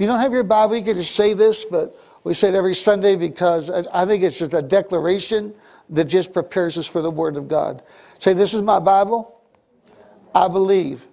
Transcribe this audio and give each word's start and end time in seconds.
you 0.00 0.06
don't 0.06 0.20
have 0.20 0.32
your 0.32 0.44
Bible, 0.44 0.76
you 0.76 0.82
can 0.82 0.96
just 0.96 1.14
say 1.14 1.34
this, 1.34 1.64
but 1.64 1.94
we 2.24 2.34
say 2.34 2.48
it 2.48 2.54
every 2.54 2.74
Sunday 2.74 3.16
because 3.16 3.70
I 3.70 4.06
think 4.06 4.22
it's 4.22 4.38
just 4.38 4.54
a 4.54 4.62
declaration 4.62 5.54
that 5.90 6.04
just 6.04 6.32
prepares 6.32 6.78
us 6.78 6.86
for 6.86 7.02
the 7.02 7.10
Word 7.10 7.36
of 7.36 7.48
God. 7.48 7.82
Say, 8.18 8.32
This 8.32 8.54
is 8.54 8.62
my 8.62 8.78
Bible. 8.78 9.40
I 10.34 10.48
believe 10.48 11.06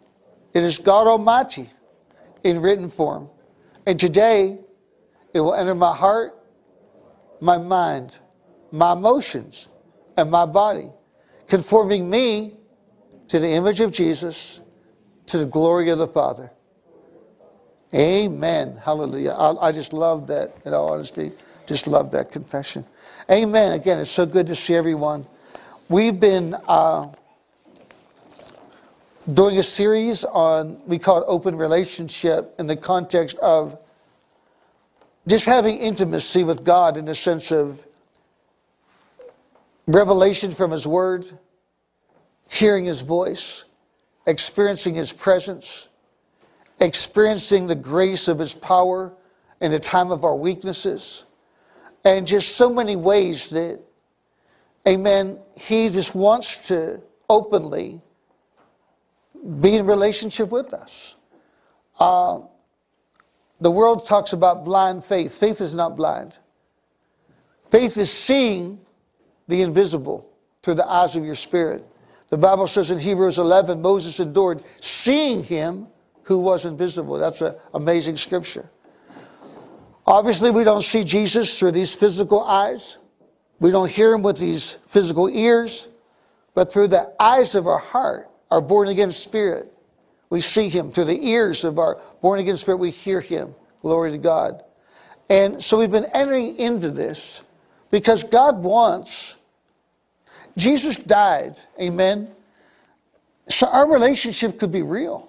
it 0.54 0.64
is 0.64 0.80
God 0.80 1.08
Almighty 1.08 1.70
in 2.44 2.62
written 2.62 2.90
form. 2.90 3.30
And 3.86 4.00
today, 4.00 4.58
it 5.34 5.42
will 5.42 5.54
enter 5.54 5.76
my 5.76 5.94
heart, 5.94 6.34
my 7.42 7.58
mind, 7.58 8.18
my 8.72 8.94
emotions, 8.94 9.68
and 10.18 10.32
my 10.32 10.46
body, 10.46 10.90
conforming 11.48 12.10
me 12.10 12.58
to 13.28 13.40
the 13.40 13.50
image 13.50 13.82
of 13.82 13.92
Jesus, 13.92 14.62
to 15.28 15.38
the 15.38 15.46
glory 15.46 15.90
of 15.90 16.00
the 16.00 16.08
Father. 16.08 16.52
Amen. 17.94 18.78
Hallelujah. 18.84 19.32
I, 19.32 19.68
I, 19.68 19.72
just 19.72 19.94
love 19.94 20.28
that, 20.28 20.56
in 20.66 20.74
all 20.74 20.92
honesty. 20.92 21.32
Just 21.66 21.88
love 21.88 22.12
that 22.12 22.32
confession. 22.32 22.86
Amen. 23.32 23.72
Again, 23.72 24.00
it's 24.00 24.12
so 24.12 24.26
good 24.26 24.48
to 24.48 24.56
see 24.56 24.76
everyone. 24.76 25.26
We've 25.88 26.20
been 26.20 26.56
uh, 26.68 27.08
doing 29.34 29.58
a 29.58 29.64
series 29.64 30.26
on, 30.26 30.82
we 30.86 31.00
call 31.00 31.22
it 31.22 31.26
open 31.28 31.56
relationship 31.56 32.54
in 32.60 32.68
the 32.68 32.76
context 32.76 33.38
of 33.40 33.80
just 35.26 35.46
having 35.46 35.78
intimacy 35.78 36.44
with 36.44 36.66
God 36.66 36.98
in 36.98 37.06
the 37.06 37.16
sense 37.16 37.52
of 37.52 37.86
revelation 39.86 40.52
from 40.52 40.72
His 40.72 40.86
Word, 40.86 41.28
hearing 42.50 42.84
His 42.84 43.02
voice, 43.02 43.64
experiencing 44.26 44.96
His 44.96 45.14
presence 45.14 45.88
experiencing 46.80 47.68
the 47.68 47.76
grace 47.76 48.28
of 48.28 48.40
his 48.40 48.54
power 48.54 49.14
in 49.62 49.72
the 49.72 49.80
time 49.80 50.12
of 50.12 50.24
our 50.24 50.36
weaknesses. 50.36 51.26
And 52.06 52.28
just 52.28 52.56
so 52.56 52.70
many 52.70 52.96
ways 52.96 53.50
that, 53.50 53.82
amen, 54.88 55.40
he 55.56 55.90
just 55.90 56.16
wants 56.16 56.58
to 56.68 57.02
openly 57.30 58.02
be 59.60 59.76
in 59.76 59.86
relationship 59.86 60.50
with 60.50 60.74
us. 60.74 61.16
Uh, 62.00 62.40
the 63.60 63.72
world 63.72 64.06
talks 64.06 64.34
about 64.34 64.64
blind 64.64 65.04
faith. 65.04 65.38
Faith 65.38 65.62
is 65.62 65.74
not 65.74 65.96
blind. 65.96 66.38
Faith 67.72 67.98
is 67.98 68.12
seeing 68.12 68.80
the 69.48 69.62
invisible 69.62 70.30
through 70.62 70.76
the 70.76 70.88
eyes 70.88 71.16
of 71.16 71.26
your 71.26 71.36
spirit. 71.36 71.84
The 72.30 72.38
Bible 72.38 72.68
says 72.68 72.92
in 72.92 73.00
Hebrews 73.00 73.40
11, 73.40 73.82
Moses 73.82 74.20
endured 74.20 74.64
seeing 74.80 75.44
him 75.44 75.88
who 76.28 76.40
was 76.40 76.66
invisible. 76.66 77.18
That's 77.18 77.42
an 77.42 77.56
amazing 77.74 78.18
scripture. 78.18 78.70
Obviously, 80.06 80.52
we 80.52 80.66
don't 80.66 80.82
see 80.82 81.06
Jesus 81.06 81.58
through 81.58 81.72
these 81.72 81.94
physical 81.94 82.44
eyes. 82.44 82.98
We 83.60 83.72
don't 83.72 83.90
hear 83.90 84.14
him 84.14 84.24
with 84.24 84.38
these 84.38 84.74
physical 84.88 85.30
ears, 85.30 85.88
but 86.54 86.72
through 86.72 86.90
the 86.90 87.14
eyes 87.18 87.56
of 87.56 87.66
our 87.66 87.78
heart, 87.78 88.30
our 88.52 88.60
born 88.60 88.90
again 88.90 89.14
spirit, 89.14 89.72
we 90.30 90.42
see 90.42 90.68
him. 90.68 90.92
Through 90.92 91.06
the 91.06 91.30
ears 91.30 91.64
of 91.64 91.80
our 91.80 91.98
born 92.22 92.42
again 92.42 92.58
spirit, 92.58 92.78
we 92.78 92.92
hear 92.92 93.22
him. 93.22 93.56
Glory 93.82 94.12
to 94.12 94.18
God. 94.18 94.64
And 95.30 95.64
so 95.64 95.80
we've 95.80 95.90
been 95.90 96.08
entering 96.14 96.58
into 96.58 96.90
this 96.90 97.42
because 97.90 98.26
God 98.26 98.64
wants, 98.64 99.38
Jesus 100.58 100.98
died, 100.98 101.58
amen. 101.80 102.28
So 103.48 103.68
our 103.68 103.90
relationship 103.90 104.60
could 104.60 104.74
be 104.74 104.82
real. 104.82 105.27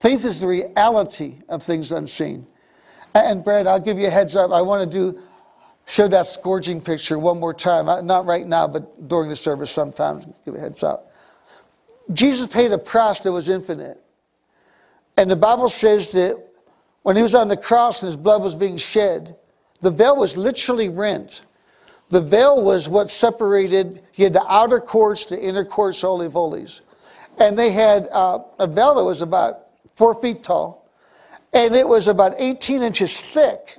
Faith 0.00 0.24
is 0.24 0.40
the 0.40 0.46
reality 0.46 1.36
of 1.48 1.62
things 1.62 1.92
unseen. 1.92 2.46
And 3.14 3.44
Brad, 3.44 3.66
I'll 3.66 3.80
give 3.80 3.98
you 3.98 4.06
a 4.06 4.10
heads 4.10 4.34
up. 4.36 4.50
I 4.50 4.62
want 4.62 4.90
to 4.90 4.98
do 4.98 5.20
show 5.86 6.06
that 6.08 6.26
scourging 6.26 6.80
picture 6.80 7.18
one 7.18 7.40
more 7.40 7.52
time. 7.52 7.86
Not 8.06 8.24
right 8.24 8.46
now, 8.46 8.68
but 8.68 9.08
during 9.08 9.28
the 9.28 9.36
service 9.36 9.70
sometimes. 9.70 10.24
Give 10.44 10.54
a 10.54 10.60
heads 10.60 10.82
up. 10.82 11.12
Jesus 12.12 12.46
paid 12.48 12.72
a 12.72 12.78
price 12.78 13.20
that 13.20 13.32
was 13.32 13.48
infinite. 13.48 14.00
And 15.16 15.30
the 15.30 15.36
Bible 15.36 15.68
says 15.68 16.10
that 16.10 16.42
when 17.02 17.16
he 17.16 17.22
was 17.22 17.34
on 17.34 17.48
the 17.48 17.56
cross 17.56 18.02
and 18.02 18.06
his 18.06 18.16
blood 18.16 18.42
was 18.42 18.54
being 18.54 18.76
shed, 18.76 19.36
the 19.80 19.90
veil 19.90 20.16
was 20.16 20.36
literally 20.36 20.88
rent. 20.88 21.42
The 22.10 22.20
veil 22.20 22.62
was 22.62 22.88
what 22.88 23.10
separated, 23.10 24.02
he 24.12 24.22
had 24.22 24.32
the 24.32 24.44
outer 24.48 24.80
courts, 24.80 25.26
the 25.26 25.40
inner 25.40 25.64
courts, 25.64 26.00
Holy 26.00 26.26
of 26.26 26.32
Holies. 26.32 26.82
And 27.38 27.58
they 27.58 27.70
had 27.70 28.08
uh, 28.12 28.40
a 28.58 28.66
veil 28.66 28.94
that 28.94 29.04
was 29.04 29.22
about 29.22 29.69
four 30.00 30.14
feet 30.14 30.42
tall, 30.42 30.88
and 31.52 31.76
it 31.76 31.86
was 31.86 32.08
about 32.08 32.32
18 32.38 32.82
inches 32.82 33.20
thick. 33.20 33.76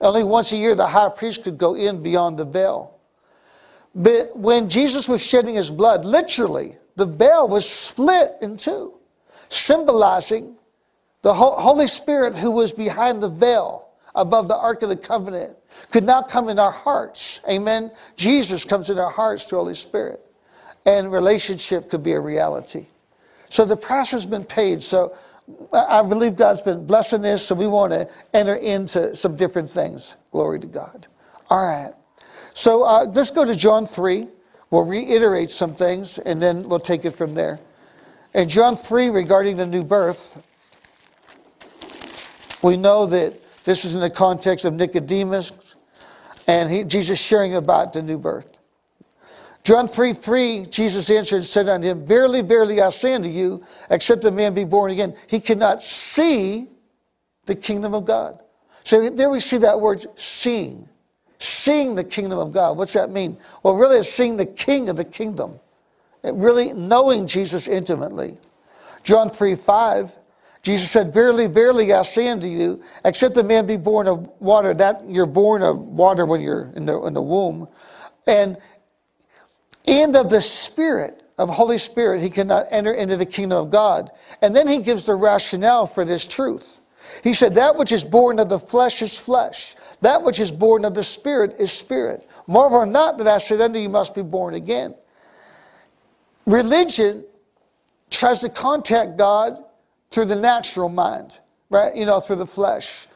Only 0.00 0.22
once 0.22 0.52
a 0.52 0.56
year 0.56 0.76
the 0.76 0.86
high 0.86 1.08
priest 1.08 1.42
could 1.42 1.58
go 1.58 1.74
in 1.74 2.00
beyond 2.00 2.38
the 2.38 2.44
veil. 2.44 2.94
But 3.92 4.36
when 4.38 4.68
Jesus 4.68 5.08
was 5.08 5.20
shedding 5.20 5.56
his 5.56 5.68
blood, 5.68 6.04
literally, 6.04 6.76
the 6.94 7.06
veil 7.06 7.48
was 7.48 7.68
split 7.68 8.36
in 8.40 8.56
two, 8.56 8.94
symbolizing 9.48 10.54
the 11.22 11.34
Holy 11.34 11.88
Spirit 11.88 12.36
who 12.36 12.52
was 12.52 12.70
behind 12.70 13.20
the 13.20 13.28
veil 13.28 13.88
above 14.14 14.46
the 14.46 14.56
Ark 14.56 14.82
of 14.82 14.90
the 14.90 14.96
Covenant 14.96 15.56
could 15.90 16.04
now 16.04 16.22
come 16.22 16.48
in 16.48 16.60
our 16.60 16.70
hearts. 16.70 17.40
Amen. 17.50 17.90
Jesus 18.14 18.64
comes 18.64 18.90
in 18.90 18.98
our 18.98 19.10
hearts 19.10 19.42
through 19.42 19.58
the 19.58 19.64
Holy 19.64 19.74
Spirit. 19.74 20.20
And 20.84 21.10
relationship 21.10 21.90
could 21.90 22.04
be 22.04 22.12
a 22.12 22.20
reality. 22.20 22.86
So 23.48 23.64
the 23.64 23.76
price 23.76 24.10
has 24.10 24.26
been 24.26 24.44
paid. 24.44 24.82
So 24.82 25.16
I 25.72 26.02
believe 26.02 26.36
God's 26.36 26.62
been 26.62 26.86
blessing 26.86 27.22
this, 27.22 27.46
so 27.46 27.54
we 27.54 27.66
want 27.68 27.92
to 27.92 28.08
enter 28.34 28.54
into 28.54 29.14
some 29.14 29.36
different 29.36 29.70
things. 29.70 30.16
Glory 30.32 30.58
to 30.60 30.66
God. 30.66 31.06
All 31.50 31.64
right. 31.64 31.92
So 32.54 32.82
uh, 32.84 33.06
let's 33.14 33.30
go 33.30 33.44
to 33.44 33.54
John 33.54 33.86
3. 33.86 34.26
We'll 34.70 34.84
reiterate 34.84 35.50
some 35.50 35.74
things, 35.74 36.18
and 36.18 36.42
then 36.42 36.68
we'll 36.68 36.80
take 36.80 37.04
it 37.04 37.12
from 37.12 37.34
there. 37.34 37.60
In 38.34 38.48
John 38.48 38.76
3, 38.76 39.10
regarding 39.10 39.56
the 39.56 39.66
new 39.66 39.84
birth, 39.84 40.42
we 42.62 42.76
know 42.76 43.06
that 43.06 43.40
this 43.64 43.84
is 43.84 43.94
in 43.94 44.00
the 44.00 44.10
context 44.10 44.64
of 44.64 44.74
Nicodemus, 44.74 45.52
and 46.48 46.70
he, 46.70 46.84
Jesus 46.84 47.20
sharing 47.20 47.54
about 47.54 47.92
the 47.92 48.02
new 48.02 48.18
birth. 48.18 48.55
John 49.66 49.88
3 49.88 50.12
3, 50.12 50.66
Jesus 50.66 51.10
answered 51.10 51.38
and 51.38 51.44
said 51.44 51.68
unto 51.68 51.88
him, 51.88 52.06
Verily, 52.06 52.40
verily, 52.40 52.80
I 52.80 52.90
say 52.90 53.14
unto 53.14 53.28
you, 53.28 53.64
except 53.90 54.22
a 54.24 54.30
man 54.30 54.54
be 54.54 54.62
born 54.62 54.92
again, 54.92 55.16
he 55.26 55.40
cannot 55.40 55.82
see 55.82 56.68
the 57.46 57.56
kingdom 57.56 57.92
of 57.92 58.04
God. 58.04 58.40
So 58.84 59.10
there 59.10 59.28
we 59.28 59.40
see 59.40 59.56
that 59.56 59.80
word 59.80 60.06
seeing. 60.14 60.88
Seeing 61.40 61.96
the 61.96 62.04
kingdom 62.04 62.38
of 62.38 62.52
God. 62.52 62.76
What's 62.78 62.92
that 62.92 63.10
mean? 63.10 63.38
Well, 63.64 63.74
really, 63.74 63.98
it's 63.98 64.08
seeing 64.08 64.36
the 64.36 64.46
king 64.46 64.88
of 64.88 64.96
the 64.96 65.04
kingdom. 65.04 65.58
really 66.22 66.72
knowing 66.72 67.26
Jesus 67.26 67.66
intimately. 67.66 68.38
John 69.02 69.30
3 69.30 69.56
5, 69.56 70.14
Jesus 70.62 70.92
said, 70.92 71.12
Verily, 71.12 71.48
verily, 71.48 71.92
I 71.92 72.02
say 72.02 72.28
unto 72.28 72.46
you, 72.46 72.84
except 73.04 73.36
a 73.36 73.42
man 73.42 73.66
be 73.66 73.76
born 73.76 74.06
of 74.06 74.28
water, 74.40 74.74
that 74.74 75.02
you're 75.08 75.26
born 75.26 75.62
of 75.62 75.76
water 75.76 76.24
when 76.24 76.40
you're 76.40 76.70
in 76.76 76.86
the, 76.86 77.02
in 77.02 77.14
the 77.14 77.22
womb. 77.22 77.66
And 78.28 78.56
and 79.86 80.16
of 80.16 80.28
the 80.28 80.40
Spirit, 80.40 81.22
of 81.38 81.48
Holy 81.48 81.78
Spirit, 81.78 82.22
he 82.22 82.30
cannot 82.30 82.66
enter 82.70 82.92
into 82.92 83.16
the 83.16 83.26
kingdom 83.26 83.58
of 83.58 83.70
God. 83.70 84.10
And 84.42 84.54
then 84.54 84.66
he 84.66 84.82
gives 84.82 85.06
the 85.06 85.14
rationale 85.14 85.86
for 85.86 86.04
this 86.04 86.24
truth. 86.24 86.80
He 87.22 87.32
said, 87.32 87.54
That 87.54 87.76
which 87.76 87.92
is 87.92 88.04
born 88.04 88.38
of 88.38 88.48
the 88.48 88.58
flesh 88.58 89.02
is 89.02 89.16
flesh, 89.18 89.76
that 90.00 90.22
which 90.22 90.40
is 90.40 90.50
born 90.50 90.84
of 90.84 90.94
the 90.94 91.04
Spirit 91.04 91.54
is 91.58 91.72
spirit. 91.72 92.28
Marvel 92.46 92.86
not 92.86 93.18
that 93.18 93.26
I 93.26 93.38
said 93.38 93.60
unto 93.60 93.78
you 93.78 93.88
must 93.88 94.14
be 94.14 94.22
born 94.22 94.54
again. 94.54 94.94
Religion 96.46 97.24
tries 98.10 98.40
to 98.40 98.48
contact 98.48 99.16
God 99.16 99.62
through 100.10 100.26
the 100.26 100.36
natural 100.36 100.88
mind, 100.88 101.38
right? 101.70 101.94
You 101.94 102.06
know, 102.06 102.20
through 102.20 102.36
the 102.36 102.46
flesh. 102.46 103.08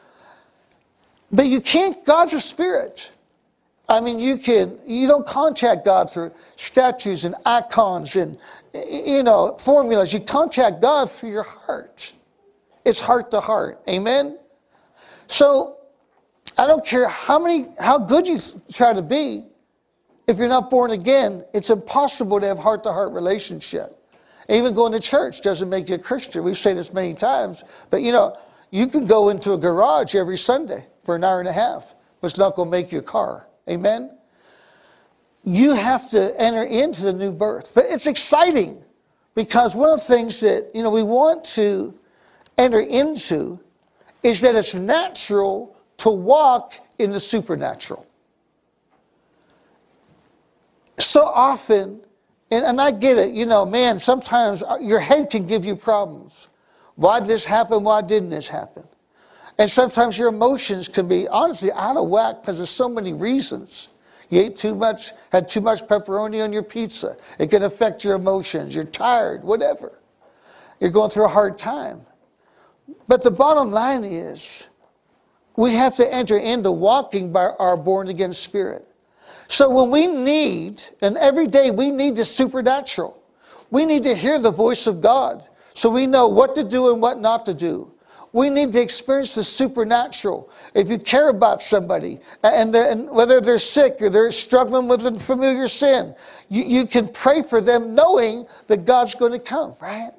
But 1.31 1.45
you 1.45 1.61
can't, 1.61 2.03
God's 2.05 2.33
a 2.33 2.41
spirit. 2.41 3.09
I 3.91 3.99
mean, 3.99 4.21
you 4.21 4.37
can, 4.37 4.79
you 4.87 5.05
don't 5.05 5.27
contact 5.27 5.83
God 5.83 6.09
through 6.09 6.31
statues 6.55 7.25
and 7.25 7.35
icons 7.45 8.15
and, 8.15 8.37
you 8.73 9.21
know, 9.21 9.57
formulas. 9.59 10.13
You 10.13 10.21
contact 10.21 10.81
God 10.81 11.11
through 11.11 11.31
your 11.31 11.43
heart. 11.43 12.13
It's 12.85 13.01
heart 13.01 13.31
to 13.31 13.41
heart. 13.41 13.81
Amen? 13.89 14.39
So, 15.27 15.75
I 16.57 16.67
don't 16.67 16.85
care 16.85 17.05
how 17.09 17.37
many, 17.37 17.67
how 17.81 17.97
good 17.97 18.29
you 18.29 18.39
try 18.71 18.93
to 18.93 19.01
be. 19.01 19.43
If 20.25 20.37
you're 20.37 20.47
not 20.47 20.69
born 20.69 20.91
again, 20.91 21.43
it's 21.53 21.69
impossible 21.69 22.39
to 22.39 22.47
have 22.47 22.59
heart 22.59 22.83
to 22.83 22.93
heart 22.93 23.11
relationship. 23.11 23.97
Even 24.47 24.73
going 24.73 24.93
to 24.93 25.01
church 25.01 25.41
doesn't 25.41 25.67
make 25.67 25.89
you 25.89 25.95
a 25.95 25.99
Christian. 25.99 26.45
We've 26.45 26.57
said 26.57 26.77
this 26.77 26.93
many 26.93 27.13
times, 27.13 27.65
but 27.89 28.01
you 28.01 28.13
know, 28.13 28.37
you 28.69 28.87
can 28.87 29.05
go 29.05 29.27
into 29.27 29.51
a 29.51 29.57
garage 29.57 30.15
every 30.15 30.37
Sunday 30.37 30.87
for 31.03 31.17
an 31.17 31.25
hour 31.25 31.39
and 31.39 31.49
a 31.49 31.53
half, 31.53 31.93
but 32.21 32.27
it's 32.27 32.37
not 32.37 32.55
going 32.55 32.67
to 32.67 32.71
make 32.71 32.93
you 32.93 32.99
a 32.99 33.03
car. 33.03 33.47
Amen? 33.71 34.11
You 35.43 35.73
have 35.73 36.09
to 36.11 36.39
enter 36.39 36.63
into 36.63 37.03
the 37.03 37.13
new 37.13 37.31
birth. 37.31 37.73
But 37.73 37.85
it's 37.87 38.05
exciting 38.05 38.83
because 39.33 39.73
one 39.75 39.89
of 39.89 39.99
the 39.99 40.05
things 40.05 40.39
that, 40.41 40.69
you 40.73 40.83
know, 40.83 40.91
we 40.91 41.03
want 41.03 41.43
to 41.45 41.97
enter 42.57 42.81
into 42.81 43.59
is 44.23 44.41
that 44.41 44.55
it's 44.55 44.75
natural 44.75 45.75
to 45.97 46.09
walk 46.09 46.73
in 46.99 47.11
the 47.11 47.19
supernatural. 47.19 48.05
So 50.99 51.23
often, 51.23 52.01
and, 52.51 52.65
and 52.65 52.79
I 52.79 52.91
get 52.91 53.17
it, 53.17 53.33
you 53.33 53.45
know, 53.45 53.65
man, 53.65 53.97
sometimes 53.97 54.63
your 54.81 54.99
head 54.99 55.29
can 55.29 55.47
give 55.47 55.65
you 55.65 55.75
problems. 55.75 56.49
Why 56.95 57.19
did 57.19 57.29
this 57.29 57.45
happen? 57.45 57.83
Why 57.83 58.01
didn't 58.01 58.29
this 58.29 58.47
happen? 58.47 58.83
And 59.57 59.69
sometimes 59.69 60.17
your 60.17 60.29
emotions 60.29 60.87
can 60.87 61.07
be 61.07 61.27
honestly 61.27 61.71
out 61.73 61.97
of 61.97 62.07
whack 62.07 62.41
because 62.41 62.57
there's 62.57 62.69
so 62.69 62.89
many 62.89 63.13
reasons. 63.13 63.89
You 64.29 64.41
ate 64.41 64.55
too 64.55 64.75
much, 64.75 65.11
had 65.31 65.49
too 65.49 65.61
much 65.61 65.85
pepperoni 65.87 66.43
on 66.43 66.53
your 66.53 66.63
pizza. 66.63 67.17
It 67.37 67.49
can 67.49 67.63
affect 67.63 68.03
your 68.03 68.15
emotions. 68.15 68.73
You're 68.73 68.85
tired, 68.85 69.43
whatever. 69.43 69.99
You're 70.79 70.89
going 70.89 71.09
through 71.09 71.25
a 71.25 71.29
hard 71.29 71.57
time. 71.57 72.01
But 73.07 73.23
the 73.23 73.31
bottom 73.31 73.71
line 73.71 74.03
is, 74.03 74.67
we 75.57 75.73
have 75.73 75.95
to 75.97 76.13
enter 76.13 76.37
into 76.37 76.71
walking 76.71 77.31
by 77.31 77.49
our 77.59 77.75
born 77.75 78.07
again 78.07 78.33
spirit. 78.33 78.87
So 79.47 79.69
when 79.69 79.91
we 79.91 80.07
need, 80.07 80.81
and 81.01 81.17
every 81.17 81.45
day 81.45 81.71
we 81.71 81.91
need 81.91 82.15
the 82.15 82.23
supernatural, 82.23 83.21
we 83.69 83.85
need 83.85 84.03
to 84.03 84.15
hear 84.15 84.39
the 84.39 84.51
voice 84.51 84.87
of 84.87 85.01
God 85.01 85.45
so 85.73 85.89
we 85.89 86.07
know 86.07 86.27
what 86.27 86.55
to 86.55 86.63
do 86.63 86.91
and 86.91 87.01
what 87.01 87.19
not 87.19 87.45
to 87.47 87.53
do. 87.53 87.90
We 88.33 88.49
need 88.49 88.71
to 88.73 88.81
experience 88.81 89.33
the 89.33 89.43
supernatural. 89.43 90.49
If 90.73 90.89
you 90.89 90.97
care 90.97 91.29
about 91.29 91.61
somebody, 91.61 92.19
and, 92.43 92.73
and 92.73 93.09
whether 93.09 93.41
they're 93.41 93.57
sick 93.57 93.97
or 93.99 94.09
they're 94.09 94.31
struggling 94.31 94.87
with 94.87 95.05
a 95.05 95.19
familiar 95.19 95.67
sin, 95.67 96.15
you, 96.47 96.63
you 96.63 96.87
can 96.87 97.09
pray 97.09 97.43
for 97.43 97.59
them 97.59 97.93
knowing 97.93 98.47
that 98.67 98.85
God's 98.85 99.15
going 99.15 99.33
to 99.33 99.39
come, 99.39 99.75
right? 99.81 100.11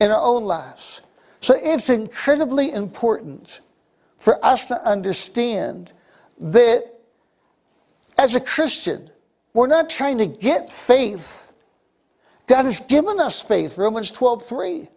In 0.00 0.10
our 0.10 0.20
own 0.20 0.42
lives. 0.42 1.00
So 1.40 1.54
it's 1.60 1.90
incredibly 1.90 2.72
important 2.72 3.60
for 4.18 4.44
us 4.44 4.66
to 4.66 4.74
understand 4.88 5.92
that 6.38 6.84
as 8.18 8.34
a 8.34 8.40
Christian, 8.40 9.10
we're 9.54 9.68
not 9.68 9.88
trying 9.88 10.18
to 10.18 10.26
get 10.26 10.72
faith. 10.72 11.52
God 12.48 12.64
has 12.64 12.80
given 12.80 13.20
us 13.20 13.40
faith, 13.40 13.78
Romans 13.78 14.10
12, 14.10 14.44
3 14.44 14.88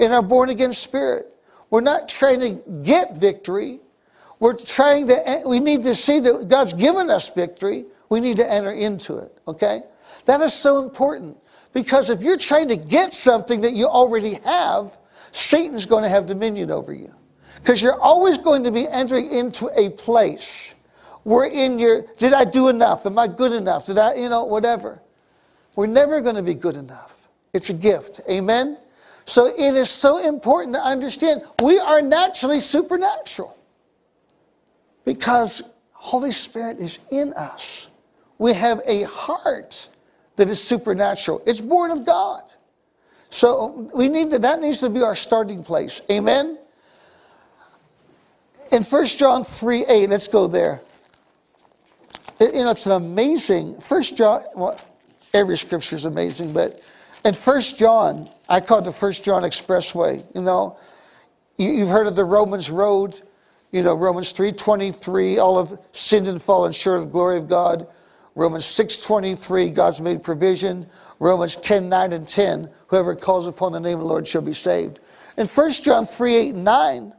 in 0.00 0.12
our 0.12 0.22
born 0.22 0.48
again 0.48 0.72
spirit. 0.72 1.34
We're 1.68 1.82
not 1.82 2.08
trying 2.08 2.40
to 2.40 2.50
get 2.82 3.16
victory. 3.16 3.80
We're 4.40 4.56
trying 4.56 5.06
to, 5.08 5.28
eh, 5.28 5.42
we 5.46 5.60
need 5.60 5.82
to 5.84 5.94
see 5.94 6.18
that 6.20 6.48
God's 6.48 6.72
given 6.72 7.10
us 7.10 7.28
victory. 7.28 7.84
We 8.08 8.20
need 8.20 8.38
to 8.38 8.52
enter 8.52 8.72
into 8.72 9.18
it, 9.18 9.38
okay? 9.46 9.82
That 10.24 10.40
is 10.40 10.52
so 10.52 10.82
important 10.82 11.36
because 11.72 12.10
if 12.10 12.22
you're 12.22 12.38
trying 12.38 12.68
to 12.68 12.76
get 12.76 13.12
something 13.12 13.60
that 13.60 13.74
you 13.74 13.86
already 13.86 14.34
have, 14.44 14.98
Satan's 15.32 15.86
going 15.86 16.02
to 16.02 16.08
have 16.08 16.26
dominion 16.26 16.70
over 16.70 16.92
you. 16.92 17.14
Because 17.56 17.82
you're 17.82 18.00
always 18.00 18.38
going 18.38 18.64
to 18.64 18.72
be 18.72 18.88
entering 18.88 19.30
into 19.30 19.70
a 19.76 19.90
place 19.90 20.74
where 21.22 21.46
in 21.46 21.78
your, 21.78 22.06
did 22.18 22.32
I 22.32 22.44
do 22.44 22.68
enough? 22.68 23.04
Am 23.04 23.18
I 23.18 23.28
good 23.28 23.52
enough? 23.52 23.86
Did 23.86 23.98
I, 23.98 24.14
you 24.14 24.30
know, 24.30 24.44
whatever. 24.44 25.02
We're 25.76 25.86
never 25.86 26.20
going 26.22 26.36
to 26.36 26.42
be 26.42 26.54
good 26.54 26.76
enough. 26.76 27.28
It's 27.52 27.68
a 27.68 27.74
gift. 27.74 28.22
Amen? 28.28 28.78
So 29.30 29.46
it 29.46 29.76
is 29.76 29.88
so 29.88 30.18
important 30.26 30.74
to 30.74 30.80
understand 30.80 31.42
we 31.62 31.78
are 31.78 32.02
naturally 32.02 32.58
supernatural 32.58 33.56
because 35.04 35.62
Holy 35.92 36.32
Spirit 36.32 36.78
is 36.78 36.98
in 37.12 37.32
us. 37.34 37.86
We 38.38 38.54
have 38.54 38.80
a 38.88 39.04
heart 39.04 39.88
that 40.34 40.48
is 40.48 40.60
supernatural. 40.60 41.42
It's 41.46 41.60
born 41.60 41.92
of 41.92 42.04
God. 42.04 42.42
So 43.28 43.88
we 43.94 44.08
need 44.08 44.32
to, 44.32 44.40
that 44.40 44.60
needs 44.60 44.80
to 44.80 44.90
be 44.90 45.00
our 45.00 45.14
starting 45.14 45.62
place. 45.62 46.00
Amen. 46.10 46.58
In 48.72 48.82
1 48.82 49.06
John 49.06 49.44
3 49.44 49.84
8, 49.86 50.10
let's 50.10 50.26
go 50.26 50.48
there. 50.48 50.80
It, 52.40 52.52
you 52.52 52.64
know, 52.64 52.72
it's 52.72 52.86
an 52.86 52.92
amazing, 52.92 53.74
1 53.74 54.02
John, 54.02 54.42
well, 54.56 54.80
every 55.32 55.56
scripture 55.56 55.94
is 55.94 56.04
amazing, 56.04 56.52
but 56.52 56.82
in 57.24 57.34
1 57.34 57.60
John 57.76 58.28
I 58.50 58.58
call 58.58 58.78
it 58.78 58.84
the 58.84 58.92
First 58.92 59.24
John 59.24 59.42
Expressway. 59.44 60.26
You 60.34 60.42
know, 60.42 60.76
you, 61.56 61.78
have 61.78 61.88
heard 61.88 62.06
of 62.08 62.16
the 62.16 62.24
Romans 62.24 62.68
Road. 62.68 63.22
You 63.70 63.84
know, 63.84 63.94
Romans 63.94 64.32
3.23, 64.32 65.38
all 65.38 65.56
of 65.56 65.78
sinned 65.92 66.26
and 66.26 66.42
fallen 66.42 66.72
short 66.72 66.98
of 66.98 67.06
the 67.06 67.12
glory 67.12 67.36
of 67.36 67.48
God. 67.48 67.86
Romans 68.34 68.64
6.23, 68.64 69.72
God's 69.72 70.00
made 70.00 70.24
provision. 70.24 70.84
Romans 71.20 71.56
10, 71.58 71.88
9, 71.88 72.12
and 72.12 72.28
10, 72.28 72.68
whoever 72.88 73.14
calls 73.14 73.46
upon 73.46 73.70
the 73.70 73.78
name 73.78 73.98
of 73.98 74.00
the 74.00 74.06
Lord 74.06 74.26
shall 74.26 74.42
be 74.42 74.52
saved. 74.52 74.98
In 75.36 75.46
1 75.46 75.70
John 75.70 76.04
3, 76.04 76.34
8, 76.34 76.54
and 76.54 76.64
9, 76.64 77.12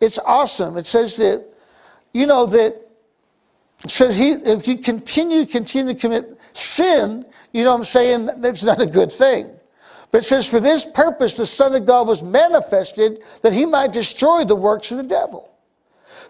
it's 0.00 0.20
awesome. 0.20 0.76
It 0.76 0.86
says 0.86 1.16
that, 1.16 1.44
you 2.14 2.26
know, 2.26 2.46
that 2.46 2.80
says 3.88 4.16
he, 4.16 4.30
if 4.30 4.68
you 4.68 4.78
continue, 4.78 5.44
continue 5.44 5.92
to 5.94 5.98
commit 5.98 6.38
sin, 6.52 7.24
you 7.52 7.64
know 7.64 7.72
what 7.72 7.78
I'm 7.78 7.84
saying? 7.84 8.30
That's 8.38 8.62
not 8.62 8.80
a 8.80 8.86
good 8.86 9.10
thing. 9.10 9.50
But 10.10 10.18
it 10.18 10.24
says, 10.24 10.48
For 10.48 10.60
this 10.60 10.84
purpose 10.84 11.34
the 11.34 11.46
Son 11.46 11.74
of 11.74 11.86
God 11.86 12.06
was 12.08 12.22
manifested 12.22 13.22
that 13.42 13.52
he 13.52 13.66
might 13.66 13.92
destroy 13.92 14.44
the 14.44 14.56
works 14.56 14.90
of 14.90 14.98
the 14.98 15.04
devil. 15.04 15.50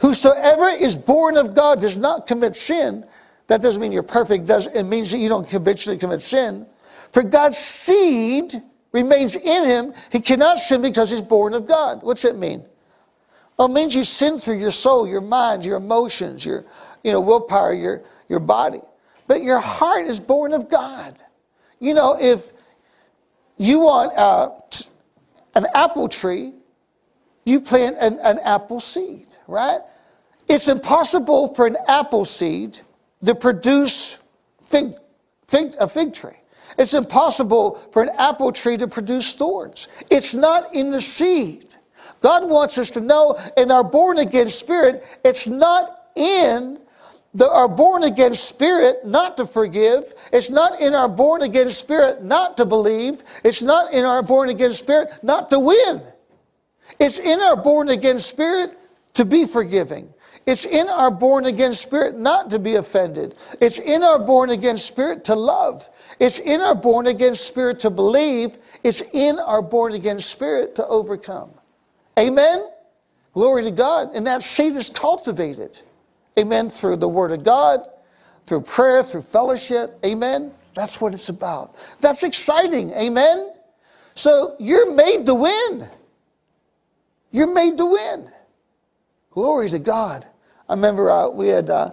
Whosoever 0.01 0.69
is 0.69 0.97
born 0.97 1.37
of 1.37 1.55
God 1.55 1.81
does 1.81 1.97
not 1.97 2.27
commit 2.27 2.55
sin. 2.55 3.05
That 3.49 3.63
doesn't 3.63 3.81
mean 3.81 3.93
you're 3.93 4.03
perfect. 4.03 4.47
Does 4.47 4.67
it 4.67 4.85
means 4.85 5.11
that 5.11 5.19
you 5.19 5.29
don't 5.29 5.49
habitually 5.49 5.99
commit 5.99 6.21
sin. 6.21 6.67
For 7.13 7.23
God's 7.23 7.59
seed 7.59 8.53
remains 8.93 9.35
in 9.35 9.65
him. 9.65 9.95
He 10.11 10.21
cannot 10.21 10.59
sin 10.59 10.83
because 10.83 11.11
he's 11.11 11.23
born 11.23 11.55
of 11.55 11.67
God. 11.67 12.03
What's 12.03 12.25
it 12.25 12.37
mean? 12.37 12.65
Well, 13.57 13.69
it 13.69 13.73
means 13.73 13.95
you 13.95 14.05
sin 14.05 14.39
through 14.39 14.59
your 14.59 14.71
soul, 14.71 15.09
your 15.09 15.21
mind, 15.21 15.65
your 15.65 15.77
emotions, 15.77 16.45
your 16.45 16.65
you 17.03 17.13
know, 17.13 17.21
willpower, 17.21 17.73
your, 17.73 18.03
your 18.29 18.41
body. 18.41 18.81
But 19.29 19.43
your 19.43 19.61
heart 19.61 20.07
is 20.07 20.19
born 20.19 20.53
of 20.53 20.69
God. 20.69 21.17
You 21.79 21.95
know, 21.95 22.17
if 22.21 22.51
you 23.59 23.81
want 23.81 24.19
uh, 24.19 24.51
an 25.55 25.67
apple 25.75 26.09
tree, 26.09 26.55
you 27.45 27.61
plant 27.61 27.97
an, 28.01 28.19
an 28.25 28.41
apple 28.45 28.81
seed, 28.81 29.29
right? 29.47 29.79
It's 30.49 30.67
impossible 30.67 31.55
for 31.55 31.67
an 31.67 31.77
apple 31.87 32.25
seed 32.25 32.81
to 33.25 33.35
produce 33.35 34.19
fig, 34.71 34.95
fig, 35.47 35.75
a 35.79 35.87
fig 35.87 36.15
tree. 36.15 36.33
It's 36.79 36.95
impossible 36.95 37.75
for 37.93 38.03
an 38.03 38.11
apple 38.19 38.53
tree 38.53 38.77
to 38.79 38.89
produce 38.89 39.35
thorns. 39.35 39.89
It's 40.11 40.33
not 40.33 40.75
in 40.75 40.91
the 40.91 41.01
seed. 41.01 41.75
God 42.21 42.49
wants 42.49 42.79
us 42.79 42.91
to 42.93 43.01
know 43.01 43.39
in 43.57 43.71
our 43.71 43.85
born 43.85 44.19
again 44.19 44.49
spirit, 44.49 45.05
it's 45.25 45.47
not 45.47 46.09
in 46.17 46.79
the, 47.35 47.49
our 47.51 47.69
born 47.69 48.05
again 48.05 48.35
spirit 48.35 49.05
not 49.05 49.37
to 49.37 49.47
forgive. 49.47 50.13
It's 50.33 50.51
not 50.51 50.81
in 50.81 50.95
our 50.95 51.09
born 51.09 51.43
again 51.43 51.71
spirit 51.71 52.23
not 52.23 52.57
to 52.57 52.65
believe. 52.65 53.23
It's 53.45 53.63
not 53.63 53.93
in 53.93 54.05
our 54.05 54.23
born 54.23 54.49
again 54.49 54.73
spirit 54.73 55.11
not 55.23 55.51
to 55.51 55.61
win. 55.61 56.03
It's 56.99 57.19
in 57.19 57.41
our 57.41 57.57
born 57.57 57.91
again 57.91 58.19
spirit 58.19 58.77
to 59.15 59.25
be 59.25 59.45
forgiving. 59.45 60.13
It's 60.47 60.65
in 60.65 60.89
our 60.89 61.11
born 61.11 61.45
again 61.45 61.75
spirit 61.75 62.17
not 62.17 62.49
to 62.51 62.59
be 62.59 62.77
offended. 62.77 63.35
It's 63.61 63.79
in 63.79 64.03
our 64.03 64.19
born 64.19 64.49
again 64.49 64.79
spirit 64.79 65.25
to 65.27 65.35
love. 65.35 65.89
It's 66.19 66.39
in 66.39 66.63
our 66.63 66.75
born 66.75 67.07
again 67.07 67.35
spirit 67.35 67.81
to 67.81 67.91
believe. 67.91 68.57
It's 68.83 69.03
in 69.13 69.39
our 69.39 69.61
born 69.61 69.93
again 69.93 70.19
spirit 70.19 70.75
to 70.77 70.87
overcome. 70.87 71.51
Amen? 72.19 72.67
Glory 73.35 73.65
to 73.65 73.71
God. 73.71 74.15
And 74.15 74.27
that 74.27 74.43
seed 74.43 74.75
is 74.75 74.89
cultivated. 74.89 75.79
Amen. 76.39 76.71
Through 76.71 76.97
the 76.97 77.09
Word 77.09 77.33
of 77.33 77.45
God, 77.45 77.81
through 78.47 78.63
prayer, 78.63 79.03
through 79.03 79.23
fellowship. 79.23 79.99
Amen. 80.05 80.53
That's 80.75 81.01
what 81.01 81.13
it's 81.13 81.29
about. 81.29 81.75
That's 82.01 82.23
exciting. 82.23 82.93
Amen. 82.93 83.53
So 84.15 84.55
you're 84.61 84.93
made 84.93 85.27
to 85.27 85.35
win. 85.35 85.89
You're 87.33 87.53
made 87.53 87.77
to 87.79 87.87
win. 87.87 88.29
Glory 89.31 89.69
to 89.71 89.79
God. 89.79 90.27
I 90.69 90.75
remember 90.75 91.11
uh, 91.11 91.29
we 91.29 91.49
had, 91.49 91.71
uh, 91.71 91.91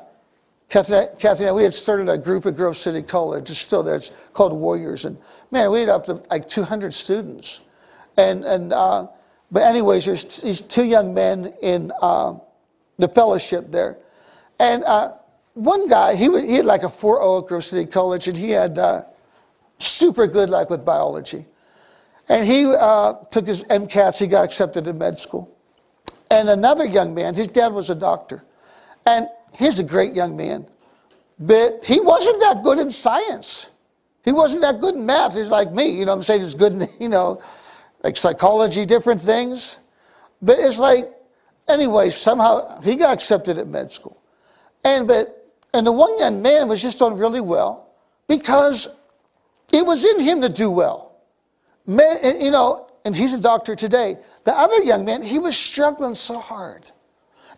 Kathy, 0.69 1.07
Kathy 1.19 1.49
we 1.51 1.63
had 1.63 1.73
started 1.73 2.09
a 2.09 2.17
group 2.17 2.45
at 2.45 2.55
Grove 2.55 2.77
City 2.77 3.01
College. 3.01 3.49
It's 3.49 3.59
still 3.59 3.83
there. 3.83 3.95
It's 3.95 4.11
called 4.33 4.53
Warriors. 4.53 5.05
And 5.05 5.17
man, 5.51 5.71
we 5.71 5.79
had 5.79 5.89
up 5.89 6.05
to 6.05 6.21
like 6.29 6.47
200 6.47 6.93
students. 6.93 7.61
And, 8.17 8.45
and 8.45 8.71
uh, 8.73 9.07
but 9.51 9.63
anyways, 9.63 10.05
there's 10.05 10.41
these 10.41 10.61
two 10.61 10.85
young 10.85 11.13
men 11.13 11.53
in 11.61 11.91
uh, 12.01 12.35
the 12.97 13.07
fellowship 13.07 13.71
there. 13.71 13.97
And 14.59 14.83
uh, 14.83 15.13
one 15.53 15.87
guy, 15.87 16.15
he, 16.15 16.25
he 16.45 16.55
had 16.55 16.65
like 16.65 16.83
a 16.83 16.87
4.0 16.87 17.43
at 17.43 17.47
Grove 17.47 17.63
City 17.63 17.85
College, 17.85 18.27
and 18.27 18.37
he 18.37 18.51
had 18.51 18.77
uh, 18.77 19.03
super 19.79 20.27
good 20.27 20.49
luck 20.49 20.69
with 20.69 20.85
biology. 20.85 21.45
And 22.27 22.45
he 22.45 22.65
uh, 22.65 23.13
took 23.31 23.47
his 23.47 23.63
MCATs, 23.65 24.17
he 24.17 24.27
got 24.27 24.45
accepted 24.45 24.87
in 24.87 24.97
med 24.97 25.19
school. 25.19 25.51
And 26.31 26.49
another 26.49 26.85
young 26.85 27.13
man, 27.13 27.35
his 27.35 27.47
dad 27.47 27.73
was 27.73 27.89
a 27.89 27.95
doctor. 27.95 28.43
And 29.05 29.27
he's 29.57 29.79
a 29.79 29.83
great 29.83 30.13
young 30.13 30.35
man. 30.35 30.65
But 31.39 31.85
he 31.85 31.99
wasn't 31.99 32.39
that 32.39 32.63
good 32.63 32.79
in 32.79 32.89
science. 32.89 33.67
He 34.23 34.31
wasn't 34.31 34.61
that 34.61 34.81
good 34.81 34.95
in 34.95 35.05
math. 35.05 35.35
He's 35.35 35.49
like 35.49 35.71
me, 35.71 35.99
you 35.99 36.05
know 36.05 36.13
I'm 36.13 36.23
saying? 36.23 36.41
He's 36.41 36.55
good 36.55 36.73
in, 36.73 36.87
you 36.99 37.09
know, 37.09 37.41
like 38.03 38.17
psychology, 38.17 38.85
different 38.85 39.21
things. 39.21 39.77
But 40.41 40.57
it's 40.59 40.79
like 40.79 41.11
anyway, 41.67 42.09
somehow 42.09 42.81
he 42.81 42.95
got 42.95 43.13
accepted 43.13 43.57
at 43.57 43.67
med 43.67 43.91
school. 43.91 44.17
And, 44.85 45.07
but, 45.07 45.51
and 45.73 45.85
the 45.85 45.91
one 45.91 46.17
young 46.19 46.41
man 46.43 46.69
was 46.69 46.81
just 46.81 46.99
doing 46.99 47.17
really 47.17 47.41
well 47.41 47.89
because 48.27 48.87
it 49.73 49.85
was 49.85 50.05
in 50.05 50.19
him 50.21 50.41
to 50.41 50.49
do 50.49 50.69
well. 50.69 51.17
Man, 51.87 52.17
you 52.39 52.51
know, 52.51 52.87
and 53.03 53.15
he's 53.15 53.33
a 53.33 53.39
doctor 53.39 53.75
today. 53.75 54.17
The 54.45 54.53
other 54.53 54.83
young 54.83 55.03
man, 55.03 55.23
he 55.23 55.39
was 55.39 55.57
struggling 55.57 56.13
so 56.13 56.39
hard. 56.39 56.91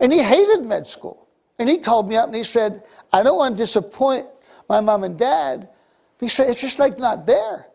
And 0.00 0.12
he 0.12 0.22
hated 0.22 0.64
med 0.64 0.86
school. 0.86 1.28
And 1.58 1.68
he 1.68 1.78
called 1.78 2.08
me 2.08 2.16
up 2.16 2.26
and 2.26 2.34
he 2.34 2.42
said, 2.42 2.82
I 3.12 3.22
don't 3.22 3.36
want 3.36 3.56
to 3.56 3.62
disappoint 3.62 4.26
my 4.68 4.80
mom 4.80 5.04
and 5.04 5.18
dad. 5.18 5.68
He 6.20 6.28
said, 6.28 6.48
it's 6.48 6.60
just 6.60 6.78
like 6.78 6.98
not 6.98 7.26
there. 7.26 7.66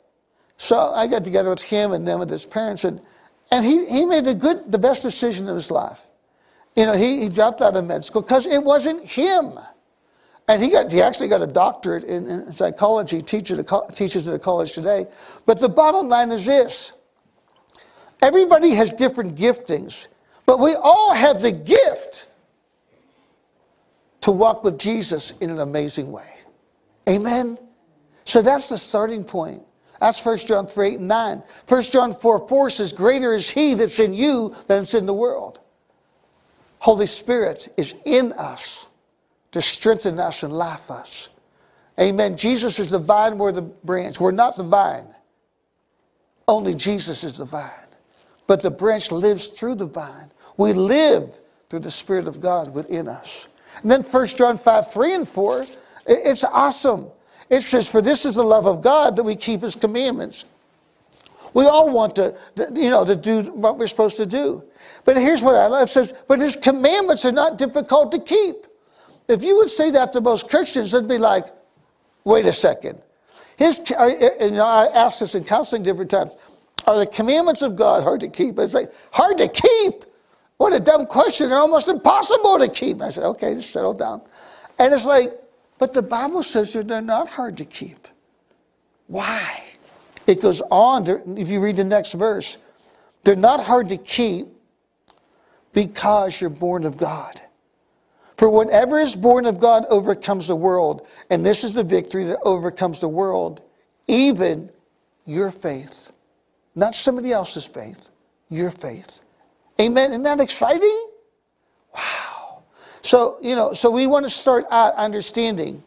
So 0.57 0.77
I 0.77 1.07
got 1.07 1.23
together 1.23 1.49
with 1.49 1.61
him 1.61 1.91
and 1.91 2.07
then 2.07 2.19
with 2.19 2.29
his 2.29 2.45
parents, 2.45 2.85
and, 2.85 3.01
and 3.51 3.65
he, 3.65 3.85
he 3.87 4.05
made 4.05 4.25
the 4.25 4.33
good, 4.33 4.71
the 4.71 4.77
best 4.77 5.03
decision 5.03 5.47
of 5.47 5.55
his 5.55 5.69
life. 5.69 6.07
You 6.75 6.85
know, 6.85 6.93
he, 6.93 7.21
he 7.21 7.29
dropped 7.29 7.61
out 7.61 7.75
of 7.75 7.85
med 7.85 8.03
school 8.03 8.21
because 8.21 8.45
it 8.45 8.63
wasn't 8.63 9.05
him. 9.05 9.59
And 10.47 10.61
he, 10.61 10.69
got, 10.69 10.91
he 10.91 11.01
actually 11.01 11.29
got 11.29 11.41
a 11.41 11.47
doctorate 11.47 12.03
in, 12.03 12.27
in 12.27 12.51
psychology, 12.51 13.21
teacher 13.21 13.61
to, 13.61 13.83
teaches 13.93 14.27
at 14.27 14.33
a 14.33 14.39
college 14.39 14.73
today. 14.73 15.07
But 15.45 15.59
the 15.59 15.69
bottom 15.69 16.09
line 16.09 16.31
is 16.31 16.45
this 16.45 16.93
everybody 18.21 18.71
has 18.71 18.91
different 18.91 19.35
giftings, 19.35 20.07
but 20.45 20.59
we 20.59 20.75
all 20.75 21.13
have 21.13 21.41
the 21.41 21.51
gift 21.51 22.27
to 24.21 24.31
walk 24.31 24.63
with 24.63 24.79
Jesus 24.79 25.31
in 25.39 25.49
an 25.49 25.59
amazing 25.59 26.11
way. 26.11 26.29
Amen? 27.07 27.57
So 28.25 28.41
that's 28.41 28.69
the 28.69 28.77
starting 28.77 29.23
point. 29.23 29.61
That's 29.99 30.23
1 30.23 30.37
John 30.39 30.67
3 30.67 30.87
8 30.87 30.99
and 30.99 31.07
9. 31.07 31.43
1 31.67 31.81
John 31.83 32.13
4 32.13 32.47
4 32.47 32.69
says, 32.69 32.91
Greater 32.91 33.33
is 33.33 33.49
he 33.49 33.73
that's 33.73 33.99
in 33.99 34.13
you 34.13 34.55
than 34.67 34.83
is 34.83 34.93
in 34.93 35.05
the 35.05 35.13
world. 35.13 35.59
Holy 36.83 37.05
Spirit 37.05 37.73
is 37.77 37.95
in 38.03 38.33
us 38.33 38.87
to 39.53 39.61
strengthen 39.61 40.19
us 40.19 40.43
and 40.43 40.51
life 40.51 40.91
us. 40.91 41.29
Amen. 41.97 42.35
Jesus 42.35 42.77
is 42.77 42.89
the 42.89 42.99
vine, 42.99 43.37
we're 43.37 43.53
the 43.53 43.61
branch. 43.61 44.19
We're 44.19 44.31
not 44.31 44.57
the 44.57 44.63
vine. 44.63 45.05
Only 46.45 46.73
Jesus 46.73 47.23
is 47.23 47.37
the 47.37 47.45
vine. 47.45 47.69
But 48.47 48.61
the 48.61 48.69
branch 48.69 49.13
lives 49.13 49.47
through 49.47 49.75
the 49.75 49.85
vine. 49.85 50.29
We 50.57 50.73
live 50.73 51.39
through 51.69 51.79
the 51.79 51.89
Spirit 51.89 52.27
of 52.27 52.41
God 52.41 52.73
within 52.73 53.07
us. 53.07 53.47
And 53.81 53.89
then 53.89 54.03
1 54.03 54.27
John 54.27 54.57
5, 54.57 54.91
3 54.91 55.13
and 55.13 55.25
4, 55.25 55.65
it's 56.05 56.43
awesome. 56.43 57.07
It 57.49 57.61
says, 57.61 57.87
For 57.87 58.01
this 58.01 58.25
is 58.25 58.35
the 58.35 58.43
love 58.43 58.67
of 58.67 58.81
God 58.81 59.15
that 59.15 59.23
we 59.23 59.37
keep 59.37 59.61
his 59.61 59.75
commandments. 59.75 60.43
We 61.53 61.65
all 61.65 61.89
want 61.89 62.17
to, 62.17 62.35
you 62.73 62.89
know, 62.89 63.05
to 63.05 63.15
do 63.15 63.43
what 63.53 63.77
we're 63.77 63.87
supposed 63.87 64.17
to 64.17 64.25
do. 64.25 64.65
But 65.05 65.17
here's 65.17 65.41
what 65.41 65.55
I 65.55 65.67
love. 65.67 65.89
It 65.89 65.91
says, 65.91 66.13
but 66.27 66.39
his 66.39 66.55
commandments 66.55 67.25
are 67.25 67.31
not 67.31 67.57
difficult 67.57 68.11
to 68.11 68.19
keep. 68.19 68.67
If 69.27 69.43
you 69.43 69.57
would 69.57 69.69
say 69.69 69.89
that 69.91 70.13
to 70.13 70.21
most 70.21 70.49
Christians, 70.49 70.91
they'd 70.91 71.07
be 71.07 71.17
like, 71.17 71.47
wait 72.23 72.45
a 72.45 72.53
second. 72.53 73.01
His, 73.57 73.79
know, 73.89 74.65
I 74.65 74.89
ask 74.93 75.19
this 75.19 75.35
in 75.35 75.43
counseling 75.43 75.83
different 75.83 76.11
times. 76.11 76.31
Are 76.85 76.97
the 76.97 77.05
commandments 77.05 77.61
of 77.61 77.75
God 77.75 78.03
hard 78.03 78.19
to 78.21 78.27
keep? 78.27 78.59
It's 78.59 78.73
like, 78.73 78.91
hard 79.11 79.37
to 79.37 79.47
keep? 79.47 80.05
What 80.57 80.73
a 80.73 80.79
dumb 80.79 81.05
question. 81.05 81.49
They're 81.49 81.59
almost 81.59 81.87
impossible 81.87 82.59
to 82.59 82.67
keep. 82.67 83.01
I 83.01 83.09
said, 83.09 83.23
okay, 83.23 83.53
just 83.53 83.71
settle 83.71 83.93
down. 83.93 84.21
And 84.79 84.93
it's 84.93 85.05
like, 85.05 85.33
but 85.77 85.93
the 85.93 86.01
Bible 86.01 86.43
says 86.43 86.73
they're 86.73 87.01
not 87.01 87.29
hard 87.29 87.57
to 87.57 87.65
keep. 87.65 88.07
Why? 89.07 89.63
It 90.27 90.41
goes 90.41 90.61
on, 90.71 91.07
if 91.37 91.49
you 91.49 91.59
read 91.59 91.75
the 91.75 91.83
next 91.83 92.13
verse, 92.13 92.57
they're 93.23 93.35
not 93.35 93.63
hard 93.63 93.89
to 93.89 93.97
keep 93.97 94.47
because 95.73 96.39
you're 96.39 96.49
born 96.49 96.85
of 96.85 96.97
God. 96.97 97.39
For 98.37 98.49
whatever 98.49 98.99
is 98.99 99.15
born 99.15 99.45
of 99.45 99.59
God 99.59 99.85
overcomes 99.89 100.47
the 100.47 100.55
world. 100.55 101.07
And 101.29 101.45
this 101.45 101.63
is 101.63 101.73
the 101.73 101.83
victory 101.83 102.25
that 102.25 102.39
overcomes 102.43 102.99
the 102.99 103.07
world, 103.07 103.61
even 104.07 104.69
your 105.25 105.51
faith. 105.51 106.11
Not 106.75 106.95
somebody 106.95 107.31
else's 107.31 107.65
faith, 107.65 108.09
your 108.49 108.71
faith. 108.71 109.21
Amen. 109.79 110.11
Isn't 110.11 110.23
that 110.23 110.39
exciting? 110.39 111.07
Wow. 111.95 112.63
So, 113.01 113.37
you 113.41 113.55
know, 113.55 113.73
so 113.73 113.91
we 113.91 114.07
want 114.07 114.25
to 114.25 114.29
start 114.29 114.65
out 114.71 114.95
understanding 114.95 115.83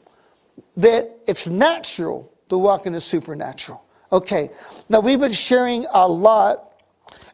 that 0.77 1.11
it's 1.27 1.47
natural 1.47 2.33
to 2.49 2.59
walk 2.59 2.87
in 2.87 2.93
the 2.93 3.01
supernatural. 3.01 3.83
Okay. 4.13 4.51
Now, 4.89 5.01
we've 5.01 5.21
been 5.21 5.33
sharing 5.33 5.87
a 5.93 6.07
lot 6.07 6.66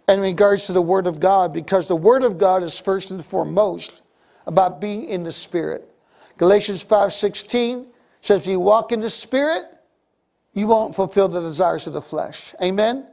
in 0.09 0.21
regards 0.21 0.67
to 0.67 0.73
the 0.73 0.83
Word 0.83 1.07
of 1.07 1.21
God 1.21 1.53
because 1.53 1.89
the 1.89 1.97
Word 1.97 2.23
of 2.23 2.39
God 2.39 2.63
is 2.63 2.79
first 2.79 3.11
and 3.11 3.25
foremost 3.25 4.03
about 4.47 4.81
being 4.81 5.05
in 5.05 5.25
the 5.25 5.33
Spirit. 5.33 5.89
Galatians 6.39 6.85
5:16 6.85 7.87
says, 8.21 8.43
if 8.43 8.47
you 8.47 8.61
walk 8.61 8.93
in 8.93 9.01
the 9.01 9.11
Spirit, 9.11 9.65
you 10.55 10.67
won't 10.67 10.95
fulfill 10.95 11.29
the 11.29 11.41
desires 11.41 11.87
of 11.87 11.93
the 11.93 12.03
flesh. 12.03 12.55
Amen? 12.63 13.07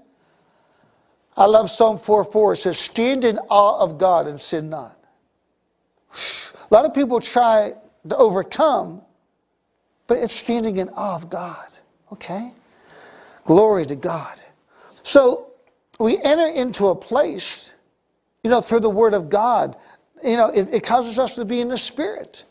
I 1.37 1.45
love 1.45 1.69
Psalm 1.69 1.97
4:4. 1.97 2.53
It 2.53 2.57
says, 2.57 2.79
stand 2.79 3.23
in 3.23 3.37
awe 3.49 3.81
of 3.81 3.97
God 3.97 4.27
and 4.27 4.39
sin 4.39 4.69
not. 4.69 4.97
A 6.11 6.73
lot 6.73 6.85
of 6.85 6.93
people 6.93 7.19
try 7.19 7.73
to 8.07 8.17
overcome, 8.17 9.01
but 10.07 10.17
it's 10.17 10.33
standing 10.33 10.77
in 10.77 10.89
awe 10.89 11.15
of 11.15 11.29
God. 11.29 11.67
Okay? 12.11 12.51
Glory 13.45 13.85
to 13.85 13.95
God. 13.95 14.37
So 15.03 15.48
we 15.99 16.17
enter 16.21 16.47
into 16.47 16.87
a 16.87 16.95
place, 16.95 17.71
you 18.43 18.49
know, 18.49 18.61
through 18.61 18.79
the 18.79 18.89
Word 18.89 19.13
of 19.13 19.29
God 19.29 19.75
you 20.23 20.37
know, 20.37 20.49
it, 20.49 20.73
it, 20.73 20.83
causes 20.83 21.17
us 21.17 21.33
to 21.33 21.45
be 21.45 21.61
in 21.61 21.67
the 21.67 21.77
Spirit. 21.77 22.43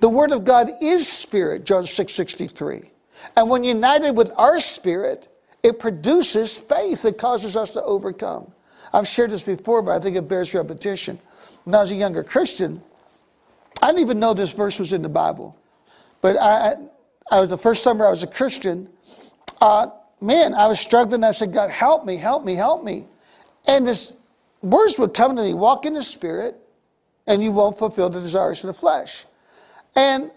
The 0.00 0.08
Word 0.08 0.32
of 0.32 0.44
God 0.44 0.70
is 0.80 1.10
Spirit, 1.10 1.64
John 1.64 1.86
6 1.86 2.12
63. 2.12 2.90
And 3.36 3.48
when 3.48 3.64
united 3.64 4.12
with 4.12 4.32
our 4.36 4.58
spirit, 4.58 5.28
it 5.62 5.78
produces 5.78 6.56
faith 6.56 7.02
that 7.02 7.18
causes 7.18 7.56
us 7.56 7.70
to 7.70 7.82
overcome. 7.82 8.50
I've 8.92 9.06
shared 9.06 9.30
this 9.30 9.42
before, 9.42 9.80
but 9.80 9.92
I 9.92 10.00
think 10.00 10.16
it 10.16 10.28
bears 10.28 10.52
repetition. 10.54 11.18
When 11.64 11.74
I 11.74 11.80
was 11.80 11.92
a 11.92 11.94
younger 11.94 12.24
Christian, 12.24 12.82
I 13.80 13.88
didn't 13.88 14.00
even 14.00 14.18
know 14.18 14.34
this 14.34 14.52
verse 14.52 14.78
was 14.78 14.92
in 14.92 15.02
the 15.02 15.08
Bible. 15.08 15.56
But 16.20 16.36
I, 16.36 16.74
I 17.30 17.40
was 17.40 17.50
the 17.50 17.58
first 17.58 17.84
summer 17.84 18.06
I 18.06 18.10
was 18.10 18.24
a 18.24 18.28
Christian. 18.28 18.88
Uh, 19.60 19.88
man, 20.22 20.54
I 20.54 20.66
was 20.68 20.80
struggling. 20.80 21.24
I 21.24 21.32
said, 21.32 21.52
God, 21.52 21.70
help 21.70 22.04
me, 22.04 22.16
help 22.16 22.44
me, 22.44 22.54
help 22.54 22.84
me. 22.84 23.06
And 23.66 23.86
this 23.86 24.12
words 24.62 24.98
would 24.98 25.14
come 25.14 25.36
to 25.36 25.42
me, 25.42 25.54
walk 25.54 25.84
in 25.86 25.94
the 25.94 26.02
Spirit, 26.02 26.56
and 27.26 27.42
you 27.42 27.52
won't 27.52 27.78
fulfill 27.78 28.10
the 28.10 28.20
desires 28.20 28.62
of 28.64 28.68
the 28.68 28.74
flesh. 28.74 29.26
And 29.94 30.30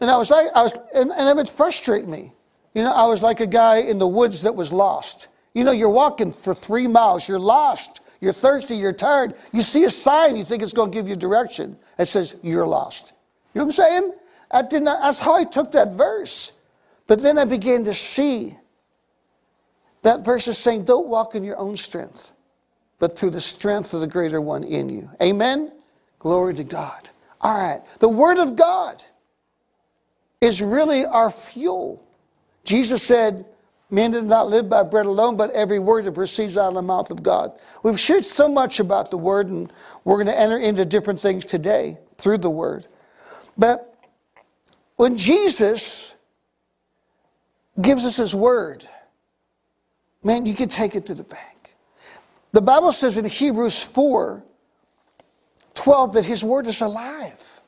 and 0.00 0.10
I 0.10 0.16
was 0.16 0.30
like, 0.30 0.46
I 0.54 0.62
was, 0.62 0.74
and, 0.94 1.10
and 1.10 1.28
it 1.28 1.36
would 1.36 1.48
frustrate 1.48 2.06
me. 2.06 2.32
You 2.74 2.82
know, 2.82 2.92
I 2.92 3.06
was 3.06 3.22
like 3.22 3.40
a 3.40 3.46
guy 3.46 3.78
in 3.78 3.98
the 3.98 4.06
woods 4.06 4.42
that 4.42 4.54
was 4.54 4.72
lost. 4.72 5.28
You 5.54 5.64
know, 5.64 5.72
you're 5.72 5.90
walking 5.90 6.30
for 6.30 6.54
three 6.54 6.86
miles, 6.86 7.28
you're 7.28 7.40
lost, 7.40 8.00
you're 8.20 8.32
thirsty, 8.32 8.76
you're 8.76 8.92
tired. 8.92 9.34
You 9.52 9.62
see 9.62 9.84
a 9.84 9.90
sign, 9.90 10.36
you 10.36 10.44
think 10.44 10.62
it's 10.62 10.72
going 10.72 10.92
to 10.92 10.96
give 10.96 11.08
you 11.08 11.16
direction. 11.16 11.76
It 11.98 12.06
says 12.06 12.36
you're 12.42 12.66
lost. 12.66 13.12
You 13.54 13.60
know 13.60 13.64
what 13.64 13.78
I'm 13.78 13.84
saying? 13.84 14.14
I 14.50 14.62
did 14.62 14.82
not, 14.82 15.02
that's 15.02 15.18
how 15.18 15.34
I 15.34 15.44
took 15.44 15.72
that 15.72 15.94
verse. 15.94 16.52
But 17.06 17.22
then 17.22 17.38
I 17.38 17.44
began 17.44 17.84
to 17.84 17.94
see 17.94 18.56
that 20.08 20.24
verse 20.24 20.48
is 20.48 20.56
saying, 20.56 20.86
don't 20.86 21.06
walk 21.06 21.34
in 21.34 21.44
your 21.44 21.58
own 21.58 21.76
strength, 21.76 22.32
but 22.98 23.18
through 23.18 23.28
the 23.28 23.42
strength 23.42 23.92
of 23.92 24.00
the 24.00 24.06
greater 24.06 24.40
one 24.40 24.64
in 24.64 24.88
you. 24.88 25.10
Amen? 25.20 25.70
Glory 26.18 26.54
to 26.54 26.64
God. 26.64 27.10
All 27.42 27.54
right. 27.54 27.82
The 27.98 28.08
Word 28.08 28.38
of 28.38 28.56
God 28.56 29.04
is 30.40 30.62
really 30.62 31.04
our 31.04 31.30
fuel. 31.30 32.02
Jesus 32.64 33.02
said, 33.02 33.44
Men 33.90 34.12
does 34.12 34.24
not 34.24 34.48
live 34.48 34.70
by 34.70 34.82
bread 34.82 35.04
alone, 35.04 35.36
but 35.36 35.50
every 35.50 35.78
word 35.78 36.06
that 36.06 36.12
proceeds 36.12 36.56
out 36.56 36.68
of 36.68 36.74
the 36.74 36.82
mouth 36.82 37.10
of 37.10 37.22
God. 37.22 37.52
We've 37.82 38.00
shared 38.00 38.24
so 38.24 38.48
much 38.48 38.80
about 38.80 39.10
the 39.10 39.18
Word, 39.18 39.48
and 39.48 39.70
we're 40.04 40.16
going 40.16 40.26
to 40.26 40.40
enter 40.40 40.56
into 40.56 40.86
different 40.86 41.20
things 41.20 41.44
today 41.44 41.98
through 42.16 42.38
the 42.38 42.48
Word. 42.48 42.86
But 43.58 43.94
when 44.96 45.18
Jesus 45.18 46.14
gives 47.78 48.06
us 48.06 48.16
His 48.16 48.34
Word, 48.34 48.88
man, 50.22 50.46
you 50.46 50.54
can 50.54 50.68
take 50.68 50.94
it 50.94 51.06
to 51.06 51.14
the 51.14 51.24
bank. 51.24 51.74
The 52.52 52.60
Bible 52.60 52.92
says 52.92 53.16
in 53.16 53.24
Hebrews 53.24 53.82
4 53.82 54.42
12 55.74 56.14
that 56.14 56.24
his 56.24 56.42
word 56.42 56.66
is 56.66 56.80
alive. 56.80 57.60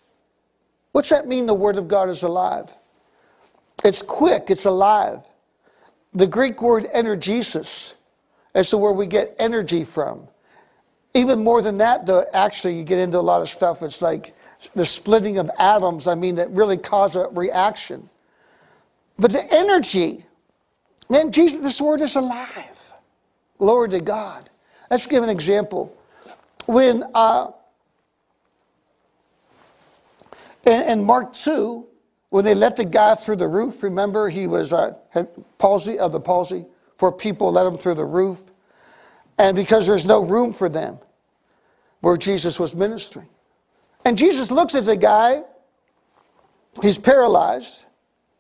What's 0.93 1.11
that 1.11 1.29
mean, 1.29 1.47
the 1.47 1.55
word 1.55 1.77
of 1.77 1.87
God 1.87 2.09
is 2.09 2.25
alive? 2.25 2.69
It's 3.85 4.03
quick, 4.03 4.47
it's 4.49 4.65
alive. 4.65 5.21
The 6.13 6.27
Greek 6.27 6.61
word 6.61 6.87
energesis 6.93 7.95
is 8.55 8.71
the 8.71 8.79
word 8.79 8.95
we 8.95 9.07
get 9.07 9.37
energy 9.39 9.85
from. 9.85 10.27
Even 11.15 11.43
more 11.43 11.63
than 11.63 11.79
that, 11.79 12.07
though, 12.07 12.25
actually, 12.33 12.77
you 12.77 12.85
get 12.85 12.99
into 12.99 13.19
a 13.19 13.21
lot 13.21 13.41
of 13.41 13.49
stuff. 13.49 13.83
It's 13.83 14.03
like 14.03 14.35
the 14.75 14.85
splitting 14.85 15.39
of 15.39 15.51
atoms, 15.59 16.07
I 16.07 16.15
mean, 16.15 16.35
that 16.37 16.51
really 16.51 16.77
cause 16.77 17.17
a 17.17 17.29
reaction. 17.31 18.09
But 19.19 19.33
the 19.33 19.45
energy, 19.53 20.25
man, 21.11 21.33
Jesus, 21.33 21.61
this 21.61 21.81
word 21.81 22.01
is 22.01 22.17
alive. 22.17 22.93
Glory 23.59 23.91
to 23.91 24.01
God. 24.01 24.49
Let's 24.91 25.07
give 25.07 25.23
an 25.23 25.31
example. 25.31 25.97
When 26.67 27.05
uh, 27.15 27.51
In, 30.67 30.83
in 30.83 31.05
Mark 31.05 31.33
2, 31.33 31.87
when 32.31 32.45
they 32.45 32.55
let 32.55 32.77
the 32.77 32.85
guy 32.85 33.15
through 33.15 33.37
the 33.37 33.49
roof, 33.49 33.83
remember 33.83 34.29
he 34.29 34.47
was 34.47 34.73
uh, 34.73 34.95
had 35.11 35.29
palsy 35.59 35.99
of 35.99 36.13
the 36.13 36.21
palsy, 36.21 36.67
for 36.97 37.11
people 37.11 37.53
let 37.53 37.67
him 37.67 37.79
through 37.79 37.95
the 37.95 38.05
roof. 38.05 38.41
And 39.39 39.57
because 39.57 39.87
there's 39.87 40.05
no 40.05 40.25
room 40.25 40.53
for 40.53 40.69
them 40.69 40.99
where 42.01 42.17
Jesus 42.17 42.59
was 42.59 42.75
ministering. 42.75 43.29
And 44.05 44.17
Jesus 44.17 44.51
looks 44.51 44.75
at 44.75 44.85
the 44.85 44.97
guy, 44.97 45.43
he's 46.83 46.99
paralyzed, 46.99 47.85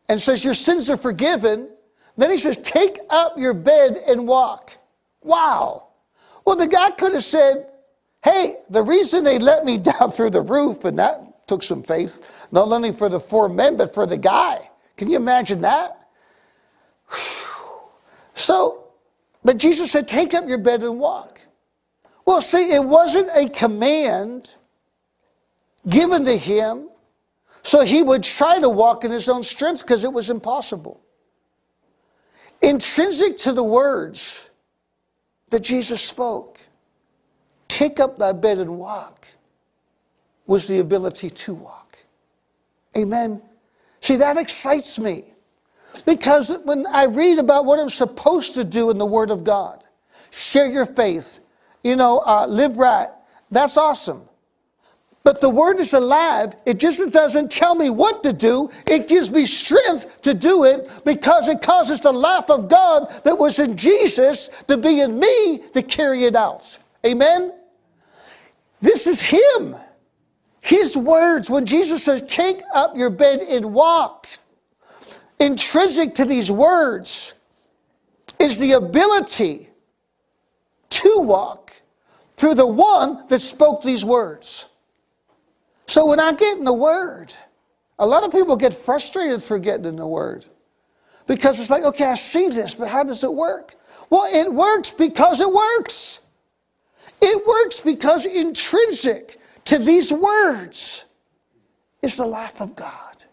and 0.08 0.20
says, 0.20 0.44
Your 0.44 0.54
sins 0.54 0.90
are 0.90 0.96
forgiven. 0.96 1.70
Then 2.16 2.30
he 2.30 2.38
says, 2.38 2.58
Take 2.58 2.98
up 3.10 3.38
your 3.38 3.54
bed 3.54 3.98
and 4.08 4.26
walk. 4.26 4.78
Wow. 5.22 5.88
Well, 6.44 6.56
the 6.56 6.66
guy 6.66 6.90
could 6.90 7.14
have 7.14 7.24
said, 7.24 7.66
Hey, 8.22 8.56
the 8.68 8.82
reason 8.82 9.24
they 9.24 9.38
let 9.38 9.64
me 9.64 9.78
down 9.92 10.10
through 10.10 10.30
the 10.30 10.42
roof, 10.42 10.84
and 10.84 10.98
that 10.98 11.48
took 11.48 11.62
some 11.62 11.82
faith, 11.82 12.48
not 12.52 12.68
only 12.68 12.92
for 12.92 13.08
the 13.08 13.20
four 13.20 13.48
men, 13.48 13.76
but 13.76 13.94
for 13.94 14.06
the 14.06 14.16
guy. 14.16 14.70
Can 14.96 15.10
you 15.10 15.16
imagine 15.16 15.60
that? 15.62 16.08
So, 18.32 18.86
but 19.44 19.58
Jesus 19.58 19.90
said, 19.90 20.08
Take 20.08 20.32
up 20.32 20.48
your 20.48 20.56
bed 20.56 20.82
and 20.82 20.98
walk. 20.98 21.42
Well, 22.24 22.40
see, 22.40 22.72
it 22.72 22.82
wasn't 22.82 23.28
a 23.34 23.50
command 23.50 24.54
given 25.86 26.24
to 26.24 26.36
him 26.36 26.88
so 27.62 27.84
he 27.84 28.02
would 28.02 28.22
try 28.22 28.60
to 28.60 28.68
walk 28.68 29.04
in 29.04 29.10
his 29.10 29.28
own 29.28 29.42
strength 29.42 29.82
because 29.82 30.04
it 30.04 30.12
was 30.12 30.30
impossible. 30.30 31.00
Intrinsic 32.62 33.38
to 33.38 33.52
the 33.52 33.64
words 33.64 34.50
that 35.50 35.60
Jesus 35.60 36.00
spoke, 36.00 36.60
take 37.68 38.00
up 38.00 38.18
thy 38.18 38.32
bed 38.32 38.58
and 38.58 38.78
walk, 38.78 39.26
was 40.46 40.66
the 40.66 40.78
ability 40.78 41.30
to 41.30 41.54
walk. 41.54 41.98
Amen. 42.96 43.40
See, 44.00 44.16
that 44.16 44.36
excites 44.36 44.98
me 44.98 45.24
because 46.04 46.50
when 46.64 46.86
I 46.86 47.04
read 47.04 47.38
about 47.38 47.66
what 47.66 47.78
I'm 47.78 47.90
supposed 47.90 48.54
to 48.54 48.64
do 48.64 48.90
in 48.90 48.98
the 48.98 49.06
Word 49.06 49.30
of 49.30 49.44
God, 49.44 49.82
share 50.30 50.70
your 50.70 50.86
faith, 50.86 51.38
you 51.84 51.96
know, 51.96 52.22
uh, 52.26 52.46
live 52.46 52.76
right, 52.76 53.08
that's 53.50 53.76
awesome. 53.76 54.28
But 55.22 55.40
the 55.40 55.50
word 55.50 55.78
is 55.78 55.92
alive. 55.92 56.54
It 56.64 56.80
just 56.80 57.12
doesn't 57.12 57.50
tell 57.50 57.74
me 57.74 57.90
what 57.90 58.22
to 58.22 58.32
do. 58.32 58.70
It 58.86 59.06
gives 59.06 59.30
me 59.30 59.44
strength 59.44 60.22
to 60.22 60.32
do 60.32 60.64
it 60.64 60.90
because 61.04 61.48
it 61.48 61.60
causes 61.60 62.00
the 62.00 62.12
life 62.12 62.48
of 62.48 62.68
God 62.68 63.12
that 63.24 63.38
was 63.38 63.58
in 63.58 63.76
Jesus 63.76 64.48
to 64.68 64.78
be 64.78 65.00
in 65.00 65.18
me 65.18 65.58
to 65.74 65.82
carry 65.82 66.24
it 66.24 66.34
out. 66.34 66.78
Amen? 67.04 67.52
This 68.80 69.06
is 69.06 69.20
Him. 69.20 69.76
His 70.62 70.96
words, 70.96 71.50
when 71.50 71.66
Jesus 71.66 72.04
says, 72.04 72.22
Take 72.22 72.62
up 72.74 72.96
your 72.96 73.10
bed 73.10 73.40
and 73.40 73.74
walk, 73.74 74.26
intrinsic 75.38 76.14
to 76.14 76.24
these 76.24 76.50
words 76.50 77.34
is 78.38 78.56
the 78.56 78.72
ability 78.72 79.68
to 80.88 81.20
walk 81.20 81.74
through 82.36 82.54
the 82.54 82.66
one 82.66 83.26
that 83.28 83.40
spoke 83.40 83.82
these 83.82 84.02
words. 84.02 84.69
So 85.90 86.06
when 86.06 86.20
I 86.20 86.32
get 86.32 86.56
in 86.56 86.62
the 86.62 86.72
Word, 86.72 87.34
a 87.98 88.06
lot 88.06 88.22
of 88.22 88.30
people 88.30 88.54
get 88.54 88.72
frustrated 88.72 89.42
for 89.42 89.58
getting 89.58 89.86
in 89.86 89.96
the 89.96 90.06
Word 90.06 90.46
because 91.26 91.58
it's 91.58 91.68
like, 91.68 91.82
okay, 91.82 92.04
I 92.04 92.14
see 92.14 92.46
this, 92.48 92.74
but 92.74 92.86
how 92.86 93.02
does 93.02 93.24
it 93.24 93.34
work? 93.34 93.74
Well, 94.08 94.32
it 94.32 94.54
works 94.54 94.90
because 94.90 95.40
it 95.40 95.52
works. 95.52 96.20
It 97.20 97.44
works 97.44 97.80
because 97.80 98.24
intrinsic 98.24 99.40
to 99.64 99.78
these 99.78 100.12
words 100.12 101.06
is 102.02 102.14
the 102.14 102.24
life 102.24 102.60
of 102.60 102.76
God. 102.76 103.24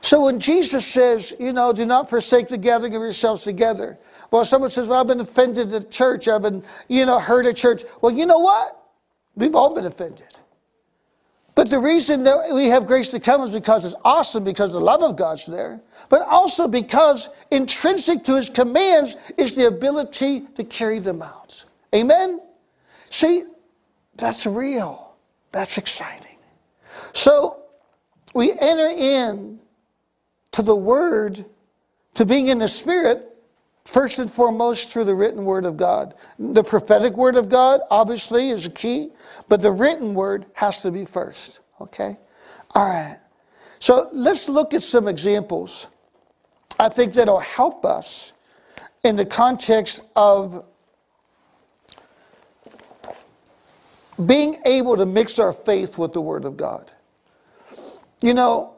So 0.00 0.24
when 0.24 0.40
Jesus 0.40 0.86
says, 0.86 1.34
you 1.38 1.52
know, 1.52 1.74
do 1.74 1.84
not 1.84 2.08
forsake 2.08 2.48
the 2.48 2.56
gathering 2.56 2.94
of 2.96 3.02
yourselves 3.02 3.42
together. 3.42 3.98
Well, 4.30 4.46
someone 4.46 4.70
says, 4.70 4.88
well, 4.88 5.00
I've 5.00 5.06
been 5.06 5.20
offended 5.20 5.74
at 5.74 5.90
church. 5.90 6.28
I've 6.28 6.40
been, 6.40 6.64
you 6.88 7.04
know, 7.04 7.20
hurt 7.20 7.44
at 7.44 7.56
church. 7.56 7.82
Well, 8.00 8.12
you 8.12 8.24
know 8.24 8.38
what? 8.38 8.74
We've 9.34 9.54
all 9.54 9.74
been 9.74 9.84
offended. 9.84 10.37
But 11.58 11.70
the 11.70 11.80
reason 11.80 12.22
that 12.22 12.54
we 12.54 12.66
have 12.66 12.86
grace 12.86 13.08
to 13.08 13.18
come 13.18 13.42
is 13.42 13.50
because 13.50 13.84
it's 13.84 13.96
awesome, 14.04 14.44
because 14.44 14.70
the 14.70 14.80
love 14.80 15.02
of 15.02 15.16
God's 15.16 15.44
there, 15.44 15.80
but 16.08 16.22
also 16.22 16.68
because 16.68 17.30
intrinsic 17.50 18.22
to 18.26 18.36
his 18.36 18.48
commands 18.48 19.16
is 19.36 19.56
the 19.56 19.66
ability 19.66 20.42
to 20.54 20.62
carry 20.62 21.00
them 21.00 21.20
out. 21.20 21.64
Amen? 21.92 22.40
See, 23.10 23.42
that's 24.14 24.46
real. 24.46 25.16
That's 25.50 25.78
exciting. 25.78 26.36
So 27.12 27.64
we 28.34 28.52
enter 28.52 28.94
in 28.96 29.58
to 30.52 30.62
the 30.62 30.76
Word, 30.76 31.44
to 32.14 32.24
being 32.24 32.46
in 32.46 32.58
the 32.58 32.68
Spirit, 32.68 33.36
first 33.84 34.20
and 34.20 34.30
foremost 34.30 34.90
through 34.90 35.06
the 35.06 35.14
written 35.16 35.44
Word 35.44 35.64
of 35.64 35.76
God. 35.76 36.14
The 36.38 36.62
prophetic 36.62 37.16
Word 37.16 37.34
of 37.34 37.48
God, 37.48 37.80
obviously, 37.90 38.50
is 38.50 38.66
a 38.66 38.70
key. 38.70 39.10
But 39.48 39.62
the 39.62 39.72
written 39.72 40.14
word 40.14 40.46
has 40.54 40.78
to 40.82 40.90
be 40.90 41.04
first, 41.04 41.60
okay? 41.80 42.18
All 42.74 42.88
right. 42.88 43.18
So 43.78 44.08
let's 44.12 44.48
look 44.48 44.74
at 44.74 44.82
some 44.82 45.08
examples. 45.08 45.86
I 46.78 46.88
think 46.88 47.14
that'll 47.14 47.40
help 47.40 47.84
us 47.84 48.32
in 49.02 49.16
the 49.16 49.24
context 49.24 50.00
of 50.16 50.64
being 54.26 54.56
able 54.66 54.96
to 54.96 55.06
mix 55.06 55.38
our 55.38 55.52
faith 55.52 55.98
with 55.98 56.12
the 56.12 56.20
Word 56.20 56.44
of 56.44 56.56
God. 56.56 56.90
You 58.20 58.34
know, 58.34 58.74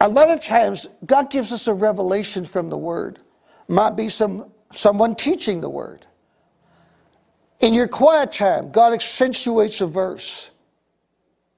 a 0.00 0.08
lot 0.08 0.30
of 0.30 0.42
times 0.42 0.88
God 1.06 1.30
gives 1.30 1.52
us 1.52 1.68
a 1.68 1.74
revelation 1.74 2.44
from 2.44 2.70
the 2.70 2.76
Word. 2.76 3.20
Might 3.68 3.96
be 3.96 4.08
some 4.08 4.50
someone 4.70 5.14
teaching 5.14 5.60
the 5.60 5.68
Word. 5.70 6.06
In 7.62 7.74
your 7.74 7.86
quiet 7.86 8.32
time, 8.32 8.72
God 8.72 8.92
accentuates 8.92 9.80
a 9.80 9.86
verse. 9.86 10.50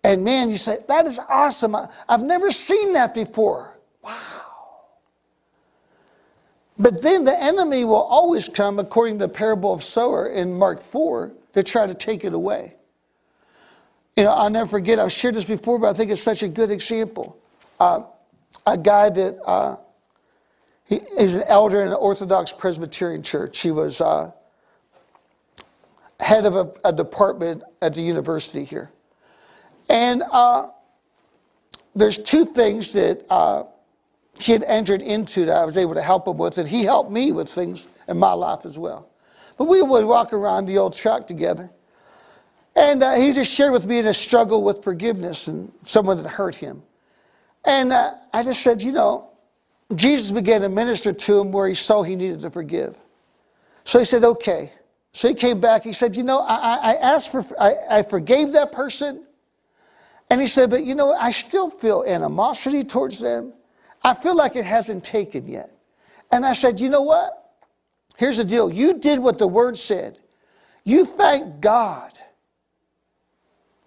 And 0.05 0.23
man, 0.23 0.51
you 0.51 0.59
say, 0.59 0.79
that 0.87 1.07
is 1.07 1.19
awesome. 1.31 1.75
I, 1.75 1.88
have 2.11 2.23
never 2.23 2.51
seen 2.51 2.93
that 2.93 3.14
before. 3.14 3.79
Wow. 4.03 4.45
But 6.79 7.01
then 7.01 7.25
the 7.25 7.43
enemy 7.43 7.87
will 7.87 8.03
always 8.03 8.51
come, 8.51 8.79
according 8.79 9.19
to 9.19 9.27
the 9.27 9.33
parable 9.33 9.73
of 9.73 9.83
sower 9.83 10.27
in 10.27 10.53
Mark 10.53 10.83
4, 10.83 11.33
to 11.55 11.62
try 11.62 11.87
to 11.87 11.95
take 11.95 12.23
it 12.25 12.35
away. 12.35 12.75
You 14.14 14.25
know, 14.25 14.31
I'll 14.31 14.51
never 14.51 14.69
forget, 14.69 14.99
I've 14.99 15.11
shared 15.11 15.37
this 15.37 15.45
before, 15.45 15.79
but 15.79 15.88
I 15.88 15.95
think 15.95 16.11
it's 16.11 16.23
such 16.23 16.43
a 16.43 16.49
good 16.49 16.71
example. 16.71 17.38
Uh, 17.81 18.03
a 18.67 18.77
guy 18.77 19.09
that 19.09 19.38
uh, 19.47 19.77
he 20.85 20.97
is 21.19 21.37
an 21.37 21.45
elder 21.47 21.81
in 21.81 21.88
an 21.88 21.95
Orthodox 21.95 22.53
Presbyterian 22.53 23.23
church. 23.23 23.61
He 23.61 23.71
was 23.71 24.03
uh, 24.03 24.33
head 26.24 26.46
of 26.46 26.56
a, 26.56 26.72
a 26.88 26.92
department 26.92 27.62
at 27.82 27.94
the 27.94 28.00
university 28.00 28.64
here. 28.64 28.90
And 29.90 30.22
uh, 30.32 30.68
there's 31.94 32.16
two 32.16 32.46
things 32.46 32.90
that 32.92 33.26
uh, 33.28 33.64
he 34.38 34.52
had 34.52 34.62
entered 34.64 35.02
into 35.02 35.44
that 35.44 35.56
I 35.56 35.64
was 35.66 35.76
able 35.76 35.94
to 35.94 36.02
help 36.02 36.26
him 36.26 36.38
with, 36.38 36.56
and 36.56 36.66
he 36.66 36.82
helped 36.82 37.10
me 37.10 37.30
with 37.30 37.50
things 37.50 37.87
in 38.08 38.16
my 38.16 38.32
life 38.32 38.64
as 38.64 38.78
well. 38.78 39.10
But 39.58 39.66
we 39.66 39.82
would 39.82 40.06
walk 40.06 40.32
around 40.32 40.64
the 40.64 40.78
old 40.78 40.96
truck 40.96 41.26
together. 41.26 41.70
And 42.74 43.02
uh, 43.02 43.16
he 43.16 43.34
just 43.34 43.52
shared 43.52 43.72
with 43.72 43.87
me 43.87 44.00
the 44.00 44.14
struggle 44.14 44.64
with 44.64 44.82
forgiveness 44.82 45.46
and 45.46 45.70
someone 45.84 46.22
that 46.22 46.28
hurt 46.28 46.56
him. 46.56 46.82
And 47.66 47.92
uh, 47.92 48.14
I 48.32 48.42
just 48.42 48.62
said, 48.62 48.80
you 48.80 48.92
know, 48.92 49.30
Jesus 49.94 50.30
began 50.30 50.62
to 50.62 50.70
minister 50.70 51.12
to 51.12 51.40
him 51.40 51.52
where 51.52 51.68
he 51.68 51.74
saw 51.74 52.02
he 52.02 52.16
needed 52.16 52.40
to 52.42 52.50
forgive. 52.50 52.96
So 53.84 53.98
he 53.98 54.06
said, 54.06 54.24
okay. 54.24 54.72
So 55.14 55.29
he 55.29 55.35
came 55.35 55.61
back. 55.61 55.85
He 55.85 55.92
said, 55.92 56.16
You 56.16 56.24
know, 56.24 56.40
I, 56.40 56.92
I 56.92 56.94
asked 56.96 57.31
for, 57.31 57.44
I, 57.59 57.74
I 57.88 58.03
forgave 58.03 58.53
that 58.53 58.72
person. 58.72 59.24
And 60.29 60.40
he 60.40 60.46
said, 60.46 60.68
But 60.68 60.85
you 60.85 60.94
know, 60.94 61.14
I 61.14 61.31
still 61.31 61.70
feel 61.70 62.05
animosity 62.07 62.85
towards 62.85 63.20
them. 63.20 63.55
I 64.03 64.12
feel 64.12 64.37
like 64.37 64.57
it 64.57 64.66
hasn't 64.66 65.05
taken 65.05 65.46
yet. 65.46 65.70
And 66.33 66.44
I 66.44 66.53
said, 66.53 66.81
You 66.81 66.90
know 66.90 67.03
what? 67.03 67.53
Here's 68.16 68.37
the 68.37 68.44
deal. 68.44 68.70
You 68.72 68.98
did 68.98 69.20
what 69.20 69.38
the 69.38 69.46
word 69.46 69.79
said. 69.79 70.18
You 70.83 71.05
thank 71.05 71.61
God 71.61 72.12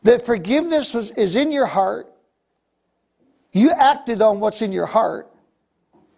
that 0.04 0.26
forgiveness 0.26 0.94
was, 0.94 1.12
is 1.12 1.36
in 1.36 1.52
your 1.52 1.68
heart. 1.68 2.10
You 3.52 3.72
acted 3.72 4.22
on 4.22 4.40
what's 4.40 4.62
in 4.62 4.72
your 4.72 4.86
heart. 4.86 5.30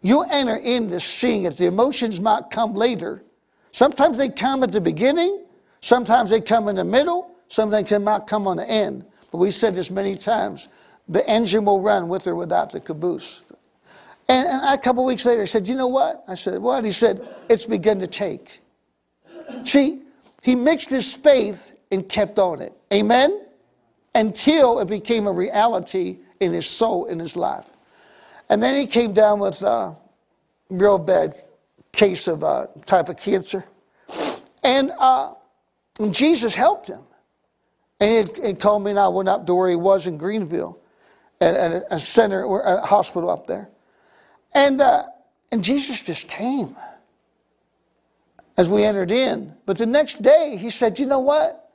You'll 0.04 0.28
enter 0.32 0.56
into 0.56 1.00
seeing 1.00 1.46
it. 1.46 1.58
The 1.58 1.66
emotions 1.66 2.22
might 2.22 2.52
come 2.52 2.76
later. 2.76 3.24
Sometimes 3.72 4.18
they 4.18 4.30
come 4.30 4.64
at 4.64 4.72
the 4.72 4.82
beginning, 4.82 5.46
sometimes 5.82 6.30
they 6.30 6.42
come 6.42 6.68
in 6.68 6.76
the 6.76 6.84
middle, 6.84 7.32
sometimes 7.48 7.90
they 7.90 7.98
might 7.98 8.28
come 8.28 8.48
on 8.48 8.58
the 8.58 8.70
end. 8.70 9.06
But 9.32 9.38
we 9.38 9.52
said 9.52 9.76
this 9.76 9.92
many 9.92 10.16
times 10.16 10.68
the 11.08 11.28
engine 11.30 11.66
will 11.66 11.82
run 11.82 12.08
with 12.08 12.28
or 12.28 12.36
without 12.36 12.72
the 12.72 12.80
caboose. 12.80 13.42
And, 14.28 14.48
and 14.48 14.80
a 14.80 14.82
couple 14.82 15.06
weeks 15.06 15.26
later, 15.26 15.42
I 15.42 15.46
said, 15.46 15.68
You 15.68 15.76
know 15.76 15.88
what? 15.88 16.24
I 16.28 16.36
said, 16.36 16.60
What? 16.62 16.86
He 16.86 16.92
said, 16.92 17.28
It's 17.50 17.66
begun 17.66 18.00
to 18.00 18.08
take. 18.08 18.62
See, 19.64 20.02
he 20.44 20.56
mixed 20.56 20.90
his 20.90 21.14
faith 21.14 21.72
and 21.92 22.08
kept 22.08 22.38
on 22.38 22.62
it. 22.62 22.74
Amen? 22.94 23.42
until 24.16 24.80
it 24.80 24.88
became 24.88 25.28
a 25.28 25.32
reality 25.32 26.20
in 26.40 26.54
his 26.54 26.68
soul, 26.68 27.06
in 27.06 27.20
his 27.20 27.36
life. 27.36 27.70
And 28.50 28.62
then 28.62 28.76
he 28.80 28.88
came 28.88 29.14
down 29.14 29.40
with 29.40 29.62
a 29.62 29.96
real 30.70 30.98
bad 30.98 31.36
case 31.92 32.28
of 32.28 32.44
a 32.44 32.70
type 32.86 33.10
of 33.10 33.18
cancer. 33.18 33.66
And, 34.64 34.92
uh, 35.00 35.34
Jesus 36.12 36.56
helped 36.56 36.88
him. 36.88 37.02
And 38.00 38.30
he, 38.30 38.48
he 38.48 38.54
called 38.54 38.84
me 38.84 38.92
and 38.92 39.00
I 39.00 39.10
went 39.10 39.28
up 39.28 39.46
to 39.48 39.54
where 39.54 39.70
he 39.70 39.76
was 39.76 40.08
in 40.08 40.18
Greenville 40.18 40.80
at, 41.42 41.56
at 41.56 41.84
a 41.92 42.00
center, 42.00 42.44
or 42.44 42.62
a 42.62 42.82
hospital 42.86 43.30
up 43.30 43.48
there. 43.48 43.70
And, 44.56 44.82
uh, 44.82 45.04
and 45.52 45.64
Jesus 45.64 46.06
just 46.06 46.28
came 46.28 46.76
as 48.58 48.70
we 48.70 48.84
entered 48.84 49.12
in. 49.12 49.54
But 49.66 49.78
the 49.78 49.86
next 49.86 50.22
day, 50.22 50.58
he 50.58 50.70
said, 50.70 51.00
You 51.00 51.06
know 51.06 51.20
what? 51.20 51.72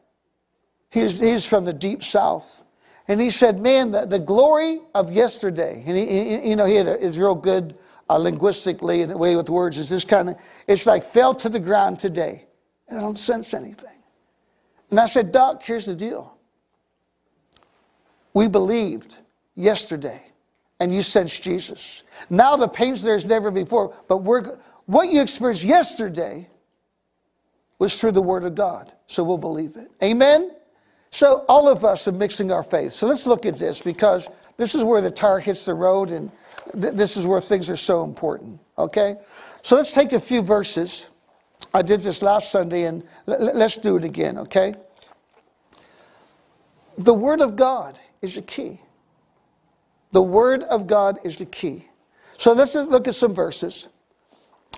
He's, 0.90 1.18
he's 1.18 1.44
from 1.44 1.64
the 1.64 1.72
deep 1.72 2.02
south. 2.02 2.62
And 3.06 3.20
he 3.20 3.30
said, 3.30 3.60
Man, 3.60 3.92
the, 3.92 4.06
the 4.06 4.18
glory 4.18 4.80
of 4.94 5.12
yesterday, 5.12 5.82
and 5.86 5.96
he, 5.96 6.06
he, 6.06 6.50
you 6.50 6.56
know, 6.56 6.64
he 6.64 6.76
had 6.76 6.86
a, 6.86 6.98
is 6.98 7.18
real 7.18 7.34
good 7.34 7.76
uh, 8.08 8.16
linguistically 8.16 9.02
in 9.02 9.08
the 9.08 9.18
way 9.18 9.36
with 9.36 9.48
words, 9.48 9.78
is 9.78 9.88
this 9.88 10.04
kind 10.04 10.30
of, 10.30 10.36
it's 10.66 10.86
like 10.86 11.04
fell 11.04 11.34
to 11.34 11.48
the 11.48 11.60
ground 11.60 11.98
today. 11.98 12.44
And 12.88 12.98
I 12.98 13.02
don't 13.02 13.18
sense 13.18 13.54
anything. 13.54 13.90
And 14.90 15.00
I 15.00 15.06
said, 15.06 15.32
Doc, 15.32 15.62
here's 15.62 15.86
the 15.86 15.94
deal. 15.94 16.36
We 18.34 18.48
believed 18.48 19.18
yesterday, 19.54 20.20
and 20.80 20.94
you 20.94 21.02
sensed 21.02 21.42
Jesus. 21.42 22.02
Now 22.28 22.56
the 22.56 22.68
pain's 22.68 23.02
there 23.02 23.14
as 23.14 23.24
never 23.24 23.50
before, 23.50 23.94
but 24.08 24.18
we're, 24.18 24.58
what 24.86 25.10
you 25.10 25.22
experienced 25.22 25.64
yesterday 25.64 26.48
was 27.78 27.98
through 27.98 28.12
the 28.12 28.22
Word 28.22 28.44
of 28.44 28.54
God. 28.54 28.92
So 29.06 29.24
we'll 29.24 29.38
believe 29.38 29.76
it. 29.76 29.88
Amen? 30.02 30.50
So 31.10 31.44
all 31.48 31.68
of 31.68 31.84
us 31.84 32.08
are 32.08 32.12
mixing 32.12 32.50
our 32.50 32.64
faith. 32.64 32.92
So 32.92 33.06
let's 33.06 33.26
look 33.26 33.46
at 33.46 33.58
this 33.58 33.80
because 33.80 34.28
this 34.56 34.74
is 34.74 34.82
where 34.82 35.00
the 35.00 35.10
tire 35.10 35.38
hits 35.38 35.64
the 35.64 35.74
road 35.74 36.10
and 36.10 36.30
th- 36.72 36.94
this 36.94 37.16
is 37.16 37.26
where 37.26 37.40
things 37.40 37.68
are 37.70 37.76
so 37.76 38.04
important. 38.04 38.60
Okay? 38.78 39.16
So 39.62 39.76
let's 39.76 39.92
take 39.92 40.12
a 40.12 40.20
few 40.20 40.42
verses. 40.42 41.08
I 41.72 41.82
did 41.82 42.02
this 42.02 42.22
last 42.22 42.50
Sunday 42.50 42.84
and 42.84 43.02
l- 43.26 43.50
let's 43.54 43.76
do 43.76 43.96
it 43.96 44.04
again, 44.04 44.38
okay? 44.38 44.74
The 46.98 47.14
Word 47.14 47.40
of 47.40 47.56
God 47.56 47.98
is 48.22 48.36
the 48.36 48.42
key. 48.42 48.80
The 50.12 50.22
Word 50.22 50.62
of 50.64 50.86
God 50.86 51.18
is 51.24 51.38
the 51.38 51.46
key. 51.46 51.88
So 52.38 52.52
let's 52.52 52.74
look 52.74 53.08
at 53.08 53.14
some 53.14 53.34
verses. 53.34 53.88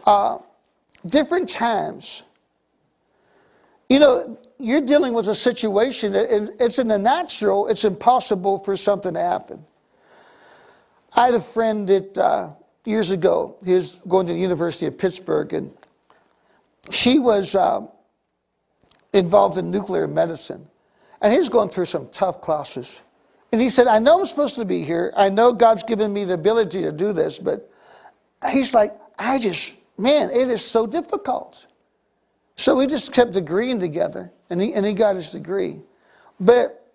Uh, 0.05 0.39
different 1.05 1.49
times, 1.49 2.23
you 3.89 3.99
know, 3.99 4.39
you're 4.59 4.81
dealing 4.81 5.13
with 5.13 5.29
a 5.29 5.35
situation 5.35 6.13
that 6.13 6.27
it's 6.59 6.79
in 6.79 6.89
the 6.89 6.99
natural, 6.99 7.69
it's 7.69 7.85
impossible 7.85 8.59
for 8.61 8.77
something 8.77 9.15
to 9.15 9.21
happen. 9.21 9.65
I 11.17 11.27
had 11.27 11.35
a 11.35 11.41
friend 11.41 11.89
that 11.89 12.19
uh, 12.19 12.51
years 12.85 13.11
ago, 13.11 13.57
he 13.65 13.73
was 13.73 13.95
going 14.07 14.27
to 14.27 14.35
the 14.35 14.39
University 14.39 14.85
of 14.87 14.99
Pittsburgh, 14.99 15.53
and 15.55 15.73
she 16.91 17.19
was 17.19 17.55
uh, 17.55 17.87
involved 19.15 19.57
in 19.57 19.71
nuclear 19.71 20.07
medicine. 20.07 20.67
And 21.23 21.33
he 21.33 21.39
was 21.39 21.49
going 21.49 21.71
through 21.71 21.87
some 21.87 22.09
tough 22.11 22.43
classes. 22.43 23.01
And 23.51 23.61
he 23.61 23.71
said, 23.71 23.87
I 23.87 23.99
know 23.99 24.21
I'm 24.21 24.27
supposed 24.27 24.57
to 24.57 24.67
be 24.67 24.83
here. 24.83 25.13
I 25.17 25.31
know 25.31 25.55
God's 25.55 25.83
given 25.83 26.13
me 26.13 26.25
the 26.25 26.35
ability 26.35 26.83
to 26.83 26.93
do 26.93 27.15
this, 27.15 27.39
but 27.39 27.71
he's 28.51 28.75
like, 28.75 28.93
I 29.19 29.39
just, 29.39 29.77
man, 29.97 30.31
it 30.31 30.49
is 30.49 30.63
so 30.63 30.87
difficult. 30.87 31.67
So 32.57 32.77
we 32.77 32.87
just 32.87 33.15
kept 33.15 33.35
agreeing 33.37 33.81
together, 33.81 34.31
and 34.51 34.61
he, 34.61 34.75
and 34.75 34.85
he 34.85 34.93
got 34.93 35.15
his 35.15 35.31
degree. 35.31 35.81
But 36.39 36.93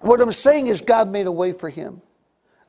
what 0.00 0.20
I'm 0.20 0.32
saying 0.32 0.66
is, 0.66 0.80
God 0.80 1.08
made 1.08 1.26
a 1.26 1.32
way 1.32 1.52
for 1.52 1.68
him. 1.68 2.02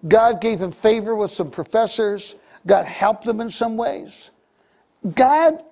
God 0.08 0.42
gave 0.42 0.60
him 0.60 0.72
favor 0.72 1.16
with 1.16 1.32
some 1.32 1.50
professors. 1.52 2.36
God 2.66 2.86
helped 2.86 3.26
him 3.26 3.42
in 3.42 3.50
some 3.50 3.78
ways. 3.78 4.32
God, 5.16 5.64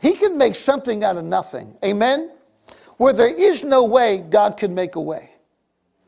he 0.00 0.14
can 0.14 0.38
make 0.38 0.54
something 0.54 1.04
out 1.04 1.16
of 1.16 1.24
nothing. 1.24 1.76
Amen? 1.84 2.30
Where 2.96 3.12
there 3.12 3.34
is 3.34 3.64
no 3.64 3.84
way, 3.84 4.18
God 4.18 4.56
can 4.56 4.74
make 4.74 4.96
a 4.96 5.00
way. 5.00 5.30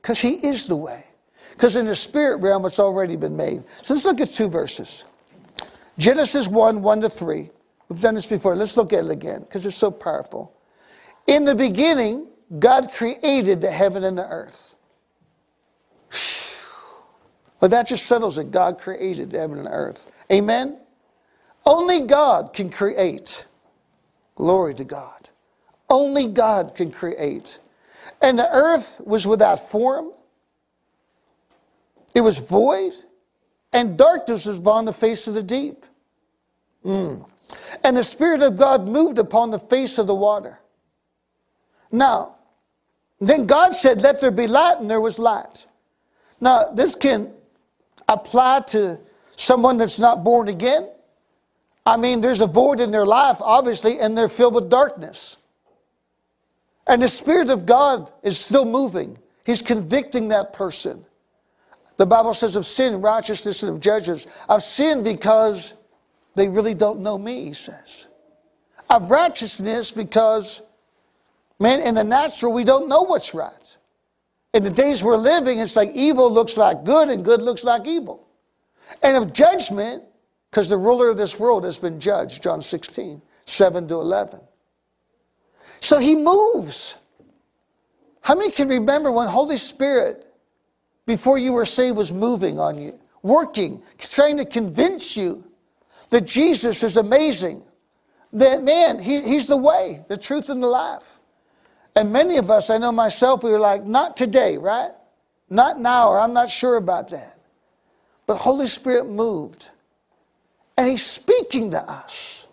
Because 0.01 0.21
he 0.21 0.35
is 0.35 0.67
the 0.67 0.77
way. 0.77 1.05
Because 1.53 1.77
in 1.77 1.87
the 1.87 1.97
spirit 1.97 2.41
realm, 2.41 2.65
it's 2.65 2.79
already 2.79 3.17
been 3.17 3.37
made. 3.37 3.65
So 3.83 3.95
let's 3.95 4.05
look 4.05 4.21
at 4.21 4.33
two 4.33 4.49
verses 4.49 5.05
Genesis 5.99 6.47
1 6.47 6.83
1 6.83 7.01
to 7.01 7.11
3. 7.11 7.51
We've 7.89 8.01
done 8.01 8.15
this 8.15 8.27
before. 8.27 8.55
Let's 8.55 8.77
look 8.77 8.93
at 8.93 9.05
it 9.05 9.11
again 9.11 9.41
because 9.41 9.67
it's 9.67 9.77
so 9.77 9.91
powerful. 9.91 10.53
In 11.27 11.45
the 11.45 11.55
beginning, 11.55 12.29
God 12.59 12.93
created 12.93 13.61
the 13.61 13.71
heaven 13.71 14.05
and 14.05 14.17
the 14.17 14.27
earth. 14.27 14.68
But 17.61 17.71
that 17.73 17.89
just 17.89 18.07
settles 18.07 18.39
it. 18.39 18.51
God 18.51 18.79
created 18.79 19.31
the 19.31 19.39
heaven 19.39 19.59
and 19.59 19.69
earth. 19.71 20.11
Amen? 20.31 20.79
Only 21.67 22.03
God 22.03 22.53
can 22.53 22.71
create. 22.71 23.47
Glory 24.37 24.75
to 24.75 24.85
God. 24.85 25.29
Only 25.91 26.27
God 26.27 26.75
can 26.75 26.91
create. 26.91 27.59
And 28.23 28.39
the 28.39 28.49
earth 28.51 29.01
was 29.05 29.27
without 29.27 29.61
form, 29.61 30.13
it 32.15 32.21
was 32.21 32.39
void, 32.39 32.93
and 33.73 33.99
darkness 33.99 34.47
was 34.47 34.59
upon 34.59 34.87
the 34.87 34.93
face 34.93 35.27
of 35.27 35.35
the 35.35 35.43
deep. 35.43 35.85
Mm. 36.85 37.29
And 37.85 37.97
the 37.97 38.05
Spirit 38.05 38.43
of 38.43 38.57
God 38.57 38.87
moved 38.87 39.19
upon 39.19 39.51
the 39.51 39.59
face 39.59 39.99
of 39.99 40.07
the 40.07 40.15
water. 40.15 40.59
Now, 41.91 42.37
then 43.21 43.47
God 43.47 43.75
said, 43.75 44.03
Let 44.03 44.21
there 44.21 44.31
be 44.31 44.47
light, 44.47 44.77
and 44.79 44.91
there 44.91 45.01
was 45.01 45.19
light. 45.19 45.67
Now, 46.41 46.71
this 46.73 46.95
can 46.95 47.33
apply 48.09 48.61
to 48.69 48.99
someone 49.37 49.77
that's 49.77 49.99
not 49.99 50.25
born 50.25 50.49
again. 50.49 50.89
I 51.87 51.97
mean, 51.97 52.21
there's 52.21 52.41
a 52.41 52.47
void 52.47 52.81
in 52.81 52.91
their 52.91 53.07
life, 53.07 53.39
obviously, 53.41 54.01
and 54.01 54.17
they're 54.17 54.29
filled 54.29 54.55
with 54.55 54.69
darkness. 54.69 55.37
And 56.87 57.03
the 57.03 57.09
Spirit 57.09 57.51
of 57.51 57.67
God 57.67 58.11
is 58.23 58.39
still 58.39 58.65
moving. 58.65 59.19
He's 59.45 59.63
convicting 59.63 60.29
that 60.29 60.53
person. 60.53 61.05
The 61.99 62.07
Bible 62.07 62.33
says 62.35 62.57
of 62.57 62.67
sin, 62.67 63.01
righteousness, 63.01 63.63
and 63.63 63.75
of 63.75 63.81
judgments. 63.81 64.27
Of 64.49 64.63
sin 64.63 65.03
because 65.03 65.75
they 66.35 66.49
really 66.49 66.75
don't 66.75 67.01
know 67.01 67.19
me, 67.19 67.45
he 67.45 67.53
says. 67.53 68.07
Of 68.89 69.11
righteousness 69.11 69.91
because, 69.91 70.63
man, 71.59 71.81
in 71.81 71.95
the 71.95 72.05
natural, 72.05 72.53
we 72.53 72.65
don't 72.65 72.89
know 72.89 73.03
what's 73.03 73.35
right. 73.35 73.53
In 74.55 74.65
the 74.65 74.71
days 74.71 75.03
we're 75.03 75.17
living, 75.17 75.59
it's 75.59 75.77
like 75.77 75.91
evil 75.95 76.33
looks 76.33 76.57
like 76.57 76.85
good 76.85 77.09
and 77.09 77.25
good 77.25 77.43
looks 77.43 77.65
like 77.65 77.87
evil. 77.87 78.27
And 79.03 79.23
of 79.23 79.33
judgment, 79.33 80.05
because 80.51 80.69
the 80.69 80.79
ruler 80.79 81.11
of 81.11 81.17
this 81.17 81.39
world 81.39 81.65
has 81.65 81.77
been 81.77 82.01
judged, 82.01 82.43
John 82.43 82.61
16, 82.61 83.21
7 83.45 83.89
to 83.89 83.95
11. 83.95 84.41
So 85.81 85.99
he 85.99 86.17
moves. 86.17 86.97
How 88.23 88.35
many 88.35 88.51
can 88.51 88.69
remember 88.69 89.13
when 89.13 89.29
Holy 89.29 89.59
Spirit, 89.59 90.27
before 91.07 91.39
you 91.39 91.53
were 91.53 91.67
saved, 91.67 91.97
was 91.97 92.13
moving 92.13 92.59
on 92.59 92.79
you, 92.81 92.99
working, 93.23 93.83
trying 93.99 94.39
to 94.39 94.45
convince 94.45 95.17
you 95.17 95.45
that 96.11 96.27
Jesus 96.27 96.83
is 96.83 96.97
amazing? 96.97 97.63
That 98.33 98.63
man, 98.63 98.99
he, 98.99 99.21
he's 99.23 99.47
the 99.47 99.57
way, 99.57 100.05
the 100.09 100.17
truth, 100.17 100.49
and 100.49 100.63
the 100.63 100.67
life. 100.67 101.18
And 101.99 102.13
many 102.13 102.37
of 102.37 102.49
us, 102.49 102.71
I 102.71 102.79
know 102.79 102.93
myself, 102.93 103.43
we 103.43 103.51
were 103.51 103.59
like, 103.59 103.85
not 103.85 104.17
today, 104.17 104.57
right? 104.57 104.93
Not 105.51 105.81
now, 105.81 106.11
or 106.11 106.21
I'm 106.21 106.33
not 106.33 106.49
sure 106.49 106.77
about 106.77 107.11
that. 107.11 107.41
But 108.25 108.37
Holy 108.37 108.69
Spirit 108.69 109.09
moved. 109.09 109.69
And 110.77 110.87
He's 110.87 111.05
speaking 111.05 111.73
to 111.73 111.79
us. 111.79 112.47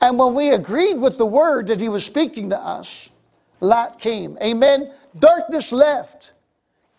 And 0.00 0.20
when 0.20 0.34
we 0.34 0.50
agreed 0.50 1.00
with 1.00 1.18
the 1.18 1.26
word 1.26 1.66
that 1.66 1.80
he 1.80 1.88
was 1.88 2.04
speaking 2.04 2.50
to 2.50 2.56
us, 2.56 3.10
light 3.58 3.98
came. 3.98 4.38
Amen. 4.40 4.92
Darkness 5.18 5.72
left. 5.72 6.32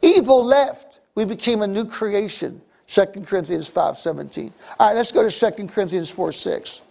Evil 0.01 0.43
left. 0.43 0.99
We 1.15 1.23
became 1.23 1.61
a 1.61 1.67
new 1.67 1.85
creation. 1.85 2.61
2 2.87 3.05
Corinthians 3.25 3.69
5 3.69 3.97
17. 3.97 4.51
All 4.77 4.87
right, 4.89 4.95
let's 4.97 5.13
go 5.13 5.27
to 5.27 5.51
2 5.51 5.67
Corinthians 5.67 6.11
4 6.11 6.33
6. 6.33 6.81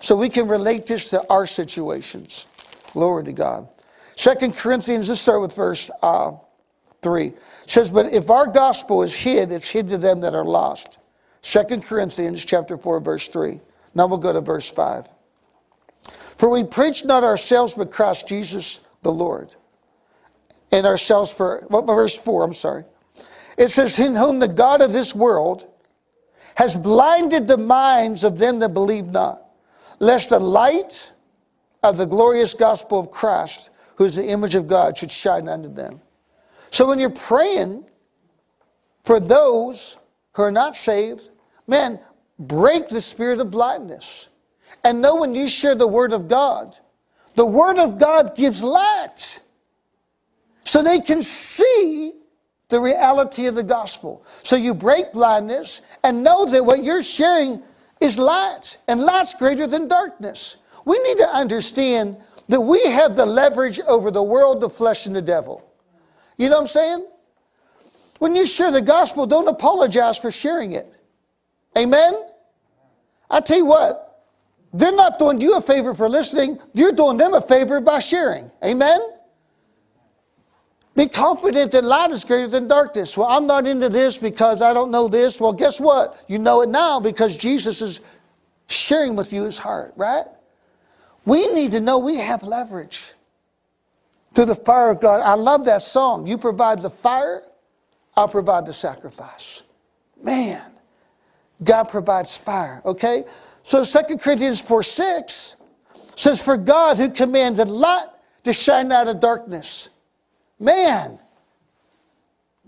So 0.00 0.16
we 0.16 0.28
can 0.28 0.48
relate 0.48 0.84
this 0.84 1.10
to 1.10 1.24
our 1.30 1.46
situations. 1.46 2.48
Glory 2.92 3.22
to 3.22 3.32
God. 3.32 3.68
2 4.16 4.34
Corinthians, 4.52 5.08
let's 5.08 5.20
start 5.20 5.40
with 5.40 5.54
verse 5.54 5.90
uh, 6.02 6.32
3. 7.02 7.26
It 7.26 7.36
says, 7.66 7.90
But 7.90 8.12
if 8.12 8.30
our 8.30 8.46
gospel 8.46 9.02
is 9.02 9.14
hid, 9.14 9.52
it's 9.52 9.68
hid 9.68 9.88
to 9.90 9.98
them 9.98 10.20
that 10.20 10.34
are 10.34 10.44
lost. 10.44 10.98
2 11.42 11.80
Corinthians 11.80 12.44
chapter 12.44 12.76
4, 12.76 13.00
verse 13.00 13.28
3. 13.28 13.60
Now 13.94 14.06
we'll 14.06 14.18
go 14.18 14.32
to 14.32 14.40
verse 14.40 14.68
5. 14.70 15.06
For 16.36 16.50
we 16.50 16.64
preach 16.64 17.04
not 17.04 17.24
ourselves, 17.24 17.74
but 17.74 17.90
Christ 17.90 18.28
Jesus 18.28 18.80
the 19.02 19.12
Lord. 19.12 19.54
And 20.72 20.86
ourselves 20.86 21.30
for, 21.30 21.64
what, 21.68 21.86
verse 21.86 22.16
4, 22.16 22.44
I'm 22.44 22.54
sorry. 22.54 22.84
It 23.56 23.70
says, 23.70 23.98
In 23.98 24.14
whom 24.14 24.38
the 24.38 24.48
God 24.48 24.82
of 24.82 24.92
this 24.92 25.14
world 25.14 25.66
has 26.56 26.74
blinded 26.74 27.46
the 27.46 27.58
minds 27.58 28.24
of 28.24 28.38
them 28.38 28.58
that 28.60 28.70
believe 28.70 29.06
not, 29.06 29.42
lest 29.98 30.30
the 30.30 30.40
light 30.40 31.12
of 31.82 31.96
the 31.96 32.06
glorious 32.06 32.54
gospel 32.54 32.98
of 32.98 33.10
Christ, 33.10 33.70
who 33.96 34.04
is 34.04 34.14
the 34.14 34.26
image 34.26 34.54
of 34.54 34.66
God, 34.66 34.96
should 34.96 35.10
shine 35.10 35.48
unto 35.48 35.72
them. 35.72 36.00
So 36.70 36.86
when 36.86 36.98
you're 36.98 37.10
praying 37.10 37.84
for 39.04 39.20
those 39.20 39.96
who 40.32 40.42
are 40.42 40.52
not 40.52 40.74
saved, 40.74 41.28
man, 41.66 41.98
break 42.38 42.88
the 42.88 43.00
spirit 43.00 43.40
of 43.40 43.50
blindness. 43.50 44.28
And 44.84 45.00
know 45.00 45.16
when 45.16 45.34
you 45.34 45.48
share 45.48 45.74
the 45.74 45.88
word 45.88 46.12
of 46.12 46.28
God, 46.28 46.76
the 47.34 47.46
word 47.46 47.78
of 47.78 47.98
God 47.98 48.36
gives 48.36 48.62
light 48.62 49.40
so 50.64 50.82
they 50.82 51.00
can 51.00 51.22
see 51.22 52.12
the 52.68 52.80
reality 52.80 53.46
of 53.46 53.54
the 53.54 53.62
gospel. 53.62 54.24
So 54.42 54.56
you 54.56 54.74
break 54.74 55.12
blindness 55.12 55.82
and 56.02 56.22
know 56.22 56.44
that 56.46 56.64
what 56.64 56.84
you're 56.84 57.02
sharing 57.02 57.62
is 58.00 58.18
light, 58.18 58.76
and 58.88 59.00
light's 59.00 59.32
greater 59.34 59.66
than 59.66 59.88
darkness. 59.88 60.58
We 60.84 60.98
need 60.98 61.18
to 61.18 61.28
understand 61.28 62.18
that 62.48 62.60
we 62.60 62.84
have 62.86 63.16
the 63.16 63.26
leverage 63.26 63.80
over 63.80 64.10
the 64.10 64.22
world, 64.22 64.60
the 64.60 64.70
flesh, 64.70 65.06
and 65.06 65.14
the 65.14 65.22
devil. 65.22 65.62
You 66.36 66.48
know 66.48 66.56
what 66.56 66.62
I'm 66.62 66.68
saying? 66.68 67.06
When 68.18 68.34
you 68.34 68.46
share 68.46 68.70
the 68.70 68.82
gospel, 68.82 69.26
don't 69.26 69.48
apologize 69.48 70.18
for 70.18 70.30
sharing 70.30 70.72
it. 70.72 70.92
Amen? 71.76 72.14
I 73.30 73.40
tell 73.40 73.58
you 73.58 73.66
what, 73.66 74.24
they're 74.72 74.92
not 74.92 75.18
doing 75.18 75.40
you 75.40 75.56
a 75.56 75.60
favor 75.60 75.94
for 75.94 76.08
listening, 76.08 76.58
you're 76.72 76.92
doing 76.92 77.16
them 77.16 77.34
a 77.34 77.40
favor 77.40 77.80
by 77.80 77.98
sharing. 77.98 78.50
Amen? 78.64 79.00
Be 80.94 81.08
confident 81.08 81.72
that 81.72 81.84
light 81.84 82.10
is 82.10 82.24
greater 82.24 82.48
than 82.48 82.68
darkness. 82.68 83.16
Well, 83.18 83.26
I'm 83.28 83.46
not 83.46 83.66
into 83.66 83.90
this 83.90 84.16
because 84.16 84.62
I 84.62 84.72
don't 84.72 84.90
know 84.90 85.08
this. 85.08 85.38
Well, 85.38 85.52
guess 85.52 85.78
what? 85.78 86.24
You 86.26 86.38
know 86.38 86.62
it 86.62 86.70
now 86.70 87.00
because 87.00 87.36
Jesus 87.36 87.82
is 87.82 88.00
sharing 88.68 89.14
with 89.14 89.30
you 89.30 89.44
his 89.44 89.58
heart, 89.58 89.92
right? 89.96 90.24
We 91.26 91.46
need 91.48 91.72
to 91.72 91.80
know 91.80 91.98
we 91.98 92.16
have 92.16 92.42
leverage 92.42 93.12
through 94.34 94.46
the 94.46 94.56
fire 94.56 94.90
of 94.90 95.00
God. 95.00 95.20
I 95.20 95.34
love 95.34 95.66
that 95.66 95.82
song. 95.82 96.26
You 96.26 96.38
provide 96.38 96.80
the 96.80 96.90
fire, 96.90 97.42
I'll 98.16 98.28
provide 98.28 98.64
the 98.64 98.72
sacrifice. 98.72 99.62
Man, 100.22 100.62
God 101.62 101.84
provides 101.84 102.34
fire, 102.34 102.80
okay? 102.86 103.24
So 103.62 103.84
2 103.84 104.16
Corinthians 104.16 104.62
4 104.62 104.82
6 104.82 105.56
says, 106.14 106.40
For 106.40 106.56
God 106.56 106.96
who 106.96 107.10
commanded 107.10 107.68
light 107.68 108.08
to 108.44 108.54
shine 108.54 108.90
out 108.92 109.08
of 109.08 109.20
darkness 109.20 109.90
Man, 110.58 111.18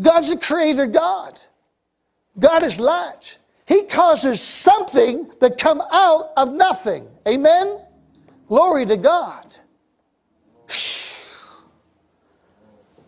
God's 0.00 0.30
a 0.30 0.36
creator 0.36 0.86
God. 0.86 1.40
God 2.38 2.62
is 2.62 2.78
light. 2.78 3.38
He 3.66 3.84
causes 3.84 4.40
something 4.40 5.30
to 5.40 5.50
come 5.50 5.82
out 5.92 6.30
of 6.36 6.52
nothing. 6.52 7.08
Amen? 7.26 7.80
Glory 8.48 8.86
to 8.86 8.96
God. 8.96 9.46